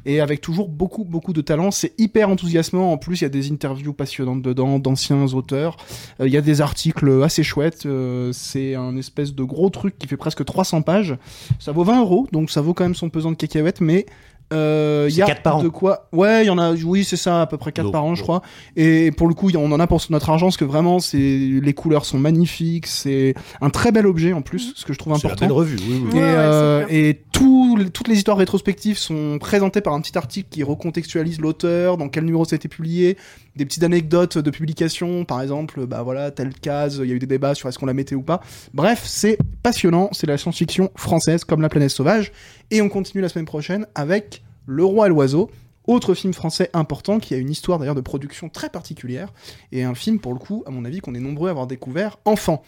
et 0.05 0.19
avec 0.19 0.41
toujours 0.41 0.69
beaucoup 0.69 1.03
beaucoup 1.03 1.33
de 1.33 1.41
talent. 1.41 1.71
C'est 1.71 1.93
hyper 1.99 2.29
enthousiasmant. 2.29 2.91
En 2.91 2.97
plus, 2.97 3.21
il 3.21 3.23
y 3.23 3.25
a 3.25 3.29
des 3.29 3.51
interviews 3.51 3.93
passionnantes 3.93 4.41
dedans 4.41 4.79
d'anciens 4.79 5.33
auteurs. 5.33 5.77
Euh, 6.19 6.27
Il 6.27 6.33
y 6.33 6.37
a 6.37 6.41
des 6.41 6.61
articles 6.61 7.23
assez 7.23 7.43
chouettes. 7.43 7.85
Euh, 7.85 8.31
c'est 8.31 8.75
un 8.75 8.95
espèce 8.97 9.33
de 9.35 9.43
gros 9.43 9.69
truc 9.69 9.97
qui 9.97 10.07
fait 10.07 10.17
presque 10.17 10.43
300 10.43 10.81
pages. 10.81 11.17
Ça 11.59 11.71
vaut 11.71 11.83
20 11.83 12.01
euros, 12.01 12.27
donc 12.31 12.49
ça 12.49 12.61
vaut 12.61 12.73
quand 12.73 12.83
même 12.83 12.95
son 12.95 13.09
pesant 13.09 13.31
de 13.31 13.35
cacahuètes, 13.37 13.81
mais 13.81 14.05
euh, 14.53 15.05
il 15.09 15.11
y 15.13 15.15
C'est 15.17 15.21
a 15.21 15.25
quatre 15.25 15.41
par 15.43 15.57
an. 15.57 15.63
de 15.63 15.69
quoi. 15.69 16.07
Ouais, 16.11 16.43
il 16.43 16.47
y 16.47 16.49
en 16.49 16.57
a. 16.57 16.73
Oui, 16.73 17.03
c'est 17.03 17.15
ça, 17.17 17.41
à 17.41 17.47
peu 17.47 17.57
près 17.57 17.71
4 17.71 17.83
Lourd, 17.83 17.91
par 17.91 18.03
an, 18.03 18.15
je 18.15 18.23
crois. 18.23 18.41
Et 18.75 19.11
pour 19.11 19.27
le 19.27 19.33
coup, 19.33 19.49
on 19.55 19.71
en 19.71 19.79
a 19.79 19.87
pour 19.87 20.01
notre 20.09 20.29
argent, 20.29 20.47
parce 20.47 20.57
que 20.57 20.65
vraiment, 20.65 20.99
c'est 20.99 21.17
les 21.17 21.73
couleurs 21.73 22.05
sont 22.05 22.17
magnifiques. 22.17 22.87
C'est 22.87 23.35
un 23.61 23.69
très 23.69 23.91
bel 23.91 24.07
objet 24.07 24.33
en 24.33 24.41
plus, 24.41 24.73
ce 24.75 24.85
que 24.85 24.93
je 24.93 24.97
trouve 24.97 25.13
C'est 25.17 25.25
important. 25.27 25.45
belle 25.45 25.51
revue, 25.53 25.77
oui, 25.87 26.01
oui. 26.05 26.09
Et, 26.17 26.21
Ouais, 26.21 26.21
euh, 26.23 26.85
c'est 26.87 26.95
et 26.95 27.21
tout- 27.31 27.77
toutes 27.93 28.07
les 28.07 28.15
histoires 28.15 28.37
rétrospectives 28.37 28.97
sont 28.97 29.37
présentées 29.39 29.81
par 29.81 29.93
un 29.93 30.01
petit 30.01 30.17
article 30.17 30.47
qui 30.49 30.63
recontextualise 30.63 31.39
l'auteur, 31.39 31.97
dans 31.97 32.09
quel 32.09 32.25
numéro 32.25 32.43
ça 32.45 32.55
a 32.55 32.57
été 32.57 32.67
publié, 32.67 33.17
des 33.59 33.65
petites 33.65 33.83
anecdotes 33.83 34.37
de 34.37 34.49
publication, 34.51 35.25
par 35.25 35.41
exemple, 35.41 35.85
bah 35.85 36.01
voilà, 36.01 36.31
telle 36.31 36.53
case, 36.53 37.01
il 37.03 37.09
y 37.09 37.11
a 37.11 37.15
eu 37.15 37.19
des 37.19 37.27
débats 37.27 37.53
sur 37.55 37.67
est-ce 37.67 37.77
qu'on 37.77 37.85
la 37.85 37.93
mettait 37.93 38.15
ou 38.15 38.21
pas. 38.21 38.39
Bref, 38.73 39.03
c'est 39.05 39.37
passionnant, 39.61 40.07
c'est 40.13 40.27
la 40.27 40.37
science-fiction 40.37 40.91
française 40.95 41.43
comme 41.43 41.61
La 41.61 41.67
planète 41.67 41.89
sauvage. 41.89 42.31
Et 42.71 42.81
on 42.81 42.87
continue 42.87 43.21
la 43.21 43.27
semaine 43.27 43.45
prochaine 43.45 43.85
avec 43.95 44.43
Le 44.65 44.85
roi 44.85 45.07
et 45.07 45.09
l'oiseau. 45.09 45.51
Autre 45.87 46.13
film 46.13 46.31
français 46.33 46.69
important 46.71 47.19
qui 47.19 47.33
a 47.33 47.37
une 47.37 47.49
histoire 47.49 47.79
d'ailleurs 47.79 47.95
de 47.95 48.01
production 48.01 48.47
très 48.47 48.69
particulière 48.69 49.33
et 49.73 49.83
un 49.83 49.95
film 49.95 50.19
pour 50.19 50.33
le 50.33 50.39
coup, 50.39 50.63
à 50.65 50.71
mon 50.71 50.85
avis, 50.85 50.99
qu'on 50.99 51.13
est 51.13 51.19
nombreux 51.19 51.49
à 51.49 51.51
avoir 51.51 51.67
découvert 51.67 52.17
enfant. 52.23 52.63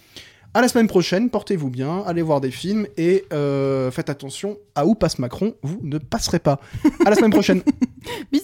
À 0.53 0.59
la 0.59 0.67
semaine 0.67 0.87
prochaine, 0.87 1.29
portez-vous 1.29 1.69
bien, 1.69 2.03
allez 2.05 2.21
voir 2.21 2.41
des 2.41 2.51
films 2.51 2.85
et 2.97 3.23
euh, 3.31 3.91
faites 3.91 4.09
attention 4.09 4.57
à 4.75 4.85
où 4.85 4.95
passe 4.95 5.19
Macron, 5.19 5.53
vous 5.63 5.79
ne 5.83 5.99
passerez 5.99 6.39
pas. 6.39 6.59
À 7.05 7.09
la 7.09 7.15
semaine 7.15 7.31
prochaine. 7.31 7.61
Bisous 8.33 8.43